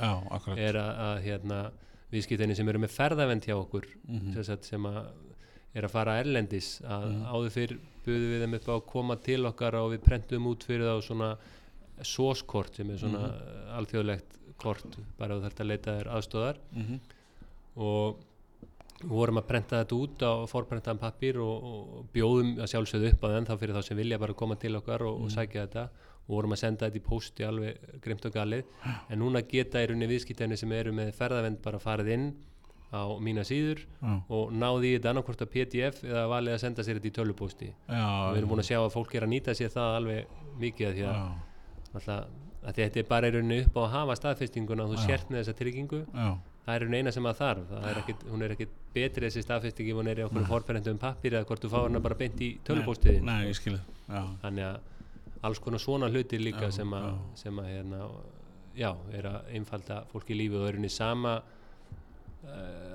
er 0.57 0.79
að, 0.81 0.91
að 1.09 1.19
hérna, 1.27 1.61
viðskiptinni 2.15 2.57
sem 2.57 2.69
eru 2.71 2.81
með 2.85 2.95
ferðavend 2.95 3.45
hjá 3.49 3.57
okkur 3.59 3.89
mhm, 4.07 4.33
sem, 4.37 4.47
sagt, 4.47 4.69
sem 4.71 4.89
að 4.89 5.03
er 5.75 5.83
að 5.89 5.91
fara 5.91 6.19
erlendis 6.23 6.81
að 6.83 7.05
Mhm. 7.11 7.25
áður 7.35 7.51
fyrr 7.51 7.77
buðum 8.05 8.31
við 8.35 8.43
þeim 8.45 8.55
upp 8.55 8.69
á 8.69 8.75
að 8.77 8.87
koma 8.87 9.17
til 9.17 9.41
okkar 9.47 9.75
og 9.75 9.91
við 9.93 10.03
prentum 10.05 10.47
út 10.47 10.63
fyrir 10.65 10.87
þá 10.87 11.03
svona 11.03 11.37
SOS-kort 12.03 12.77
sem 12.77 12.91
er 12.91 12.97
svona 12.99 13.19
Mhm. 13.29 13.79
alþjóðlegt 13.79 14.39
kort 14.59 14.97
bara 15.19 15.35
þú 15.35 15.43
þarft 15.49 15.61
að 15.61 15.67
leita 15.67 15.91
þér 15.99 16.09
aðstóðar 16.15 16.57
mhm, 16.77 17.01
og 17.77 18.17
við 19.03 19.11
vorum 19.11 19.39
að 19.41 19.47
prenta 19.49 19.85
þetta 19.85 19.99
út 19.99 20.23
á 20.23 20.33
forprentaðan 20.47 21.01
pappír 21.03 21.37
og, 21.43 21.65
og 21.65 22.07
bjóðum 22.15 22.55
að 22.63 22.71
sjálfsögðu 22.73 23.13
upp 23.13 23.25
á 23.25 23.29
þenn 23.35 23.47
þá 23.49 23.59
fyrir 23.59 23.75
þá 23.75 23.83
sem 23.85 23.97
vilja 23.97 24.19
bara 24.19 24.33
koma 24.35 24.55
til 24.57 24.77
okkar 24.77 25.03
og, 25.03 25.15
og 25.23 25.29
Mhm. 25.29 25.35
sækja 25.35 25.67
þetta 25.67 25.85
og 26.25 26.29
vorum 26.37 26.53
að 26.53 26.59
senda 26.63 26.87
þetta 26.89 26.97
í 27.03 27.05
pósti 27.09 27.45
alveg 27.45 28.01
grimt 28.01 28.25
og 28.25 28.33
galið 28.33 28.65
en 29.11 29.19
núna 29.19 29.43
geta 29.47 29.79
í 29.83 29.87
rauninni 29.91 30.09
viðskiptæni 30.09 30.57
sem 30.57 30.73
eru 30.73 30.93
með 30.93 31.13
ferðavend 31.15 31.61
bara 31.63 31.79
farið 31.79 32.09
inn 32.15 32.35
á 32.95 33.03
mína 33.27 33.43
síður 33.47 33.83
já, 33.83 34.13
og 34.39 34.55
náði 34.55 34.93
í 34.93 34.95
þetta 34.97 35.11
annarkvort 35.13 35.45
að 35.45 35.53
pdf 35.57 36.01
eða 36.07 36.25
valið 36.31 36.55
að 36.55 36.63
senda 36.63 36.87
sér 36.87 37.01
þetta 37.01 37.11
í 37.11 37.17
tölupósti 37.19 37.73
og 37.91 38.31
við 38.31 38.41
erum 38.41 38.55
búin 38.55 38.63
að 38.63 38.71
sjá 38.71 38.79
að 38.81 38.95
fólk 38.95 39.15
er 39.19 39.27
að 39.27 39.33
nýta 39.35 39.55
sér 39.59 39.75
það 39.75 39.99
alveg 39.99 40.41
mikið 40.63 40.89
að 40.89 40.99
því 40.99 41.07
að, 41.11 41.21
alltaf, 41.99 42.33
að 42.65 42.81
þetta 42.81 43.01
er 43.03 43.09
bara 43.11 43.29
í 43.29 43.35
rauninni 43.35 43.61
upp 43.65 43.77
á 43.77 43.81
að 43.85 43.93
hafa 43.95 44.17
staðfestinguna 44.21 44.87
og 44.87 44.95
þú 44.95 45.05
sért 45.05 45.31
með 45.31 45.43
þessa 45.43 45.57
tryggingu. 45.59 46.01
Já, 46.15 46.29
það 46.65 46.75
er 46.75 46.85
í 46.85 46.87
rauninni 46.87 47.01
eina 47.03 47.13
sem 47.15 47.29
að 47.29 47.41
þarf. 47.41 47.67
Það 47.71 47.89
er 47.91 48.01
ekkit, 48.01 48.25
hún 48.31 48.45
er 48.45 48.55
ekkit 48.55 48.77
betri 48.95 49.29
þessi 49.29 49.45
staðfesting 49.45 49.91
ef 49.91 50.01
hún 50.01 50.11
er 50.13 50.23
í 50.23 50.25
okkur 50.25 50.47
forferendum 50.49 51.01
pappir 51.03 51.37
eða 51.37 51.49
hvort 51.51 51.65
þú 51.65 51.73
fáir 51.75 51.89
hana 51.91 52.03
bara 52.05 52.19
beint 52.19 52.41
í 52.41 52.51
tölupóstiðin 52.67 53.29
ég 53.45 53.53
þannig 54.45 54.69
að 54.71 54.79
alls 55.45 55.61
konar 55.61 55.83
svona 55.83 56.09
hlutir 56.09 56.41
líka 56.41 56.71
Já, 56.71 56.77
sem 56.79 56.97
að, 56.97 57.11
sem 57.37 57.59
að 57.61 57.69
hérna, 57.69 58.07
er 59.13 59.29
að 59.29 59.51
einfalda 59.59 60.01
fólki 60.13 60.37
lífi 60.39 60.57
og 60.57 60.71
unni 60.71 60.89
sama 60.93 61.37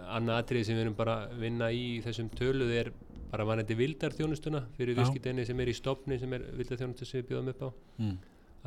annað 0.10 0.42
atrið 0.44 0.66
sem 0.68 0.78
við 0.78 0.86
erum 0.86 0.98
bara 0.98 1.16
að 1.26 1.38
vinna 1.44 1.70
í 1.76 1.86
þessum 2.06 2.30
töluð 2.38 2.74
er 2.80 2.92
bara 3.30 3.46
vanandi 3.46 3.78
vildarþjónustuna 3.78 4.64
fyrir 4.78 4.96
Já. 4.96 5.04
viðskiptinni 5.04 5.46
sem 5.46 5.60
er 5.62 5.70
í 5.70 5.78
stopni 5.78 6.18
sem 6.22 6.34
er 6.34 6.46
vildarþjónustu 6.58 7.08
sem 7.08 7.22
við 7.22 7.28
bjóðum 7.32 7.52
upp 7.54 7.66
á. 7.66 7.70
Mm, 8.02 8.16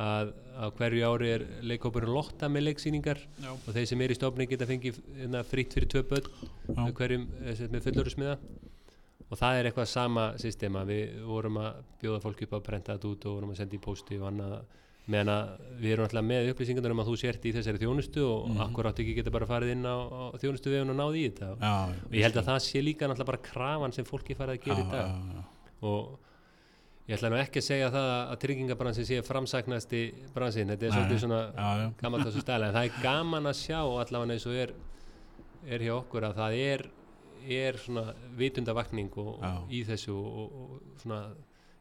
að 0.02 0.30
á 0.56 0.64
hverju 0.78 1.08
ári 1.08 1.32
er 1.34 1.46
leikópurinn 1.68 2.14
lotta 2.14 2.48
með 2.48 2.68
leiksýningar 2.68 3.22
Já. 3.42 3.50
og 3.52 3.70
þeir 3.74 3.88
sem 3.90 4.04
er 4.04 4.14
í 4.14 4.18
stofni 4.18 4.46
geta 4.48 4.68
fengið 4.68 5.00
hérna, 5.18 5.42
fritt 5.44 5.74
fyrir 5.74 5.90
tvö 5.92 6.04
börn 6.12 6.94
hverjum 6.96 7.26
eh, 7.42 7.64
með 7.72 7.88
fullorusmiða 7.88 8.38
og 9.32 9.40
það 9.40 9.58
er 9.58 9.68
eitthvað 9.68 9.90
sama 9.90 10.28
systema. 10.40 10.84
Við 10.88 11.18
vorum 11.26 11.58
að 11.62 11.82
bjóða 12.02 12.22
fólk 12.24 12.46
upp 12.46 12.56
að 12.58 12.64
prenta 12.68 12.96
þetta 12.96 13.10
út 13.10 13.26
og 13.28 13.36
vorum 13.38 13.52
að 13.54 13.62
senda 13.62 13.78
í 13.78 13.82
pósti 13.82 14.18
og 14.20 14.28
annað 14.28 14.56
meðan 15.10 15.30
að 15.34 15.48
við 15.82 15.92
erum 15.96 16.04
alltaf 16.06 16.22
með 16.24 16.48
upplýsingarnar 16.52 16.92
um 16.94 17.00
að 17.02 17.08
þú 17.10 17.14
sért 17.18 17.46
í 17.48 17.52
þessari 17.56 17.80
þjónustu 17.82 18.22
og 18.22 18.44
mm 18.46 18.52
Mhm. 18.52 18.60
akkur 18.68 18.86
áttu 18.86 19.02
ekki 19.02 19.14
geta 19.16 19.30
bara 19.34 19.46
farið 19.46 19.72
inn 19.74 19.82
á, 19.86 19.96
á 19.98 20.24
þjónustu 20.38 20.70
við 20.70 20.84
og 20.90 20.96
náði 20.96 21.18
í 21.24 21.30
þetta 21.30 21.48
Já, 21.58 21.72
og 22.06 22.12
ég 22.14 22.22
held 22.22 22.36
að 22.38 22.46
það 22.50 22.58
sé 22.62 22.82
líka 22.82 23.08
náttúrulega 23.08 23.26
bara 23.32 23.42
krafan 23.42 23.92
sem 23.92 24.04
fólki 24.04 24.36
farið 24.38 24.54
að 24.60 24.64
gera 24.64 24.78
í 24.78 24.90
dag 24.92 25.08
já, 25.10 25.34
já. 25.34 25.42
og 25.82 26.18
ég 27.08 27.16
ætla 27.18 27.30
nú 27.30 27.36
ekki 27.42 27.58
að 27.58 27.66
segja 27.66 27.90
það 27.90 28.08
að 28.30 28.38
tryggingabransin 28.46 29.04
sé 29.10 29.18
framsæknasti 29.26 30.02
bransin, 30.34 30.68
þetta 30.70 30.86
er 30.86 30.90
Nei, 30.90 30.98
svolítið 31.00 31.18
svona 31.24 31.40
já, 31.50 31.68
já. 31.82 31.92
gaman 31.98 32.20
þessu 32.24 32.40
stæla, 32.46 32.68
en 32.70 32.74
það 32.78 32.84
er 32.86 33.02
gaman 33.02 33.46
að 33.50 33.58
sjá 33.58 33.80
allavega 33.82 34.32
eins 34.32 34.46
og 34.46 34.54
er, 34.54 34.72
er 35.66 35.78
hjá 35.82 35.94
okkur 35.98 36.22
að 36.30 36.36
það 36.38 36.52
er, 36.62 36.86
er 37.50 37.76
svona 37.82 38.14
vitundavakning 38.38 39.10
og, 39.18 39.40
Já. 39.42 39.52
í 39.68 39.82
þessu 39.84 40.14
og, 40.14 40.38
og, 40.38 40.52
og 40.62 41.00
svona, 41.02 41.20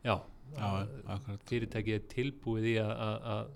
já, 0.04 0.16
Já, 0.18 0.18
að 0.58 0.92
akkurat. 1.16 1.44
fyrirtæki 1.50 1.96
er 1.96 2.04
tilbúið 2.12 2.66
í 2.74 2.76
að, 2.82 3.52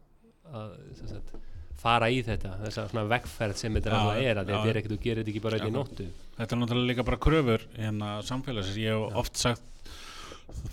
fara 1.82 2.08
í 2.14 2.22
þetta, 2.26 2.56
þessa 2.64 2.88
svona 2.90 3.06
vegferð 3.12 3.60
sem 3.60 3.76
þetta 3.78 3.94
alltaf 3.98 4.22
er, 4.24 4.40
að 4.42 4.50
þetta 4.52 4.72
er 4.72 4.80
ekkert, 4.82 4.96
þú 4.96 5.04
gerir 5.04 5.22
þetta 5.24 5.34
ekki 5.36 5.44
bara 5.44 5.60
einn 5.60 5.68
í 5.70 5.76
nóttu. 5.76 6.08
Þetta 6.38 6.56
er 6.56 6.62
náttúrulega 6.62 6.92
líka 6.92 7.06
bara 7.08 7.22
kröfur 7.26 7.66
hérna 7.76 8.12
samfélagsins. 8.26 8.80
Ég 8.80 8.96
hef 8.96 9.20
oft 9.22 9.42
sagt 9.42 9.72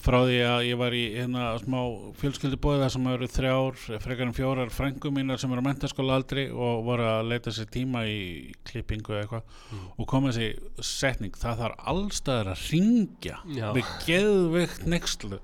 frá 0.05 0.19
því 0.29 0.37
að 0.45 0.63
ég 0.69 0.77
var 0.79 0.95
í 0.95 1.03
hérna 1.17 1.45
smá 1.59 1.79
fjölskyldubóði 2.21 2.83
þar 2.85 2.93
sem 2.93 3.07
eru 3.13 3.29
þrjár, 3.35 3.79
frekar 4.05 4.29
en 4.29 4.35
fjórar 4.37 4.73
frængum 4.73 5.17
mínar 5.17 5.41
sem 5.41 5.53
eru 5.55 5.65
á 5.65 5.69
mentaskóla 5.69 6.19
aldri 6.21 6.45
og 6.53 6.83
voru 6.87 7.07
að 7.09 7.31
leita 7.33 7.55
sér 7.57 7.71
tíma 7.73 8.05
í 8.07 8.53
klippingu 8.69 9.17
eða 9.17 9.23
eitthvað 9.25 9.43
Mm. 9.73 9.87
og 9.97 10.07
kom 10.07 10.27
þessi 10.29 10.49
setning, 10.85 11.33
það 11.41 11.63
þarf 11.63 11.87
allstaðar 11.93 12.51
að 12.53 12.65
ringja 12.69 13.39
við 13.73 13.93
geðveikt 14.07 14.85
nexlu 14.93 15.39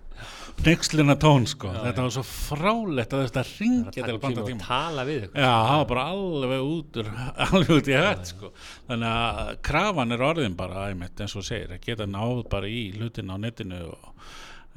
nexluna 0.67 1.15
tón 1.21 1.47
sko 1.47 1.71
Já, 1.71 1.79
þetta 1.85 2.03
já. 2.03 2.05
var 2.07 2.15
svo 2.17 2.25
frálegt 2.27 3.15
að 3.15 3.23
þetta 3.29 3.45
ringja 3.49 3.93
til 4.09 4.19
banda 4.25 4.45
tíma 4.49 4.67
tala 4.67 5.05
við 5.07 5.21
ykkur. 5.29 5.39
Já, 5.39 5.53
það 5.69 5.79
var 5.83 5.89
bara 5.93 6.07
alveg 6.15 6.67
út 6.73 6.99
úr, 7.03 7.11
alveg 7.47 7.73
út 7.77 7.91
í 7.93 7.97
hætt 7.99 8.33
sko. 8.33 8.53
Þannig 8.89 9.15
að 9.15 9.55
krafan 9.71 10.17
er 10.17 10.27
orðin 10.33 10.59
bara 10.59 10.89
æmitt 10.91 11.23
eins 11.25 11.37
og 11.39 11.47
segir, 11.47 11.73
að 11.77 11.85
geta 11.87 12.09
náð 12.11 12.43
bara 12.51 12.71
í 12.71 12.83
hlutin 12.97 13.31
á 13.31 13.37
netinu 13.39 13.85
og 13.93 14.13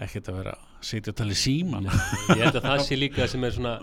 ekkert 0.02 0.30
að 0.32 0.38
vera 0.42 0.54
að 0.58 0.70
sitja 0.82 1.12
og 1.12 1.18
tala 1.20 1.34
í 1.36 1.38
síman 1.38 1.88
ég 1.88 2.40
held 2.42 2.56
að 2.58 2.64
það 2.66 2.80
sé 2.88 2.98
líka 2.98 3.28
sem 3.30 3.44
er 3.46 3.54
svona 3.54 3.74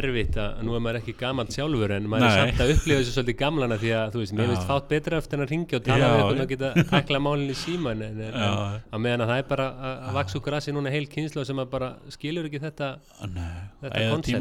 erfitt 0.00 0.36
að 0.40 0.62
nú 0.66 0.74
er 0.74 0.82
maður 0.82 0.98
ekki 1.02 1.14
gamalt 1.20 1.52
sjálfur 1.54 1.92
en 1.94 2.06
maður 2.10 2.26
er 2.26 2.32
Nei. 2.32 2.38
samt 2.40 2.62
að 2.64 2.72
upplifa 2.74 3.00
þessu 3.02 3.12
svolítið 3.14 3.36
gamlana 3.42 3.78
því 3.82 3.90
að 3.98 4.14
þú 4.14 4.22
veist, 4.22 4.34
mér 4.38 4.50
finnst 4.50 4.70
fátt 4.70 4.88
betra 4.90 5.20
eftir 5.20 5.42
að 5.44 5.52
ringja 5.52 5.78
og 5.78 5.84
tala 5.86 6.08
við 6.14 6.40
og 6.42 6.50
geta 6.52 6.70
tækla 6.90 7.20
málinn 7.26 7.52
í 7.52 7.58
síman 7.60 8.04
en, 8.06 8.22
en, 8.26 8.38
að 8.40 9.04
meðan 9.04 9.24
að 9.26 9.32
það 9.32 9.42
er 9.42 9.48
bara 9.52 9.68
að 9.92 10.18
vaksa 10.18 10.40
úr 10.40 10.44
grassi 10.48 10.74
núna 10.74 10.94
heil 10.94 11.04
kynslu 11.12 11.44
sem 11.46 11.62
að 11.62 11.72
bara 11.76 11.92
skilur 12.16 12.48
ekki 12.48 12.62
þetta 12.64 12.92
Nei, 13.36 13.56
þetta 13.84 14.06
koncept 14.16 14.40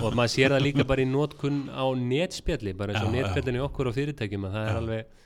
og 0.00 0.12
maður 0.14 0.34
sér 0.36 0.54
það 0.54 0.66
líka 0.68 0.86
bara 0.86 1.04
í 1.04 1.10
nótkunn 1.10 1.64
á 1.74 1.84
netspjalli 1.98 2.76
bara 2.78 2.94
eins 2.94 3.04
og 3.04 3.12
netspjallin 3.16 3.58
í 3.58 3.64
okkur 3.66 3.90
og 3.90 3.98
fyrirtækjum 3.98 4.46
að 4.48 4.56
það 4.56 4.70
er 4.70 4.80
alveg 4.80 5.18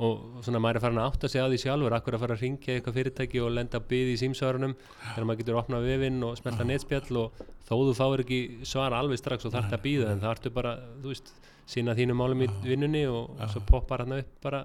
og 0.00 0.40
svona 0.44 0.60
maður 0.62 0.78
er 0.78 0.84
farin 0.86 1.00
að 1.02 1.08
átta 1.10 1.28
sig 1.28 1.44
á 1.44 1.46
því 1.50 1.58
sjálfur 1.60 1.96
akkur 1.96 2.16
að 2.16 2.22
fara 2.24 2.36
að 2.38 2.44
ringja 2.46 2.76
eitthvað 2.76 2.96
fyrirtæki 2.96 3.42
og 3.44 3.52
lenda 3.52 3.80
að 3.80 3.88
byði 3.90 4.14
í 4.14 4.20
símsvarunum 4.22 4.74
þegar 5.02 5.26
maður 5.28 5.40
getur 5.42 5.60
opnað 5.60 5.88
vefinn 5.90 6.24
og 6.24 6.38
smelta 6.40 6.66
netspjall 6.68 7.20
og 7.20 7.42
þó 7.68 7.74
þú 7.76 7.94
fáir 7.98 8.24
ekki 8.24 8.40
svara 8.70 9.00
alveg 9.02 9.20
strax 9.20 9.44
og 9.44 9.54
þarft 9.56 9.76
að 9.76 9.84
býða 9.84 10.12
en 10.14 10.22
það 10.24 10.36
ertu 10.36 10.54
bara, 10.56 10.76
þú 11.02 11.12
veist, 11.12 11.34
sína 11.70 11.96
þínu 11.98 12.16
málum 12.16 12.46
í 12.46 12.48
vinnunni 12.64 13.04
og 13.12 13.44
svo 13.52 13.62
poppar 13.68 14.06
hann 14.06 14.16
upp 14.22 14.32
bara 14.42 14.64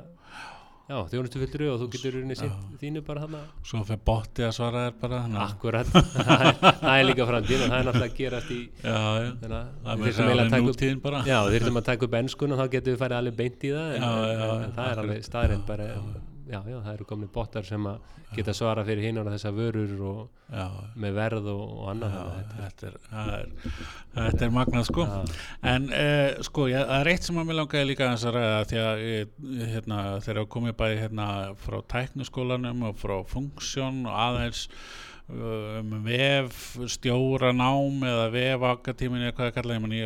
já, 0.86 0.98
þjónustu 1.12 1.39
fylgdur 1.41 1.63
og 1.74 1.80
þú 1.82 1.88
getur 1.95 2.17
unni 2.21 2.36
sitt 2.38 2.76
þínu 2.82 3.02
bara 3.08 3.24
hann 3.26 3.38
Svo 3.65 3.82
fyrir 3.88 4.02
botti 4.06 4.45
að 4.45 4.54
svara 4.58 4.84
þér 4.86 5.00
bara 5.02 5.21
þannig 5.24 5.39
að- 5.41 5.56
akkurat, 5.56 5.88
það 6.28 6.45
er, 6.45 7.00
er 7.00 7.08
líka 7.10 7.28
framtíðin 7.32 7.65
og 7.65 7.71
það 7.74 7.80
er 7.80 7.89
náttúrulega 7.89 8.12
að 8.12 8.19
gerast 8.19 8.54
í 8.54 8.60
Já, 8.84 8.93
já, 8.93 9.32
þannig 9.41 9.58
að 9.58 9.65
það 9.82 10.06
þurfum 10.06 10.30
eiginlega 10.30 10.45
að 10.45 10.54
taka 10.56 10.93
upp 10.95 11.04
bara. 11.08 11.24
Já, 11.32 11.38
við 11.50 11.58
þurfum 11.65 11.82
að 11.82 11.89
taka 11.89 12.10
upp 12.10 12.19
ennskun 12.21 12.54
og 12.58 12.62
þá 12.62 12.65
getum 12.78 12.93
við 12.95 13.02
farið 13.06 13.19
alveg 13.24 13.39
beint 13.41 13.65
í 13.65 13.74
það 13.76 13.98
en, 13.98 14.06
Já, 14.06 14.13
já, 14.36 14.45
en, 14.45 14.63
en 14.69 14.78
það 14.80 14.91
er 14.95 15.04
alveg 15.06 15.28
staðrind 15.32 15.67
bara 15.74 15.89
já, 15.89 16.00
já, 16.49 16.60
það 16.63 16.93
eru 16.93 17.08
komin 17.10 17.31
bottar 17.34 17.65
sem 17.67 17.88
að 17.89 18.13
geta 18.36 18.53
svara 18.55 18.84
fyrir 18.86 19.08
hinn 19.08 19.21
og 19.21 19.29
þessar 19.31 19.55
vörur 19.55 20.01
og 20.10 20.23
Já, 20.45 20.65
með 21.01 21.15
verð 21.17 21.47
og, 21.49 21.62
og 21.73 21.86
annað 21.89 22.12
já, 22.13 22.19
að 22.21 22.49
þetta 22.60 22.89
er, 22.89 22.97
er, 23.21 23.47
þetta 24.13 24.43
er 24.45 24.51
magnað 24.53 24.84
sko. 24.86 25.05
En 25.71 25.88
uh, 25.89 26.43
sko, 26.45 26.67
það 26.69 26.93
er 26.99 27.10
eitt 27.10 27.25
sem 27.25 27.39
að 27.41 27.47
mér 27.49 27.58
langaði 27.58 27.88
líka 27.89 28.05
aðeins 28.05 28.25
að 28.29 28.38
ræða 28.38 28.60
því 28.69 28.79
að 28.84 29.01
ég, 29.05 29.31
hérna, 29.71 30.03
þegar 30.21 30.41
ég 30.43 30.51
komið 30.53 30.77
bæði 30.84 31.01
hérna 31.01 31.27
frá 31.63 31.79
tækniskólanum 31.95 32.86
og 32.91 33.01
frá 33.01 33.15
funksjón 33.31 33.99
og 34.05 34.21
aðeins 34.27 34.62
uh, 34.69 35.81
um 35.81 35.97
vef 36.05 36.62
stjóranám 36.93 38.05
eða 38.12 38.29
vef 38.38 38.69
akatíminni 38.75 39.31
eða 39.31 39.39
hvað 39.39 39.49
það 39.49 39.58
kallaði 39.58 40.05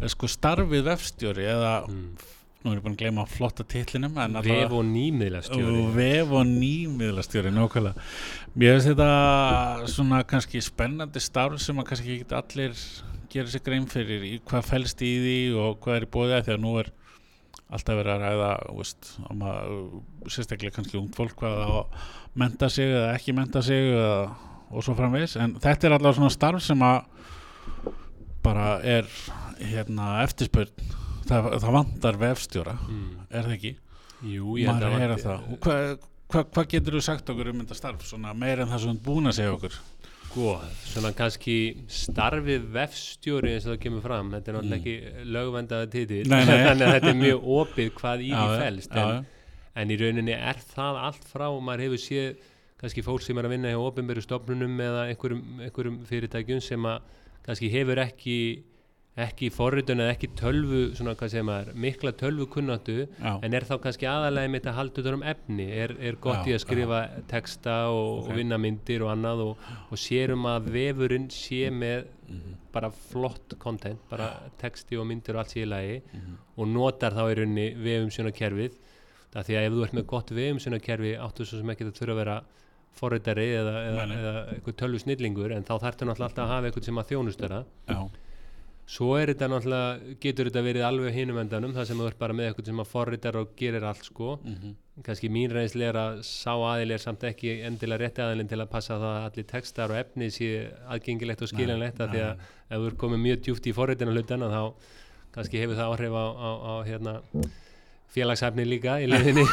er 0.00 0.16
sko 0.16 0.32
starfið 0.32 0.88
vefstjóri 0.88 1.48
eða 1.52 1.76
Mm. 1.92 2.10
Nú 2.64 2.72
er 2.72 2.80
ég 2.80 2.82
búin 2.82 2.96
að 2.96 3.02
gleyma 3.04 3.24
flotta 3.30 3.64
titlinum 3.68 4.16
Vef 4.42 4.72
og 4.74 4.82
nýmiðla 4.88 5.44
stjóri 5.46 5.76
og 5.78 5.92
vef 5.94 6.32
og 6.34 6.48
nýmiðlastjóri 6.48 7.52
nákvæmlega. 7.54 8.06
Mér 8.58 8.74
finnst 8.74 8.90
þetta 8.90 9.90
svona 9.92 10.24
kannski 10.26 10.62
spennandi 10.66 11.22
starf 11.22 11.62
sem 11.62 11.78
að 11.78 11.88
kannski 11.92 12.16
ekki 12.16 12.38
allir 12.38 12.74
gera 13.30 13.52
sér 13.52 13.62
grein 13.62 13.86
fyrir 13.90 14.26
hvað 14.48 14.66
felst 14.72 15.06
í 15.06 15.12
því 15.22 15.38
og 15.60 15.78
hvað 15.84 16.00
er 16.00 16.08
í 16.08 16.12
bóðið 16.16 16.44
því 16.48 16.56
að 16.56 16.62
nú 16.64 16.74
er 16.82 16.92
alltaf 17.68 17.98
verið 18.00 18.12
að 18.14 18.22
ræða 18.24 18.52
veist, 18.74 19.10
að, 19.28 19.74
sérstaklega 20.32 20.76
kannski 20.78 20.98
ungt 20.98 21.18
fólk 21.18 21.38
hvað 21.38 21.58
að 21.64 22.06
menta 22.40 22.70
sig 22.72 22.90
eða 22.90 23.10
ekki 23.14 23.34
menta 23.36 23.62
sig 23.62 23.92
eða, 23.92 24.14
og 24.72 24.84
svo 24.84 24.98
framvegis. 24.98 25.36
En 25.38 25.58
þetta 25.62 25.86
er 25.86 25.94
allavega 25.94 26.18
svona 26.18 26.34
starf 26.34 26.64
sem 26.64 26.82
að 26.82 27.04
bara 28.42 28.78
er 28.82 29.06
hérna 29.60 30.16
eftirspurn 30.24 31.06
það, 31.28 31.50
það 31.62 31.76
vantar 31.78 32.20
vefstjóra 32.22 32.74
mm. 32.88 33.10
er 33.28 33.46
það 33.46 33.56
ekki? 33.58 33.74
Jú, 34.28 34.56
ég 34.58 34.70
er 34.72 34.88
að 34.88 34.96
vanti- 34.96 35.22
það 35.24 35.52
og 35.54 35.60
hvað 35.66 35.84
hva, 36.28 36.42
hva 36.44 36.64
getur 36.68 36.98
þú 36.98 37.04
sagt 37.04 37.30
okkur 37.32 37.52
um 37.52 37.62
þetta 37.62 37.78
starf 37.78 38.02
svona 38.08 38.34
meira 38.36 38.64
en 38.64 38.72
það 38.72 38.82
sem 38.84 38.98
þú 38.98 39.04
búin 39.06 39.30
að 39.30 39.38
segja 39.38 39.54
okkur 39.56 39.78
Sko, 40.28 40.50
svona 40.84 41.10
kannski 41.16 41.54
starfið 41.88 42.66
vefstjóri 42.74 43.54
eins 43.54 43.64
og 43.64 43.72
það 43.72 43.78
kemur 43.86 44.02
fram 44.04 44.28
þetta 44.34 44.50
er 44.50 44.56
náttúrulega 44.58 44.78
ekki 44.82 45.24
lögvendaða 45.34 45.86
Mm. 45.88 46.28
Nei. 46.28 46.42
þannig 46.68 46.84
að 46.84 46.92
þetta 46.98 47.10
er 47.14 47.18
mjög 47.22 47.48
opið 47.56 47.88
hvað 47.96 48.24
í 48.26 48.28
því 48.28 48.58
já, 48.60 48.66
en, 49.00 49.24
en 49.80 49.94
í 49.94 49.98
rauninni 50.02 50.36
er 50.36 50.60
það 50.74 51.00
allt 51.08 51.24
frá 51.32 51.46
maður 51.48 51.84
hefur 51.86 52.02
séð 52.04 52.44
kannski 52.78 53.02
fólk 53.06 53.24
sem 53.24 53.40
er 53.40 53.48
að 53.48 53.54
vinna 53.56 53.72
hjá 53.72 53.80
opinberu 53.82 54.22
stofnunum 54.22 54.76
eða 54.84 55.06
einhverjum, 55.10 55.42
einhverjum 55.64 55.96
fyrirtækjum 56.06 56.60
sem 56.62 56.84
að 56.92 57.08
kannski 57.48 57.72
hefur 57.72 58.02
ekki 58.04 58.36
ekki 59.24 59.48
forritun 59.54 60.02
eða 60.04 60.14
ekki 60.14 60.30
tölvu 60.38 60.82
svona 60.98 61.14
maður, 61.46 61.72
mikla 61.74 62.12
tölvu 62.18 62.46
kunnáttu 62.52 62.98
já, 63.06 63.32
en 63.42 63.54
er 63.54 63.66
þá 63.66 63.74
kannski 63.82 64.06
aðalega 64.10 64.52
mitt 64.52 64.68
að 64.70 64.78
halda 64.78 65.02
utan 65.02 65.18
um 65.18 65.26
efni? 65.32 65.66
Er, 65.70 65.96
er 65.98 66.20
gott 66.22 66.46
Já, 66.46 66.52
í 66.52 66.54
að 66.54 66.62
skrifa 66.66 67.00
texta 67.30 67.78
og, 67.90 68.22
Ok. 68.22 68.28
og 68.30 68.38
vinna 68.38 68.58
myndir 68.58 69.02
og 69.02 69.12
annað 69.14 69.44
og, 69.46 69.66
og 69.90 69.98
sérum 69.98 70.46
að 70.46 70.70
vefurinn 70.76 71.28
sé 71.34 71.66
með 71.74 72.06
Mhm, 72.28 72.56
bara 72.72 72.90
flott 72.90 73.54
content, 73.58 74.00
bara 74.10 74.26
texti 74.60 74.98
og 75.00 75.06
myndir 75.08 75.32
og 75.32 75.40
allt 75.40 75.54
sé 75.54 75.62
í 75.62 75.68
lagi 75.68 76.02
mhm. 76.12 76.34
og 76.60 76.68
notar 76.68 77.14
þá 77.16 77.22
í 77.24 77.36
rauninni 77.38 77.66
vefum 77.80 78.32
kerfið 78.36 78.74
það 79.32 79.46
því 79.48 79.56
að 79.56 79.64
ef 79.68 79.72
þú 79.72 79.84
ert 79.86 79.96
með 79.96 80.06
gott 80.12 80.32
vefum 80.36 80.78
kerfi 80.84 81.14
áttu 81.16 81.46
svo 81.48 81.60
sem 81.62 81.72
ekki 81.72 81.86
það 81.88 81.96
þurfa 82.00 82.12
að 82.12 82.20
vera 82.20 82.36
forritari 82.98 83.46
eða, 83.54 83.74
eða, 83.88 84.04
eða 84.18 84.34
eitthvað 84.52 84.76
tölvu 84.82 85.00
snillingur 85.00 85.54
en 85.56 85.64
þá 85.64 85.74
þarftu 85.78 86.08
náttúrulega 86.08 86.28
alltaf 86.28 86.44
að 86.44 86.52
hafa 86.52 86.68
eitthvað 86.68 86.88
sem 86.88 87.00
að 87.00 87.10
þjónustara 87.12 87.60
já, 87.88 87.98
Svo 88.88 89.10
er 89.20 89.28
þetta 89.34 89.50
náttúrulega, 89.52 90.14
getur 90.22 90.48
þetta 90.48 90.62
verið 90.64 90.84
alveg 90.86 91.12
hinum 91.12 91.38
endanum, 91.42 91.74
það 91.76 91.88
sem 91.90 91.98
þú 92.00 92.06
ert 92.08 92.18
bara 92.22 92.36
með 92.38 92.46
eitthvað 92.48 92.68
sem 92.70 92.78
að 92.80 92.86
forritar 92.88 93.36
og 93.36 93.50
gerir 93.58 93.84
allt 93.84 94.06
sko. 94.08 94.38
mhm, 94.44 94.76
Kannski 95.04 95.28
mín 95.30 95.52
reynsli 95.54 95.84
er 95.86 95.94
að 96.00 96.22
sá 96.26 96.54
aðil 96.56 96.90
er 96.96 96.98
samt 97.02 97.22
ekki 97.28 97.52
endilega 97.68 98.00
rétti 98.02 98.22
aðilin 98.24 98.48
til 98.50 98.58
að 98.58 98.70
passa 98.72 98.96
það 98.98 99.12
að 99.12 99.26
allir 99.28 99.46
textar 99.52 99.92
og 99.92 99.98
efni 100.00 100.30
sé 100.34 100.48
aðgengilegt 100.90 101.44
og 101.44 101.50
skiljanlegt 101.52 102.00
af 102.00 102.10
því 102.10 102.22
að 102.24 102.40
ef 102.40 102.80
þú 102.80 102.88
er 102.88 102.96
komið 103.04 103.22
mjög 103.26 103.44
djúpt 103.46 103.68
í 103.70 103.74
forritina 103.76 104.14
hlutana 104.16 104.48
þá 104.50 104.62
kannski 105.36 105.60
hefur 105.62 105.78
það 105.78 105.92
áhrif 105.92 106.16
á, 106.18 106.24
á, 106.34 106.50
á 106.58 106.74
hérna, 106.88 107.14
félagshæfni 108.16 108.64
líka 108.66 108.96
í 109.04 109.06
leiðinni. 109.12 109.44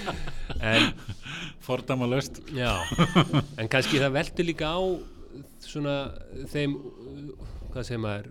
en 0.72 0.92
fordama 1.66 2.06
löst 2.08 2.40
en 3.58 3.68
kannski 3.68 4.00
það 4.00 4.14
veldur 4.16 4.48
líka 4.48 4.70
á 4.72 4.80
svona 5.60 5.96
þeim, 6.54 6.78
hvað 7.74 7.84
segir 7.90 8.00
maður, 8.06 8.30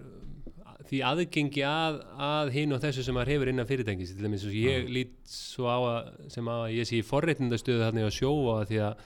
því 0.89 0.99
aðgengi 1.05 1.63
að, 1.69 1.99
að 2.29 2.51
hinn 2.55 2.73
og 2.73 2.81
þessu 2.83 3.03
sem 3.05 3.13
maður 3.17 3.33
hefur 3.35 3.51
innan 3.53 3.67
fyrirtækis 3.69 4.13
til 4.15 4.25
dæmis 4.25 4.45
og 4.49 4.55
ég 4.57 4.87
lít 4.89 5.11
svo 5.29 5.67
á 5.69 5.77
að, 5.79 6.13
sem 6.33 6.47
að 6.49 6.63
ég 6.79 6.87
sé 6.89 6.99
í 6.99 7.05
forréttindastöðu 7.05 7.83
þarna 7.85 8.07
á 8.09 8.11
sjóa 8.15 8.55
því 8.69 8.79
að, 8.87 9.03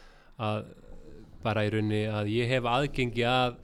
að 0.47 0.61
bara 1.43 1.65
í 1.67 1.73
raunni 1.73 2.05
að 2.07 2.29
ég 2.31 2.47
hef 2.53 2.69
aðgengi 2.71 3.25
að 3.27 3.57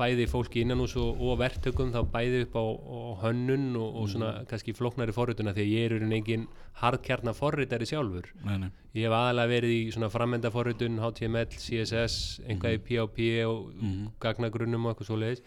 bæði 0.00 0.24
fólki 0.32 0.62
innan 0.64 0.80
hús 0.80 0.94
og, 0.96 1.18
og 1.20 1.34
verktökum 1.42 1.90
þá 1.92 1.98
bæði 2.08 2.38
upp 2.46 2.54
á, 2.56 2.64
á 2.64 3.00
hönnun 3.26 3.66
og, 3.76 3.98
og 4.00 4.06
svona 4.08 4.30
kannski 4.48 4.72
flóknari 4.72 5.12
forrituna 5.12 5.52
því 5.52 5.64
að 5.66 5.72
ég 5.74 5.88
er 5.90 5.92
raun 6.00 6.14
engin 6.16 6.46
hardkjarnar 6.80 7.36
forritari 7.36 7.84
sjálfur. 7.90 8.30
Nei, 8.46 8.54
nei, 8.62 8.70
ég 8.96 9.04
hef 9.10 9.16
aðalega 9.18 9.50
verið 9.52 9.74
í 9.74 9.82
svona 9.92 10.08
framenda 10.14 10.48
forritun 10.54 10.96
HTML, 11.04 11.50
CSS, 11.52 12.16
einhvað 12.48 12.78
í 12.78 12.80
PHP 12.86 13.28
og 13.50 13.74
Mhm. 13.76 14.06
gagnagrunnum 14.24 14.86
og 14.88 14.94
eitthvað 14.94 15.10
svoleiðis. 15.10 15.44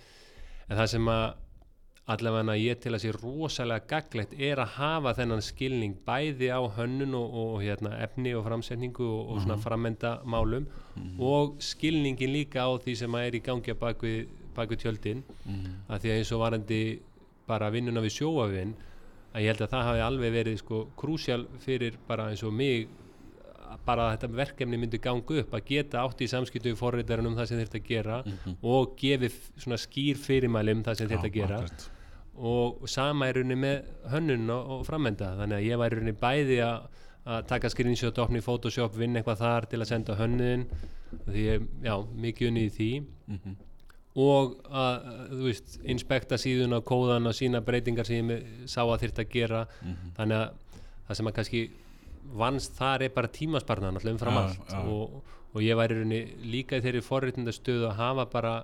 En 0.69 0.77
það 0.77 0.91
sem 0.93 1.09
að 1.15 1.25
allavega 2.11 2.55
ég 2.59 2.79
til 2.83 2.91
að 2.91 2.99
sé 3.05 3.11
rosalega 3.15 3.85
gaglegt 3.87 4.33
er 4.35 4.59
að 4.59 4.73
hafa 4.75 5.13
þennan 5.15 5.41
skilning 5.45 5.93
bæði 6.05 6.49
á 6.51 6.59
hönnun 6.75 7.13
og, 7.15 7.35
og 7.55 7.61
hérna, 7.63 7.93
efni 8.03 8.33
og 8.35 8.43
framsetningu 8.43 9.05
og, 9.07 9.29
og 9.31 9.41
svona 9.45 9.57
framenda 9.63 10.17
málum 10.25 10.65
og 11.19 11.55
skilningin 11.63 12.33
líka 12.33 12.65
á 12.67 12.71
því 12.75 12.95
sem 12.99 13.15
að 13.15 13.27
er 13.29 13.37
í 13.39 13.43
gangi 13.45 13.71
að 13.71 13.79
bakvið, 13.85 14.27
bakvið 14.55 14.81
tjöldin 14.83 15.23
Mhm. 15.45 15.69
að 15.89 15.99
því 16.03 16.09
að 16.11 16.17
eins 16.17 16.31
og 16.35 16.39
varandi 16.43 16.81
bara 17.47 17.69
vinnuna 17.71 18.01
við 18.03 18.17
sjóavinn 18.19 18.73
að 19.33 19.41
ég 19.41 19.47
held 19.53 19.61
að 19.65 19.71
það 19.73 19.87
hafi 19.87 20.03
alveg 20.09 20.33
verið 20.33 20.57
sko 20.59 20.87
krúsjál 20.97 21.47
fyrir 21.59 21.95
bara 22.07 22.27
eins 22.31 22.43
og 22.43 22.53
mig 22.53 22.87
bara 23.85 24.11
að 24.11 24.17
þetta 24.19 24.35
verkefni 24.37 24.77
myndi 24.77 24.99
ganga 25.01 25.39
upp 25.41 25.51
að 25.57 25.65
geta 25.65 26.03
átt 26.05 26.21
í 26.21 26.27
samskiptu 26.29 26.69
við 26.71 26.77
forritarinn 26.77 27.25
um 27.27 27.35
það 27.35 27.47
sem 27.47 27.59
að 27.63 27.83
gera 27.87 28.21
Mhm. 28.25 28.57
og 28.61 28.93
gefið 28.99 29.33
svona 29.57 29.77
skýr 29.79 30.15
fyrirmæli 30.19 30.71
um 30.75 30.83
það 30.83 30.95
sem 30.97 31.09
Já, 31.09 31.17
gera 31.31 31.55
akkurat. 31.57 31.89
Og 32.37 32.87
sama 32.89 33.27
er 33.29 33.35
rauninni 33.37 33.55
með 33.61 33.83
hönnun 34.13 34.49
og, 34.49 34.69
og 34.79 34.85
framenda 34.87 35.33
þannig 35.37 35.59
að 35.59 35.67
ég 35.67 35.77
væri 35.83 35.97
rauninni 35.99 36.15
bæði 36.23 36.57
að 36.65 37.45
taka 37.47 37.69
screenshot, 37.69 38.17
opna 38.19 38.41
í 38.41 38.43
Photoshop, 38.43 38.95
vinna 38.99 39.21
eitthvað 39.21 39.37
þar 39.43 39.67
til 39.71 39.79
að 39.79 39.87
senda 39.93 40.15
hönnun 40.19 40.65
því 41.27 41.43
ég, 41.45 41.67
já, 41.85 41.93
mikið 42.25 42.47
unni 42.49 42.65
í 42.67 42.71
því 42.73 42.89
Mhm. 43.27 43.53
og 44.15 44.57
að, 44.69 45.05
þú 45.31 45.43
veist, 45.47 45.77
inspekta 45.89 46.37
síðuna 46.37 46.77
og 46.81 46.85
kóðan 46.85 47.25
og 47.29 47.33
sína 47.33 47.61
breytingar 47.65 48.05
sem 48.05 48.27
ég 48.29 48.43
sá 48.69 48.81
að 48.83 48.99
þyrft 49.05 49.19
að 49.23 49.29
gera 49.31 49.61
Mhm. 49.81 50.11
þannig 50.17 50.37
að 50.37 50.51
það 51.07 51.15
sem 51.17 51.27
að 51.27 51.33
kannski 51.33 51.63
vannst 52.35 52.75
þar 52.77 53.01
er 53.03 53.09
bara 53.09 53.27
tímasparnan 53.27 53.95
alltaf 53.95 54.11
umfram 54.13 54.33
Já, 54.33 54.41
allt 54.43 54.69
já. 54.69 54.83
og, 54.87 55.23
og 55.53 55.61
ég 55.61 55.75
í 55.91 55.95
rauninni 55.95 56.21
líka 56.51 56.77
í 56.77 56.81
þeirri 56.81 57.01
forritindastöðu 57.01 57.87
að 57.89 57.95
hafa 57.95 58.25
bara 58.25 58.63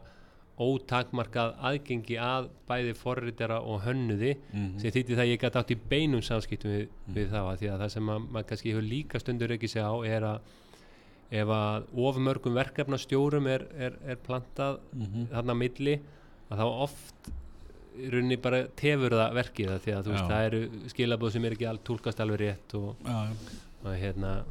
ótakmarkað 0.60 1.54
aðgengi 1.70 2.18
að 2.20 2.50
bæði 2.70 2.94
forritara 3.00 3.60
og 3.62 3.82
hönnuði 3.86 4.34
Mhm. 4.54 4.80
sem 4.80 4.92
þýtti 4.92 5.16
það 5.16 5.24
að 5.26 5.32
ég 5.34 5.40
gæti 5.44 5.60
átt 5.62 5.72
í 5.72 5.78
beinum 5.90 6.22
samskiptum 6.22 6.72
við, 6.72 6.88
við 7.16 7.30
þá 7.32 7.40
að 7.46 7.58
því 7.62 7.70
að 7.74 7.80
það 7.84 7.92
sem 7.96 8.10
að, 8.10 8.28
maður 8.32 8.48
kannski 8.50 8.74
hefur 8.74 8.88
líka 8.90 9.20
stundur 9.24 9.52
ekki 9.56 9.70
segja 9.72 9.88
á 9.88 9.96
er 10.06 10.22
að 10.24 10.40
ef 11.32 11.48
að 11.48 11.84
of 11.96 12.18
mörgum 12.18 12.54
verkefnastjórum 12.58 13.48
er, 13.48 13.68
er, 13.78 13.94
er 14.06 14.16
plantað 14.18 14.80
Mhm. 14.94 15.28
þarna 15.32 15.54
á 15.54 15.62
milli 15.62 16.00
að 16.52 16.58
þá 16.58 16.66
oft 16.84 17.30
í 18.00 18.10
rauninni 18.10 18.38
bara 18.42 18.64
tefur 18.76 19.12
það 19.12 19.34
verkið 19.36 19.68
það 19.70 19.80
því 19.86 19.94
að 19.98 20.08
veist 20.12 20.30
það 20.30 20.46
eru 20.46 20.62
skilabóð 20.90 21.32
sem 21.32 21.46
er 21.46 21.52
ekki 21.56 21.68
all, 21.70 21.78
tólkast 21.84 22.20
alveg 22.20 22.40
rétt 22.40 22.74
og, 22.76 22.96
og 23.86 23.94
hérna 23.96 24.44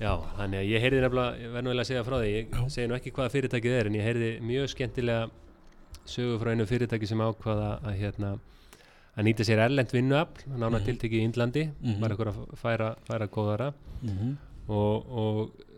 já, 0.00 0.12
þannig 0.38 0.58
að 0.60 0.68
ég 0.72 0.80
heyrði 0.84 1.00
nefnilega 1.04 1.38
ég 1.44 1.52
verð 1.54 1.64
nú 1.64 1.70
eiginlega 1.70 1.84
að 1.84 1.90
segja 1.90 2.04
frá 2.04 2.16
því, 2.20 2.30
ég 2.34 2.50
Já. 2.50 2.68
segi 2.74 2.88
nú 2.90 2.94
ekki 2.98 3.12
hvaða 3.14 3.32
fyrirtækið 3.34 3.76
er 3.78 3.86
en 3.90 3.94
ég 3.98 4.06
heyrði 4.08 4.30
mjög 4.42 4.68
skemmtilega 4.74 5.30
sögu 6.04 6.38
frá 6.42 6.50
einu 6.54 6.66
fyrirtæki 6.68 7.06
sem 7.08 7.18
ákvaða 7.24 7.68
að 7.84 7.98
hérna 8.02 8.32
að 9.14 9.24
nýta 9.28 9.44
sér 9.46 9.62
erlend 9.68 9.92
vinnuafl, 9.94 10.42
nána 10.50 10.78
Mhm. 10.80 10.84
tiltekið 10.88 11.20
í 11.20 11.26
Índlandi, 11.28 11.70
Mhm. 11.82 12.00
bara 12.00 12.14
eitthvað 12.14 12.34
að 12.34 12.56
færa, 12.58 12.96
færa 13.06 13.28
góðara 13.28 13.72
Mhm. 14.02 14.36
og, 14.68 15.06
og 15.10 15.50
að 15.50 15.73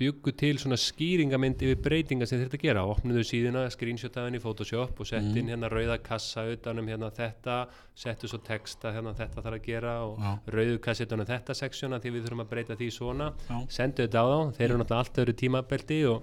byggu 0.00 0.32
til 0.36 0.58
svona 0.58 0.76
skýringamynd 0.80 1.62
yfir 1.62 1.78
breytingar 1.84 2.26
sem 2.28 2.40
þetta 2.42 2.58
gera 2.62 2.82
opnuðu 2.88 3.22
síðuna, 3.26 3.66
screenshotaðin 3.70 4.36
í 4.38 4.40
Photoshop 4.42 5.00
og 5.00 5.06
sett 5.06 5.22
inn 5.36 5.46
Mhm. 5.46 5.52
hérna 5.54 5.70
rauða 5.70 5.98
kassa 6.02 6.44
utanum 6.50 6.86
hérna 6.88 7.10
þetta, 7.10 7.66
settu 7.94 8.28
svo 8.28 8.38
texta 8.42 8.92
hérna 8.92 9.14
þetta 9.14 9.42
þarf 9.42 9.60
að 9.60 9.62
gera 9.66 9.94
og 10.04 10.18
Já. 10.18 10.38
rauðu 10.50 10.78
kassi 10.80 11.04
utanum 11.06 11.26
þetta 11.26 11.54
seksjona 11.54 12.00
því 12.00 12.10
við 12.16 12.24
þurfum 12.28 12.44
að 12.44 12.50
breyta 12.50 12.76
því 12.76 12.90
svona 12.90 13.32
Já. 13.48 13.66
sendu 13.68 14.06
þetta 14.06 14.18
á 14.20 14.26
þá, 14.26 14.52
þeir 14.56 14.68
eru 14.70 14.78
náttúrulega 14.78 14.98
allt 14.98 15.16
öðru 15.24 15.34
tímabelti 15.34 16.04
og 16.08 16.22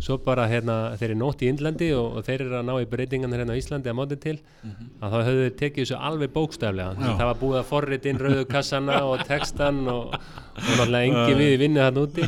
svo 0.00 0.16
bara 0.22 0.46
hérna 0.46 0.96
þeir 0.96 1.10
eru 1.10 1.18
nótt 1.18 1.42
í 1.42 1.48
Indlandi 1.50 1.88
og, 1.92 2.16
og 2.16 2.24
þeir 2.24 2.40
eru 2.46 2.54
að 2.60 2.64
ná 2.64 2.74
í 2.80 2.86
breytingan 2.86 3.32
hérna 3.34 3.52
á 3.52 3.58
Íslandi 3.58 3.90
að 3.90 3.98
móti 3.98 4.20
til 4.20 4.38
Mhm. 4.62 4.90
að 5.02 5.10
þá 5.10 5.18
höfðu 5.26 5.42
þeir 5.50 5.56
tekið 5.58 5.82
þessu 5.84 5.98
alveg 6.00 6.28
bókstaflega 6.32 6.94
það 6.96 7.26
var 7.26 7.34
búið 7.34 7.58
að 7.60 7.64
forrita 7.64 8.06
inn 8.08 8.18
rauðu 8.18 8.44
kassana 8.46 9.02
og 9.02 9.18
textan 9.26 9.88
og, 9.88 10.14
og 10.60 10.74
náttúrulega 10.76 11.06
engi 11.08 11.38
við 11.38 11.54
í 11.54 11.60
vinnu 11.64 11.84
þarna 11.84 12.04
úti 12.06 12.26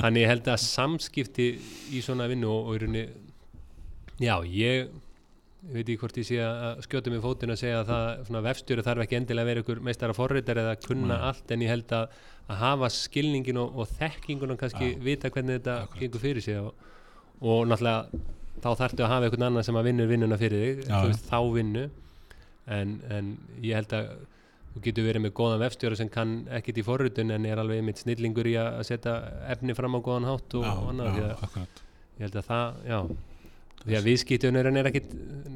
þannig 0.00 0.24
ég 0.24 0.32
held 0.32 0.50
að 0.50 0.64
samskipti 0.64 1.46
í 1.94 2.02
svona 2.04 2.26
vinnu 2.30 2.50
og, 2.50 2.70
og 2.70 2.76
í 2.76 2.82
rauninni 2.84 3.04
já, 4.20 4.34
ég 4.44 4.90
veit 5.70 5.84
ekki 5.84 5.98
hvort 6.00 6.18
ég 6.20 6.26
sé 6.26 6.38
að 6.40 6.82
skjóta 6.86 7.12
mig 7.12 7.20
fótinn 7.24 7.52
að 7.52 7.60
segja 7.60 7.80
að 7.82 7.90
það 7.90 8.04
svona 8.28 8.42
vefstjóri 8.46 8.84
þarf 8.86 9.04
ekki 9.04 9.18
endilega 9.18 9.44
að 9.44 9.50
vera 9.50 9.64
ykkur 9.64 9.82
meistara 9.84 10.16
forritar 10.16 10.60
eða 10.62 10.74
að 10.76 10.86
kunna 10.86 11.16
Nei. 11.16 11.24
allt 11.30 11.52
en 11.52 11.64
ég 11.64 11.72
held 11.74 11.94
að, 11.98 12.14
að 12.48 12.60
hafa 12.62 12.90
skilningin 12.96 13.60
og, 13.60 13.76
og 13.76 13.90
þekkinguna 13.98 14.56
kannski 14.60 14.92
Já. 14.94 14.98
vita 15.04 15.30
hvernig 15.32 15.60
þetta 15.60 15.76
Akkurat. 15.84 16.00
gengur 16.00 16.24
fyrir 16.24 16.46
sig 16.46 16.60
og, 16.60 16.86
og 17.44 17.68
náttúrulega 17.68 18.24
þá 18.60 18.70
þarftu 18.80 19.04
að 19.04 19.12
hafa 19.12 19.28
einhvern 19.28 19.46
annan 19.50 19.66
sem 19.68 19.80
að 19.80 19.90
vinnur 19.90 20.10
vinnuna 20.10 20.40
fyrir 20.40 20.64
þig 20.64 20.82
Já, 20.88 20.94
þú 20.96 21.12
veist, 21.12 21.28
þá 21.28 21.38
vinnu 21.58 21.84
en, 22.78 22.96
en 23.12 23.30
ég 23.64 23.76
held 23.76 23.96
að 24.00 24.10
þú 24.74 24.82
getur 24.84 25.06
verið 25.08 25.24
með 25.24 25.34
góðan 25.40 25.62
vefstjóra 25.64 25.98
sem 25.98 26.10
kann 26.12 26.36
ekkit 26.58 26.78
í 26.78 26.84
forritun 26.86 27.34
en 27.34 27.48
er 27.48 27.58
alveg 27.62 27.82
mitt 27.86 28.02
snillingur 28.02 28.46
í 28.46 28.54
að 28.60 28.84
setja 28.86 29.16
efni 29.50 29.74
fram 29.74 29.98
á 29.98 30.00
góðan 30.04 30.28
hátt 30.30 30.56
og 30.60 30.66
Já, 30.66 30.72
annað 30.92 31.10
því 31.16 31.24
já, 31.24 31.32
að 31.32 31.58
ég 32.20 32.24
held 32.26 32.38
að 32.40 32.48
það, 32.50 32.80
já. 32.92 33.00
Því 33.80 33.96
að 33.96 34.06
viðskiptunurinn 34.10 34.76
er 34.76 34.88
ekkit 34.90 35.12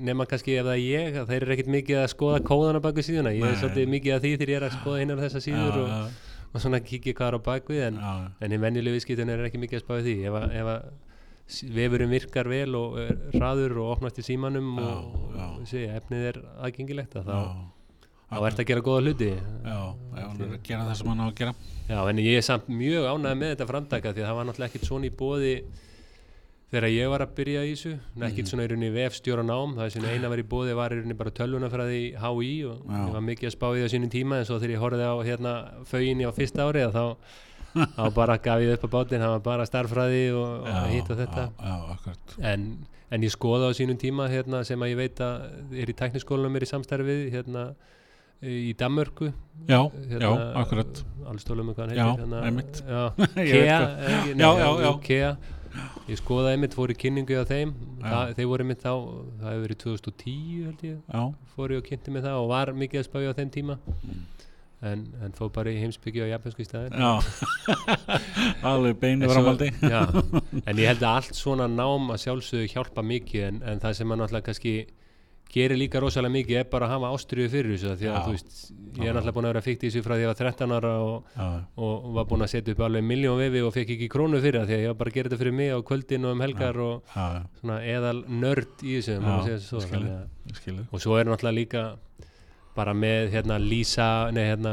nema 0.08 0.24
kannski 0.26 0.54
ef 0.56 0.64
það 0.64 0.78
er 0.78 0.84
ég, 0.84 1.18
að 1.20 1.30
þeir 1.30 1.42
eru 1.44 1.54
ekkit 1.54 1.72
mikið 1.74 1.98
að 2.00 2.06
skoða 2.14 2.38
kóðana 2.48 2.80
baku 2.84 3.04
síðuna, 3.04 3.34
ég 3.36 3.44
er 3.44 3.58
svolítið 3.60 3.90
mikið 3.94 4.14
að 4.14 4.22
því 4.24 4.30
þegar 4.38 4.52
ég 4.54 4.60
er 4.60 4.66
að 4.68 4.76
skoða 4.78 5.02
hinnar 5.02 5.20
þessa 5.20 5.42
síður 5.44 5.76
Já, 5.76 5.82
og, 5.84 6.22
og 6.54 6.64
svona 6.64 6.80
kikið 6.88 7.18
hvað 7.18 7.28
er 7.28 7.36
á 7.36 7.40
bakvið 7.50 7.82
en, 7.90 7.98
en 8.40 8.54
hinn 8.54 8.64
venjulegu 8.64 8.96
viðskiptunur 8.96 9.42
er 9.42 9.50
ekki 9.50 9.60
mikið 9.60 9.80
að 9.80 9.84
spáði 9.84 10.06
því. 10.08 10.16
Ef 10.30 10.38
að, 10.40 10.56
ef 10.62 10.70
að 10.72 11.74
vefurinn 11.76 12.12
virkar 12.14 12.48
vel 12.48 12.78
og 12.78 12.98
er 13.02 13.16
hraður 13.34 13.76
og 13.82 13.90
opnast 13.98 14.18
í 14.22 14.24
símanum 14.24 14.78
og, 14.80 15.16
og 15.36 15.66
sé, 15.68 15.84
efnið 15.92 16.28
er 16.30 16.38
aðgengilegt 16.64 17.18
að 17.20 17.28
þá. 17.28 17.36
Þá 18.34 18.46
ert 18.50 18.60
að 18.64 18.68
gera 18.72 18.84
góða 18.88 19.04
hluti 19.06 19.30
Já, 19.30 19.78
já, 20.18 20.26
hann 20.26 20.42
er 20.44 20.52
að 20.58 20.62
gera 20.68 20.84
það 20.88 20.94
sem 21.00 21.08
hann 21.12 21.22
á 21.22 21.26
að 21.30 21.34
gera. 21.40 21.54
Já, 21.88 21.98
en 22.10 22.18
ég 22.24 22.36
er 22.40 22.44
samt 22.46 22.68
mjög 22.68 23.08
ánægð 23.14 23.40
með 23.40 23.50
þetta 23.54 23.66
framtaka 23.70 24.12
því 24.16 24.22
að 24.24 24.28
það 24.30 24.38
var 24.40 24.46
náttúrulega 24.50 24.70
ekkert 24.72 24.88
svona 24.88 25.08
í 25.10 25.14
bóði 25.20 25.54
þegar 26.74 26.88
ég 26.90 27.10
var 27.12 27.22
að 27.22 27.34
byrja 27.36 27.60
í 27.68 27.72
þessu 27.74 27.90
ekkert 27.94 28.38
Mhm. 28.40 28.48
svona 28.50 28.64
í 28.64 28.68
rauninni 28.72 28.90
vefstjóra 28.94 29.44
nám 29.46 29.74
það 29.78 29.90
sem 29.94 30.04
eina 30.10 30.28
var 30.32 30.38
í 30.42 30.46
bóði 30.48 30.74
var 30.74 30.90
í 30.90 30.96
rauninni 30.98 31.16
bara 31.18 31.30
tölvunafræði 31.30 32.00
HÍ 32.18 32.52
og 32.66 32.78
Já. 32.88 32.98
ég 33.06 33.12
var 33.14 33.20
mikið 33.28 33.46
að 33.50 33.54
spá 33.54 33.66
í 33.76 33.82
það 33.84 33.92
sínum 33.94 34.10
tíma 34.10 34.38
en 34.40 34.44
svo 34.48 34.58
þegar 34.58 34.74
ég 34.74 34.82
horfði 34.82 35.06
á 35.06 35.14
hérna 35.28 35.52
föginni 35.86 36.26
á 36.26 36.32
fyrsta 36.34 36.66
ári 36.66 36.82
þá, 36.90 37.16
þá 37.94 38.04
bara 38.18 38.38
gaf 38.38 38.58
ég 38.64 38.72
upp 38.74 38.88
á 38.90 38.94
bátinn, 38.96 39.20
það 39.22 39.34
var 39.36 39.44
bara 39.44 39.66
starffræði 39.68 40.24
og, 40.34 40.66
og 40.66 40.88
hitt 40.90 41.10
og 41.14 41.18
þetta 41.22 41.46
Já, 41.62 41.76
já, 42.08 42.14
en, 42.54 42.66
en 43.10 43.22
ég 43.22 43.30
skoða 43.36 43.70
á 43.70 43.72
sínum 43.76 43.98
tíma 44.00 44.26
hérna, 44.32 44.64
sem 44.64 44.80
að 44.82 44.90
ég 44.96 44.96
veit 45.04 45.20
að 45.22 45.78
er 45.78 45.90
í 45.90 45.94
tækniskólanum 45.94 46.56
er 46.58 46.66
í 46.66 46.70
samstarfið 46.72 47.30
hérna, 47.30 47.74
í 48.42 48.74
Danmörku 48.76 49.30
Já, 49.68 49.78
hérna, 50.10 50.18
já, 50.20 50.46
akkurat. 50.60 51.02
Allstólum 51.30 51.70
hvað 51.72 51.84
hann 51.86 51.96
Já, 51.96 52.04
heitir 52.08 52.24
hérna, 52.24 52.40
einmitt. 52.44 52.80
já, 52.84 53.02
Kea, 53.34 53.78
ekki- 54.10 54.34
nei, 54.34 54.44
Já, 54.44 54.50
já, 54.58 54.70
já. 54.84 54.90
Kea 55.06 55.36
ég 56.08 56.18
skoðaði 56.20 56.52
einmitt, 56.54 56.74
fór 56.76 56.92
í 56.92 56.96
kynningu 57.00 57.38
á 57.40 57.44
þeim 57.48 57.72
Já. 58.02 58.04
það, 58.10 58.34
þeir 58.36 58.46
voru 58.50 58.64
einmitt 58.66 58.82
þá, 58.84 58.92
það 59.40 59.48
hefur 59.54 59.64
verið 59.64 59.78
2010 59.86 60.66
held 60.66 60.84
ég, 60.90 60.98
Já, 61.14 61.22
fór 61.56 61.72
ég 61.74 61.80
og 61.80 61.88
kynnti 61.88 62.12
mig 62.14 62.22
það 62.26 62.42
og 62.42 62.48
var 62.52 62.72
mikið 62.76 63.00
að 63.00 63.08
spája 63.08 63.32
á 63.32 63.38
þeim 63.40 63.50
tíma 63.56 63.78
Mm. 64.04 64.20
en, 64.84 65.02
en 65.24 65.32
fór 65.32 65.48
bara 65.48 65.72
í 65.72 65.78
heimsbyggju 65.80 66.26
á 66.28 66.32
japansku 66.36 66.60
í 66.60 66.66
staðin 66.68 66.92
já. 66.92 67.12
Alveg 68.68 68.98
beinu 69.00 69.26
já, 69.32 70.02
en 70.68 70.76
ég 70.76 70.90
held 70.90 71.00
að 71.02 71.14
allt 71.14 71.38
svona 71.38 71.66
nám 71.72 72.10
að 72.12 72.20
sjálfsögðu 72.26 72.68
hjálpa 72.74 73.02
mikið 73.06 73.46
en, 73.48 73.62
en 73.64 73.80
það 73.80 73.96
sem 73.98 74.10
maður 74.10 74.22
náttúrulega 74.26 74.46
kannski 74.50 74.74
gerir 75.54 75.78
líka 75.78 76.00
rosalega 76.02 76.32
mikið 76.34 76.56
er 76.60 76.64
bara 76.70 76.86
að 76.88 76.94
hafa 76.96 77.10
ástriðu 77.14 77.50
fyrir 77.52 77.74
þessu 77.76 77.92
því 78.00 78.06
að 78.08 78.14
Já. 78.14 78.22
þú 78.26 78.32
veist, 78.34 78.54
ég 78.98 79.06
er 79.06 79.14
náttúrulega 79.14 79.34
búin 79.36 79.44
að 79.46 79.52
vera 79.52 79.62
fíkt 79.62 79.84
í 79.84 79.90
þessu 79.90 80.02
frá 80.02 80.14
því 80.14 80.18
að 80.18 80.24
ég 80.24 80.30
var 80.32 80.40
13 80.40 80.72
ára 80.78 80.92
og, 81.04 81.28
Já, 81.36 81.48
og 81.76 82.08
var 82.16 82.24
búin 82.32 82.42
að 82.46 82.50
setja 82.54 82.74
upp 82.74 82.82
alveg 82.88 83.04
miljón 83.06 83.38
vefi 83.38 83.62
og 83.62 83.74
fekk 83.76 83.92
ekki 83.94 84.08
krónu 84.10 84.40
fyrir 84.42 84.60
það 84.60 84.66
því 84.72 84.74
að 84.78 84.82
ég 84.84 84.90
var 84.90 84.98
bara 85.02 85.10
að 85.10 85.14
gera 85.18 85.28
þetta 85.30 85.40
fyrir 85.44 85.56
mig 85.60 85.70
á 85.70 85.78
kvöldin 85.90 86.24
og 86.26 86.34
um 86.34 86.42
helgar 86.46 86.80
og 86.82 87.14
já, 87.14 87.26
svona 87.60 87.78
eðal 87.94 88.18
nörd 88.28 88.82
í 88.82 88.96
þessu 88.98 89.18
Já, 89.20 89.58
svo, 89.68 89.80
skil 89.84 89.94
ég. 89.94 89.94
þannig 89.94 90.16
að- 90.18 90.50
ég 90.50 90.58
skilu. 90.62 90.86
og 90.90 91.00
svo 91.06 91.18
er 91.20 91.24
náttúrulega 91.30 91.58
líka 91.60 91.84
bara 92.74 92.90
með 92.94 93.28
hérna 93.30 93.54
Lísa 93.62 94.06
nei 94.34 94.42
hérna, 94.48 94.70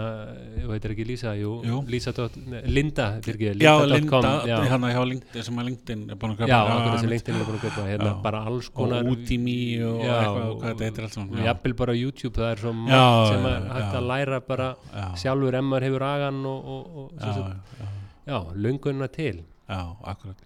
þú 0.58 0.72
heitir 0.74 0.94
ekki 0.96 1.06
Lísa 1.06 1.32
jú, 1.38 1.52
Jú. 1.66 1.82
Lísa 1.88 2.12
dot, 2.18 2.34
nei, 2.50 2.62
Linda 2.66 3.06
fyrir 3.22 3.54
Já, 3.62 3.76
linda.com 3.86 4.24
Linda, 4.26 4.32
já, 4.50 4.58
hérna 4.72 4.90
hjá 4.96 5.04
LinkedIn, 5.06 5.44
sem 5.46 5.60
að 5.62 5.68
LinkedIn 5.70 6.02
er 6.10 6.18
búin 6.24 6.34
að 6.34 6.50
já, 6.50 6.58
kaupa. 6.58 6.78
akkur 6.80 7.00
sem. 7.04 7.10
LinkedIn 7.14 7.36
er 7.42 7.46
búin 7.46 7.60
að 7.60 7.66
kaupa 7.68 7.86
hérna 7.92 8.10
Já. 8.10 8.16
bara 8.24 8.40
alls 8.50 8.70
Og 8.72 8.74
konar 8.80 9.04
Udemy 9.12 9.58
og 9.86 10.02
Já, 10.02 10.16
eitthvað, 10.18 10.50
og- 10.50 10.58
hvað 10.62 10.72
þetta 10.72 10.88
heitir 10.88 11.04
allt 11.06 11.18
og 11.18 11.20
saman. 11.20 11.46
jafnvel 11.46 11.74
bara 11.84 11.94
YouTube 12.02 12.36
það 12.42 12.52
er 12.52 12.58
svo 12.66 12.72
Já, 12.72 12.78
margt 12.82 13.32
sem 13.32 13.44
já, 13.46 13.54
hægt 13.76 13.94
já. 13.94 14.00
að 14.02 14.08
læra 14.12 14.40
bara 14.48 14.70
Já, 14.96 15.06
sjálfur 15.22 15.54
emmar 15.62 15.82
hefur 15.82 16.04
agan 16.10 16.46
og, 16.46 16.66
og, 16.66 16.98
og 16.98 17.12
já, 17.22 17.28
já, 17.28 17.56
já, 17.82 17.88
já, 18.34 18.40
löngunna 18.56 19.08
til 19.12 19.44
já, 19.70 19.82
akkurat 20.04 20.38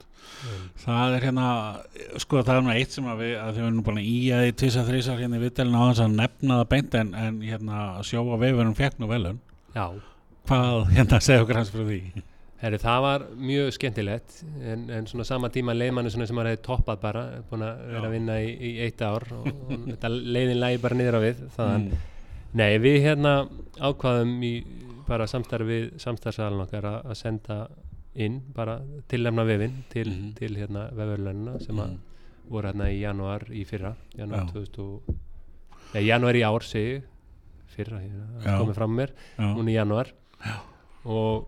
það 0.83 1.15
er 1.17 1.25
hérna, 1.27 1.47
sko 2.21 2.43
það 2.43 2.59
er 2.59 2.65
nú 2.65 2.73
eitt 2.75 2.95
sem 2.95 3.07
að 3.09 3.23
við, 3.23 3.33
að 3.41 3.57
þið 3.57 3.67
erum 3.67 3.81
bara 3.87 4.03
í 4.03 4.17
að 4.35 4.43
því 4.43 4.53
tvisa 4.61 4.85
þrísar 4.89 5.23
hérna 5.23 5.39
í 5.39 5.43
vittelina 5.45 5.81
á 5.81 5.85
þess 5.89 6.05
að 6.05 6.15
nefna 6.19 6.59
það 6.59 6.69
beint 6.75 6.99
en, 7.01 7.11
en 7.23 7.41
hérna 7.45 7.81
sjóa 8.05 8.39
veifurum 8.41 8.77
fekk 8.77 9.01
nú 9.01 9.09
velun 9.11 9.41
Já, 9.75 9.85
hvað, 10.49 10.79
hérna, 10.95 11.21
segja 11.23 11.43
okkur 11.45 11.61
hans 11.61 11.73
fyrir 11.73 11.91
því? 11.91 12.25
Herri, 12.65 12.79
það 12.81 13.01
var 13.03 13.23
mjög 13.35 13.73
skemmtilegt 13.75 14.37
en, 14.63 14.85
en 14.95 15.07
svona 15.09 15.25
sama 15.27 15.49
tíma 15.53 15.75
leiðmanni 15.75 16.13
svona 16.13 16.27
sem 16.29 16.37
maður 16.37 16.53
hefði 16.53 16.65
toppað 16.65 17.01
bara, 17.03 17.23
búin 17.49 17.65
að 17.67 17.81
vera 17.91 18.07
að 18.07 18.15
vinna 18.15 18.37
í, 18.41 18.51
í 18.55 18.71
eitt 18.85 19.03
ár 19.03 19.25
og, 19.35 19.49
og 19.51 19.73
þetta 19.91 20.11
leiðin 20.15 20.61
lægi 20.63 20.81
bara 20.85 20.99
niður 20.99 21.19
á 21.19 21.21
við 21.25 21.41
þannig 21.57 21.95
mm. 21.97 22.11
Nei, 22.55 22.77
við 22.79 23.01
hérna 23.03 23.31
ákvaðum 23.83 24.37
í 24.47 24.53
bara 25.05 25.27
samstarfi 25.27 25.67
við 25.67 25.87
samstarfsalun 26.01 26.63
okkar 26.63 26.87
að 26.87 27.09
að 27.11 27.17
senda 27.19 27.57
inn 28.15 28.41
bara 28.55 28.79
tillemna 29.09 29.43
vefin 29.45 29.83
til, 29.89 30.07
Mhm. 30.09 30.33
til 30.35 30.55
hérna 30.55 30.89
vefurlönuna 30.93 31.59
sem 31.61 31.75
að 31.75 31.89
Mm. 31.89 31.97
voru 32.49 32.67
hérna 32.71 32.85
í 32.91 32.99
janúar 33.01 33.43
í 33.49 33.65
fyrra. 33.65 33.95
2000 34.17 34.79
og 34.79 35.01
ja, 35.93 36.01
janúar 36.01 36.35
í 36.35 36.41
ár 36.43 36.61
segi 36.63 37.01
fyrra, 37.67 37.99
hérna, 37.99 38.25
komið 38.59 38.73
fram 38.75 38.95
mér 38.95 39.09
núna 39.37 39.69
í 39.71 39.73
janúar 39.75 40.07
Já. 40.45 40.53
og, 41.05 41.47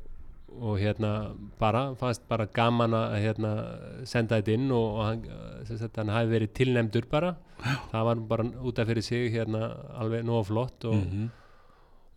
og 0.59 0.77
hérna 0.79 1.31
bara, 1.59 1.93
fannst 1.95 2.27
bara 2.27 2.45
gaman 2.47 2.91
að 2.91 3.21
hérna 3.21 4.05
senda 4.05 4.41
þetta 4.41 4.53
inn 4.53 4.71
og, 4.71 4.97
og 4.97 5.05
hann, 5.05 5.77
sagt, 5.77 5.95
hann 5.97 6.07
hafi 6.09 6.27
verið 6.39 6.53
tilnefndur 6.53 7.09
bara 7.09 7.35
Já. 7.63 7.75
það 7.91 8.03
var 8.03 8.15
bara 8.15 8.43
út 8.43 8.79
af 8.79 8.87
fyrir 8.87 9.03
sig 9.03 9.31
hérna 9.31 9.75
alveg 9.97 10.23
nóg 10.25 10.45
flott 10.45 10.83
og, 10.85 10.95
Mhm. 10.95 11.29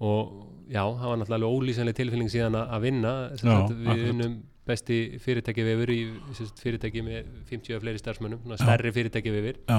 Og 0.01 0.31
já, 0.71 0.83
það 0.83 1.07
var 1.11 1.21
náttúrulega 1.21 1.57
ólýsanlega 1.57 1.99
tilfinning 2.01 2.31
síðan 2.33 2.57
að, 2.61 2.77
vinna. 2.87 3.15
Sem 3.41 3.51
Já, 3.51 3.59
við 3.91 4.05
unnum 4.15 4.37
besti 4.71 4.99
fyrirtæki 5.23 5.65
vefur 5.67 5.91
í 5.93 5.99
sem 6.37 6.47
sagt, 6.47 6.61
fyrirtæki 6.63 7.03
með 7.03 7.31
50 7.51 7.77
og 7.77 7.83
fleiri 7.83 8.01
starfsmönnum 8.03 8.53
stærri 8.61 8.93
fyrirtæki 8.95 9.33
vefur 9.35 9.57
já, 9.67 9.79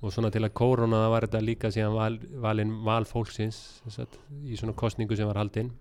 og 0.00 0.14
svona 0.14 0.30
til 0.32 0.40
að 0.46 0.54
kórona 0.56 1.02
var 1.12 1.26
þetta 1.26 1.42
líka 1.44 1.70
síðan 1.74 1.96
val, 1.96 2.16
valin 2.44 2.72
val 2.86 3.04
fólksins 3.08 3.58
sem 3.82 3.94
sagt, 3.98 4.16
í 4.48 4.56
svona 4.56 4.72
kostningu 4.80 5.16
sem 5.18 5.28
var 5.28 5.42
haldinn. 5.42 5.72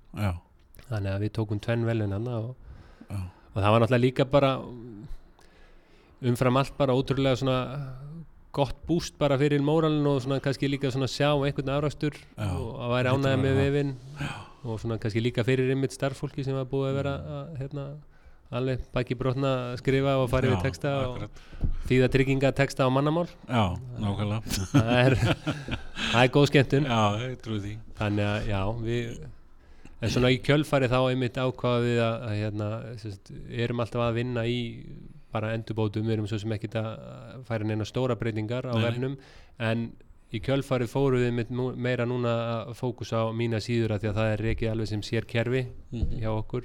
Þannig 0.90 1.14
að 1.14 1.24
við 1.24 1.34
tókum 1.38 1.62
tvenn 1.64 1.86
velun 1.88 2.12
hann 2.18 2.28
og, 2.34 2.50
og 3.14 3.56
það 3.62 3.70
var 3.70 3.84
náttúrulega 3.86 4.04
líka 4.04 4.28
bara 4.28 4.52
umfram 6.24 6.60
allt 6.60 6.76
bara 6.78 6.96
ótrúlega 6.96 7.40
svona 7.40 7.58
gott 8.54 8.78
búst 8.88 9.18
bara 9.18 9.38
fyrir 9.42 9.64
móralin 9.66 10.06
og 10.08 10.22
svona 10.22 10.40
kannski 10.44 10.70
líka 10.70 10.92
svona 10.94 11.10
sjá 11.10 11.32
einhvern 11.34 11.72
afrakstur 11.74 12.18
Já, 12.38 12.50
og 12.54 12.82
að 12.86 12.94
væri 12.94 13.14
að 13.14 13.38
með 13.42 13.60
vefin 13.60 13.94
og 14.64 14.80
svona 14.80 15.00
kannski 15.02 15.24
líka 15.24 15.46
fyrir 15.48 15.72
einmitt 15.74 15.96
starffólki 15.96 16.46
sem 16.46 16.56
var 16.56 16.68
búið 16.70 16.92
að 16.92 16.98
vera 17.00 17.14
að, 17.38 17.48
hérna, 17.60 17.86
alveg 18.54 18.86
baki 18.94 19.18
brotna 19.20 19.54
að 19.72 19.78
skrifa 19.82 20.16
og 20.22 20.30
fara 20.32 20.52
yfir 20.52 20.62
texta 20.64 20.94
og 21.02 21.18
akkurat. 21.18 21.44
þýða 21.90 22.10
trygginga 22.14 22.52
texta 22.56 22.86
á 22.86 22.90
mannamál. 22.94 23.26
Já, 23.50 23.64
nákvæmlega. 24.00 24.58
Það 24.72 24.92
er, 25.02 25.18
það 26.12 26.20
er 26.22 26.34
góð 26.38 26.50
skemmtun. 26.52 26.90
Já, 26.94 27.02
ég 27.26 27.40
trúi 27.44 27.62
því. 27.64 27.74
Þannig 28.00 28.30
að 28.30 28.52
já 28.52 28.62
við 28.84 29.24
en 30.04 30.12
svona 30.12 30.34
í 30.36 30.40
kjölfari 30.44 30.92
þá 30.92 31.00
einmitt 31.02 31.40
ákvaða 31.40 31.84
við 31.84 32.04
að, 32.04 32.16
að 32.28 32.38
hérna, 32.42 32.70
sérst, 33.02 33.34
erum 33.66 33.84
alltaf 33.84 34.06
að 34.06 34.18
vinna 34.20 34.46
í 34.46 34.60
bara 35.34 35.54
endurbótum, 35.58 36.06
við 36.06 36.14
erum 36.18 36.28
svo 36.30 36.40
sem 36.44 36.54
ekkit 36.56 36.76
að 36.80 37.44
færa 37.50 37.66
neina 37.68 37.86
stóra 37.90 38.16
breytingar 38.20 38.68
á 38.70 38.76
vefnum 38.78 39.18
en 39.60 39.88
í 40.34 40.40
kjölfari 40.42 40.88
fóru 40.90 41.20
við 41.22 41.50
meira 41.78 42.06
núna 42.10 42.34
að 42.66 42.74
fókusa 42.80 43.26
á 43.26 43.34
mína 43.34 43.60
síður 43.62 43.96
að 43.98 44.06
því 44.06 44.10
að 44.12 44.16
það 44.22 44.32
er 44.34 44.44
reikið 44.48 44.72
alveg 44.72 44.88
sem 44.94 45.02
sér 45.06 45.26
kerfi 45.30 45.66
Mhm. 45.92 46.22
hjá 46.22 46.30
okkur 46.38 46.64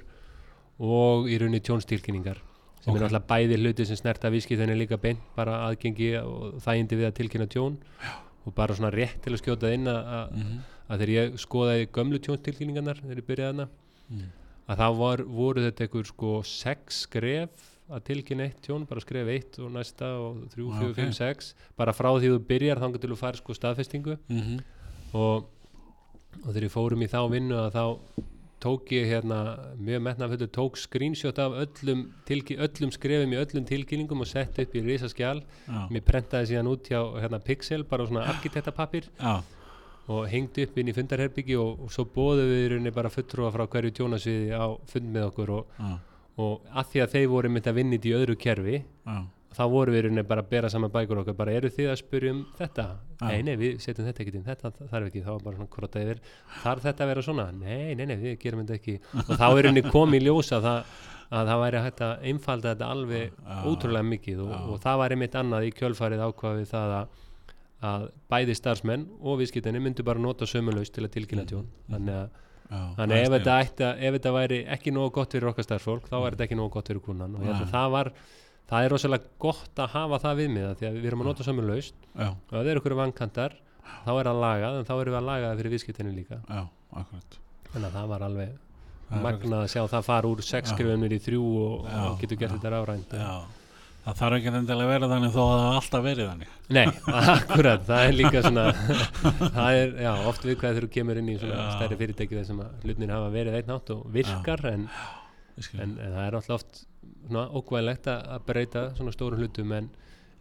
og 0.79 1.27
í 1.29 1.37
rauninni 1.39 1.59
tjónstilkynningar 1.61 2.39
sem 2.79 2.93
Ok. 2.93 2.97
er 3.01 3.03
alltaf 3.09 3.27
bæði 3.27 3.57
hluti 3.59 3.85
sem 3.85 3.95
snerta 3.99 4.29
viðskiptinni 4.31 4.77
líka 4.79 4.97
beint 5.01 5.19
bara 5.35 5.57
aðgengi 5.67 6.13
og 6.23 6.61
þægindi 6.63 6.95
við 6.97 7.07
að 7.09 7.15
tilkynna 7.19 7.47
tjón 7.51 7.77
Já. 8.01 8.13
og 8.45 8.55
bara 8.55 8.73
svona 8.75 8.91
rétt 8.91 9.21
til 9.21 9.33
að 9.33 9.41
skjóta 9.43 9.73
inn 9.73 9.85
að, 9.85 10.05
að 10.05 10.31
Mhm. 10.31 10.59
að 10.89 10.97
þegar 10.99 11.09
ég 11.09 11.33
skoðaði 11.37 11.87
gömlu 11.91 12.19
tjónstilkynningarnar 12.19 13.01
þegar 13.01 13.17
ég 13.17 13.27
byrjaði 13.27 13.53
hana 13.55 13.67
Mm. 14.09 14.23
að 14.69 14.77
þá 14.77 14.97
var, 14.97 15.17
voru 15.23 15.61
þetta 15.61 15.83
einhver 15.87 16.05
sko 16.05 16.41
sex 16.43 17.05
skref 17.05 17.49
að 17.89 18.03
tilkynna 18.09 18.45
eitt 18.49 18.61
tjón 18.65 18.87
bara 18.89 19.01
skref 19.03 19.27
eitt 19.33 19.59
og 19.59 19.71
næsta 19.73 20.09
og 20.21 20.43
þrjú, 20.53 20.71
Ah, 20.71 20.79
fjögur, 20.81 20.95
fimm, 20.95 21.13
sex. 21.17 21.53
Bara 21.77 21.93
frá 21.93 22.09
því 22.19 22.29
þú 22.35 22.39
byrjar 22.49 22.79
þangar 22.83 23.01
til 23.01 23.09
þú 23.13 23.17
fær 23.21 23.35
sko 23.41 23.53
staðfestingu. 23.57 24.17
Mhm. 24.29 24.59
og, 25.13 25.45
og 26.45 26.51
þegar 26.53 26.67
ég 26.67 26.71
fórum 26.75 27.01
í 27.01 27.07
þá 27.09 27.21
vinnu 27.31 27.55
að 27.57 27.71
þá 27.73 27.85
tók 28.59 28.91
ég 28.91 29.05
hérna 29.07 29.37
mjög 29.79 30.01
metnaföldu 30.03 30.47
tók 30.51 30.75
screenshot 30.77 31.37
af 31.39 31.53
öllum, 31.63 32.01
öllum 32.27 32.91
skrefum 32.91 33.31
í 33.33 33.37
öllum 33.39 33.65
tilkynningum 33.65 34.19
og 34.21 34.27
sett 34.27 34.59
upp 34.59 34.75
í 34.75 34.81
risaskjál 34.83 35.39
já, 35.41 35.87
mér 35.89 36.03
prentaði 36.03 36.49
síðan 36.51 36.67
út 36.67 36.83
hjá 36.91 36.99
hérna, 37.23 37.39
Pixel 37.39 37.83
bara 37.87 38.05
svona 38.05 38.25
arkitektapapir 38.27 39.07
og 40.09 40.27
hengdi 40.27 40.65
upp 40.67 40.77
inn 40.77 40.89
í 40.91 40.93
fundarherbyggi 40.97 41.55
og, 41.57 41.85
og 41.85 41.91
svo 41.93 42.03
bóðum 42.03 42.49
við 42.51 42.65
í 42.65 42.69
rauninni 42.73 42.91
bara 42.93 43.09
fulltrúa 43.13 43.51
frá 43.55 43.63
hverju 43.65 43.91
tjónasviði 43.95 44.51
á 44.51 44.67
fund 44.91 45.07
með 45.15 45.29
okkur 45.31 45.49
og, 45.55 45.65
já, 45.79 45.99
og 46.39 46.71
að 46.71 46.93
því 46.93 47.03
að 47.03 47.11
þeir 47.17 47.27
voru 47.33 47.51
myndi 47.51 47.71
að 47.71 47.77
vinna 47.79 47.99
í 47.99 48.15
öðru 48.15 48.37
kerfi 48.39 48.77
já, 48.79 49.17
þá 49.55 49.63
voru 49.71 49.93
við 49.95 50.19
bara 50.27 50.43
að 50.43 50.49
bera 50.53 50.69
saman 50.71 50.91
bækur 50.93 51.21
okkar. 51.23 51.37
Bara 51.37 51.53
eru 51.57 51.69
þið 51.73 51.91
að 51.91 51.99
spyrja 51.99 52.33
um 52.35 52.41
þetta? 52.57 52.85
Já. 53.19 53.27
nei, 53.27 53.39
nei, 53.47 53.53
við 53.59 53.79
setjum 53.83 54.07
þetta 54.07 54.23
ekki 54.23 54.35
inn, 54.37 54.45
þetta 54.47 54.71
þarf 54.79 55.09
ekki. 55.09 55.23
Þá 55.25 55.31
var 55.31 55.45
bara 55.45 55.59
svona 55.59 55.71
krota 55.73 56.03
yfir, 56.03 56.19
þarf 56.63 56.85
þetta 56.85 57.05
að 57.05 57.11
vera 57.11 57.23
svona? 57.25 57.47
Nei, 57.55 57.95
nei, 57.97 58.05
nei, 58.05 58.17
við 58.21 58.35
gerum 58.43 58.63
þetta 58.63 58.77
ekki. 58.77 58.99
Og 59.25 59.31
þá 59.33 59.47
er 59.49 59.63
rauninni 59.67 59.83
komið 59.89 60.21
í 60.21 60.27
ljósa 60.29 60.61
það 60.63 60.93
að 61.29 61.49
það 61.51 61.63
væri 61.63 61.81
hægt 61.85 62.03
að 62.05 62.27
einfalda 62.29 62.73
þetta 62.73 62.91
alveg 62.95 63.25
Já. 63.33 63.57
ótrúlega 63.69 64.09
mikið. 64.09 64.43
Og, 64.45 64.53
og 64.73 64.83
það 64.85 65.01
var 65.03 65.15
einmitt 65.15 65.39
annað 65.39 65.67
í 65.67 65.73
kjölfarið 65.77 66.23
ákvaðið 66.25 66.69
það 66.71 66.93
að, 66.99 67.17
að 67.89 68.05
bæði 68.33 68.55
starfsmenn 68.57 69.07
og 69.19 69.41
viðskiptinni 69.41 69.81
myndu 69.83 70.05
bara 70.07 70.23
nota 70.23 70.47
sömulaust 70.49 70.95
til 70.95 71.05
að 71.05 71.13
tilkynna 71.17 71.45
tjón. 71.49 71.67
Þannig 71.91 72.17
að, 72.17 72.39
þannig 72.69 73.23
ef 73.23 73.31
þetta, 73.33 73.55
ætti, 73.63 73.83
að- 73.87 74.03
ef 74.07 74.13
þetta 74.19 74.33
væri 74.35 74.59
ekki 74.75 74.91
nógu 74.93 75.11
gott 75.15 75.31
fyrir 75.33 75.49
okkar 75.49 75.65
starfsfólk 75.65 76.09
þá 76.09 76.15
er 76.19 76.35
þetta 76.35 76.45
ekki 76.47 76.57
nógu 76.59 76.69
gott 76.77 76.87
fyrir 76.91 77.01
kúnan 77.01 77.35
og 77.35 77.41
ég 77.41 77.49
held 77.53 77.65
að 77.67 77.73
það 77.73 77.91
var 77.95 78.11
það 78.69 78.85
er 78.85 78.93
rosalega 78.93 79.23
gott 79.41 79.81
að 79.81 79.89
hafa 79.95 80.19
það 80.25 80.35
við 80.43 80.49
mig 80.53 80.67
því 80.77 80.85
að 80.89 80.97
við 80.99 81.05
erum 81.09 81.21
að 81.23 81.29
nota 81.31 81.43
sömulaust 81.47 81.95
já, 82.13 82.27
og 82.29 82.53
ef 82.53 82.59
það 82.59 82.69
eru 82.75 82.79
okkur 82.83 82.97
vankantar 82.99 83.55
þá 84.05 84.11
er 84.19 84.29
það 84.29 84.41
lagað 84.45 84.77
en 84.79 84.85
þá 84.85 84.93
erum 85.01 85.13
við 85.15 85.19
að 85.19 85.29
laga 85.31 85.47
það 85.49 85.57
fyrir 85.63 85.73
viðskiptinni 85.73 86.11
líka. 86.13 86.37
Já, 86.45 86.61
þannig 87.73 87.87
að 87.89 87.95
það 87.97 88.07
var 88.13 88.25
alveg 88.27 88.57
magnað 89.09 89.63
að 89.63 89.71
sjá 89.73 89.81
það 89.89 90.03
fara 90.05 90.29
úr 90.29 90.41
sex 90.45 90.69
Já. 90.69 90.75
skrifunir 90.75 91.15
í 91.15 91.17
þrjú 91.25 91.41
og, 91.63 91.87
Já, 91.89 91.97
og 92.05 92.19
getur 92.21 92.37
gert 92.37 92.53
þetta 92.59 92.69
rárænt 92.75 93.15
já, 93.17 93.31
það 94.09 94.19
þarf 94.19 94.37
ekki 94.39 94.51
endilega 94.59 94.85
að 94.85 94.91
vera 94.93 95.09
þannig 95.13 95.31
þó 95.35 95.39
að 95.45 95.61
það 95.61 95.77
alltaf 95.79 96.03
verið 96.05 96.27
þannig. 96.29 96.51
Nei, 96.77 96.85
akkurat, 97.29 97.85
það 97.87 98.03
er 98.09 98.17
líka 98.19 98.41
svona 98.45 98.65
það 99.59 99.77
er, 99.79 99.95
já, 100.03 100.11
oft 100.31 100.45
við 100.49 100.57
hvað 100.59 100.73
þegar 100.75 100.85
þú 100.87 100.91
kemur 100.97 101.21
inn 101.21 101.31
í 101.33 101.37
svona 101.41 101.61
Já. 101.61 101.69
stærri 101.77 101.97
fyrirtæki 102.03 102.37
þar 102.39 102.47
sem 102.49 102.61
að 102.65 102.85
hlutin 102.85 103.13
hafa 103.15 103.31
verið 103.33 103.57
einn 103.61 103.73
átt 103.77 103.93
og 103.95 104.03
virkar 104.13 104.65
en, 104.73 104.85
en, 105.59 105.79
en 105.87 105.97
það 106.03 106.21
er 106.27 106.37
alltaf 106.39 106.59
oft 106.59 106.83
svona 107.29 107.47
ókvæðilegt 107.59 108.11
að 108.13 108.45
breyta 108.47 108.85
svona 108.97 109.13
stórum 109.15 109.41
hlutum 109.43 109.73
en, 109.79 109.89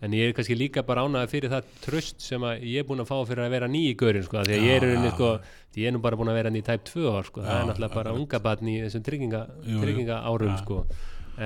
en 0.05 0.15
ég 0.15 0.31
er 0.31 0.37
kannski 0.37 0.57
líka 0.59 0.85
bara 0.87 1.03
ánægði 1.09 1.33
fyrir 1.33 1.53
það 1.57 1.73
tröst 1.85 2.23
sem 2.23 2.45
að 2.47 2.63
ég 2.71 2.83
er 2.85 2.89
búin 2.89 3.03
að 3.03 3.11
fá 3.11 3.17
fyrir 3.29 3.45
að 3.49 3.55
vera 3.57 3.69
ný 3.73 3.83
í 3.91 3.95
görin 3.99 4.25
sko, 4.27 4.45
því 4.47 4.59
að 4.61 4.67
ég 4.69 4.77
er, 4.79 4.89
unni, 4.95 5.11
sko, 5.17 5.31
því 5.75 5.83
ég 5.85 5.91
er 5.91 5.97
nú 5.97 6.03
bara 6.05 6.19
búin 6.21 6.31
að 6.33 6.39
vera 6.39 6.53
ný 6.55 6.63
tæp 6.67 6.85
tvö 6.93 7.11
ár 7.19 7.27
sko, 7.27 7.43
það 7.43 7.51
Já, 7.57 7.61
er 7.65 7.69
náttúrulega 7.73 7.97
bara 7.99 8.13
akkurat. 8.13 8.23
unga 8.29 8.41
batn 8.47 8.71
í 8.71 8.77
þessum 8.85 9.07
trygginga, 9.09 9.43
trygginga 9.83 10.21
árum 10.31 10.55
sko 10.63 10.85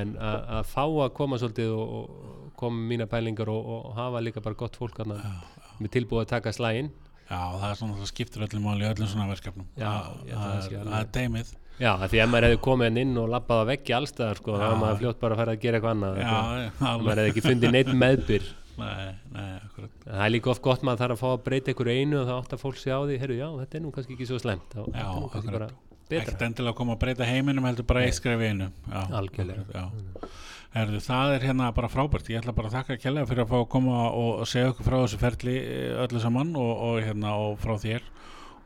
en 0.00 0.14
að 0.16 0.50
að 0.58 0.68
fá 0.72 0.82
að 0.86 1.12
koma 1.18 1.38
svolítið 1.42 1.72
og, 1.76 1.94
og 1.98 2.52
koma 2.62 2.84
mína 2.92 3.06
pælingar 3.10 3.50
og, 3.52 3.66
og 3.76 3.94
hafa 3.98 4.20
líka 4.24 4.42
bara 4.44 4.58
gott 4.58 4.76
fólk 4.78 5.00
hana, 5.02 5.16
með 5.80 5.90
tilbúið 5.98 6.24
að 6.26 6.30
taka 6.36 6.52
slægin 6.56 6.90
já, 7.32 7.40
það 7.58 7.66
er 7.70 7.76
svona 7.80 7.98
það 8.00 8.10
skiptir 8.12 8.46
öllum 8.46 8.64
máli 8.68 8.84
í 8.84 8.88
öllum 8.92 9.08
svona 9.08 9.28
verkefnum. 9.32 9.66
Já, 9.80 9.90
að 9.90 10.32
það 10.32 10.72
er- 10.80 10.96
er 11.00 11.06
deimið 11.16 11.52
já, 11.80 11.92
því 12.06 12.18
að 12.22 12.32
maður 12.32 12.46
hefði 12.48 12.60
komið 12.66 12.90
henn 12.90 13.00
inn 13.02 13.14
og 13.22 13.30
labbað 13.32 13.62
að 13.62 13.70
veggi 13.72 13.94
allstaðar 13.96 14.40
sko, 14.42 14.56
þá 14.58 14.62
Já. 14.62 14.68
var 14.72 14.80
maður 14.82 14.98
fljótt 15.02 15.20
bara 15.22 15.34
að 15.36 15.40
fara 15.42 15.54
að 15.56 15.62
gera 15.62 15.78
eitthvað 15.80 15.94
annað 15.96 16.18
já, 16.20 16.26
sko. 16.32 16.84
já, 16.84 16.90
maður 17.06 17.22
hefði 17.22 17.32
ekki 17.32 17.44
fundið 17.48 17.72
neitt 17.78 17.92
meðbyr. 18.04 18.50
Nei, 18.72 19.08
nei, 19.32 19.56
það 20.04 20.22
er 20.26 20.30
líka 20.32 20.50
oft 20.52 20.62
gott 20.64 20.84
maður 20.86 21.02
þarf 21.02 21.16
að 21.16 21.22
fá 21.22 21.28
að 21.32 21.42
breyta 21.48 21.72
ykkur 21.74 21.90
einu 21.92 22.20
og 22.22 22.28
þá 22.28 22.34
átt 22.38 22.54
að 22.56 22.62
fólk 22.62 22.78
sé 22.80 22.92
á 22.92 23.00
því, 23.04 23.18
herru 23.20 23.36
já, 23.36 23.48
þetta 23.62 23.76
er 23.78 23.82
nú 23.84 23.90
kannski 23.96 24.14
ekki 24.16 24.28
svo 24.30 24.38
slemt 24.40 24.72
þá 24.72 24.80
þetta 25.36 25.68
betra 26.12 26.22
ekkert 26.28 26.46
endilega 26.48 26.74
að 26.74 26.78
koma 26.82 26.96
að 26.96 27.02
breyta 27.04 27.28
heiminum 27.28 27.68
heldur 27.68 27.88
bara 27.88 28.04
Nei. 28.04 28.10
eitt 28.10 28.20
skref 28.20 28.42
í 28.44 28.52
einu 28.52 28.70
Algjörlega. 28.92 29.88
Herðu, 30.72 31.02
það 31.04 31.34
er 31.34 31.42
hérna 31.50 31.66
bara 31.76 31.88
frábært 31.92 32.30
ég 32.32 32.40
ætla 32.40 32.54
bara 32.56 32.70
að 32.70 32.78
þakka 32.78 33.00
kjærlega 33.02 33.28
fyrir 33.28 33.44
að 33.44 33.50
fá 33.50 33.56
að 33.58 33.70
koma 33.74 33.96
og, 34.16 34.44
segja 34.48 34.70
okkur 34.72 34.86
frá 34.86 34.94
þessu 35.02 35.18
ferli 35.20 35.56
eh, 35.60 35.98
öllu 36.00 36.22
saman 36.22 36.54
og, 36.56 36.70
og 36.86 37.00
hérna 37.04 37.34
og 37.42 37.58
frá 37.60 37.74
þér 37.82 38.06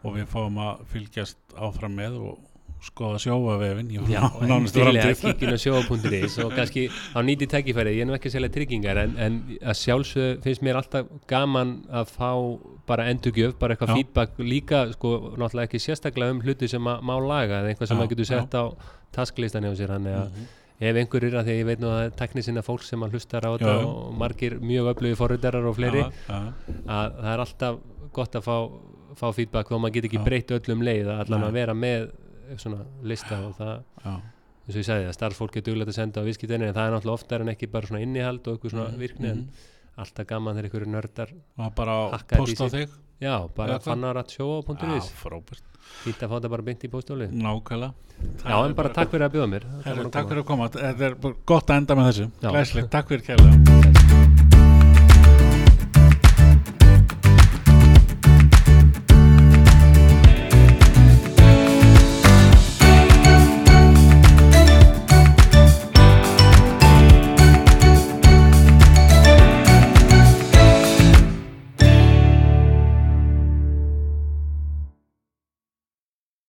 og 0.06 0.14
við 0.14 0.28
fáum 0.30 0.60
að 0.62 0.84
fylgjast 0.92 1.56
áfram 1.58 1.96
með 1.98 2.20
og 2.28 2.44
skoða 2.86 3.18
sjóavefin 3.24 3.90
Já, 4.06 4.22
nánustu 4.46 4.84
framtíð. 4.84 5.22
kíkinu 5.24 5.56
á 5.56 5.60
sjóa.is 5.64 6.38
og 6.44 6.54
kannski 6.58 6.86
á 6.86 7.18
nýti 7.26 7.48
tækifæri, 7.50 7.96
ég 7.96 8.06
er 8.06 8.10
nú 8.10 8.14
ekki 8.14 8.30
að 8.30 8.36
selja 8.36 8.52
tryggingar 8.54 9.02
en, 9.02 9.16
en 9.18 9.38
að 9.64 9.80
sjálfsög 9.80 10.44
finnst 10.46 10.62
mér 10.62 10.78
alltaf 10.78 11.10
gaman 11.30 11.80
að 11.90 12.12
fá 12.14 12.30
bara 12.86 13.08
endurgjöf, 13.10 13.56
bara 13.58 13.74
eitthvað 13.74 13.94
feedback 13.96 14.38
líka, 14.38 14.84
sko, 14.92 15.10
náttúrulega 15.36 15.66
ekki 15.68 15.80
sérstaklega 15.82 16.30
um 16.36 16.40
hluti 16.44 16.68
sem 16.68 16.82
að 16.92 17.02
má 17.02 17.14
laga 17.20 17.60
eða 17.62 17.72
eitthvað 17.74 17.88
sem 17.90 17.96
maður 17.98 18.12
getur 18.14 18.28
sett 18.30 18.54
á 18.54 18.64
tasklistan 19.12 19.64
hjá 19.66 19.74
sér, 19.76 19.88
þannig 19.96 20.14
að 20.20 20.30
Mhm. 20.30 20.46
ef 20.80 20.96
einhverjir 21.00 21.34
að 21.40 21.44
því 21.46 21.52
að 21.54 21.60
ég 21.60 21.66
veit 21.66 21.80
nú 21.80 21.88
að 21.88 22.10
tekni 22.16 22.42
sinna 22.44 22.62
fólk 22.62 22.82
sem 22.82 23.00
að 23.00 23.10
hlustar 23.16 23.42
á 23.48 23.50
þetta 23.56 23.74
og 23.86 24.14
margir 24.18 24.58
mjög 24.60 24.90
öflugi 24.94 25.16
forritarar 25.16 25.64
og 25.66 25.76
fleiri 25.76 26.02
já, 26.04 26.10
já, 26.28 26.52
að 26.86 27.12
það 27.22 27.32
er 27.34 27.40
alltaf 27.46 27.78
gott 28.12 28.32
að 28.36 28.42
fá, 28.44 28.56
fá 29.16 29.32
feedback 29.34 29.68
þó 29.68 29.78
maður 29.80 29.92
get 29.94 30.04
ekki 30.10 30.24
breytt 30.24 30.50
öllum 30.50 30.82
leið 30.84 31.06
að 31.08 31.20
allan 31.24 31.44
að 31.48 31.52
vera 31.52 31.74
með 31.74 32.10
svona 32.58 32.84
lista 33.02 33.38
og 33.46 33.54
það 33.56 33.82
já, 34.04 34.12
eins 34.66 34.74
og 34.76 34.80
ég 34.82 34.84
sagði 34.90 35.08
að 35.08 35.14
starfsfólk 35.16 35.56
er 35.56 35.62
duglegt 35.62 35.88
að 35.88 35.94
senda 35.94 36.20
á 36.20 36.26
viðskiptinni 36.28 36.68
en 36.68 36.74
það 36.74 36.86
er 36.86 36.92
náttúrulega 36.94 37.18
oftar 37.18 37.40
en 37.40 37.48
ekki 37.54 37.70
bara 37.72 37.86
svona 37.86 38.02
innihald 38.02 38.46
og 38.46 38.58
eitthvað 38.58 38.70
svona 38.76 38.98
virkni 38.98 39.28
en 39.30 39.36
Mhm. 39.36 39.48
Alltaf 39.96 40.28
gaman 40.28 40.56
þegar 40.56 40.68
einhverju 40.68 40.92
nördar 40.92 41.34
bara 41.76 41.96
posta 42.36 42.70
þig. 42.72 42.94
Já, 43.22 43.48
bara 43.56 43.78
fá 46.28 46.34
þetta 46.36 46.50
bara 46.52 46.64
beint 46.66 46.82
í 46.84 46.90
póstóli 46.92 47.28
nákvæmlega. 47.30 47.92
Já, 48.42 48.56
en 48.58 48.74
bara 48.76 48.90
takk 48.96 49.12
fyrir 49.14 49.28
að 49.28 49.36
bjóða 49.36 49.52
mér. 49.54 49.68
Herru, 49.86 50.08
takk 50.10 50.32
fyrir 50.32 50.42
að 50.42 50.48
koma, 50.50 50.68
þetta 50.74 51.08
er 51.10 51.20
bara 51.22 51.40
gott 51.52 51.70
að 51.70 51.82
enda 51.82 52.00
með 52.00 52.10
þessu. 52.10 52.28
Já. 52.42 52.50
Glæslegt, 52.50 52.90
takk 52.96 53.14
fyrir 53.14 53.30
kærlega 53.30 54.45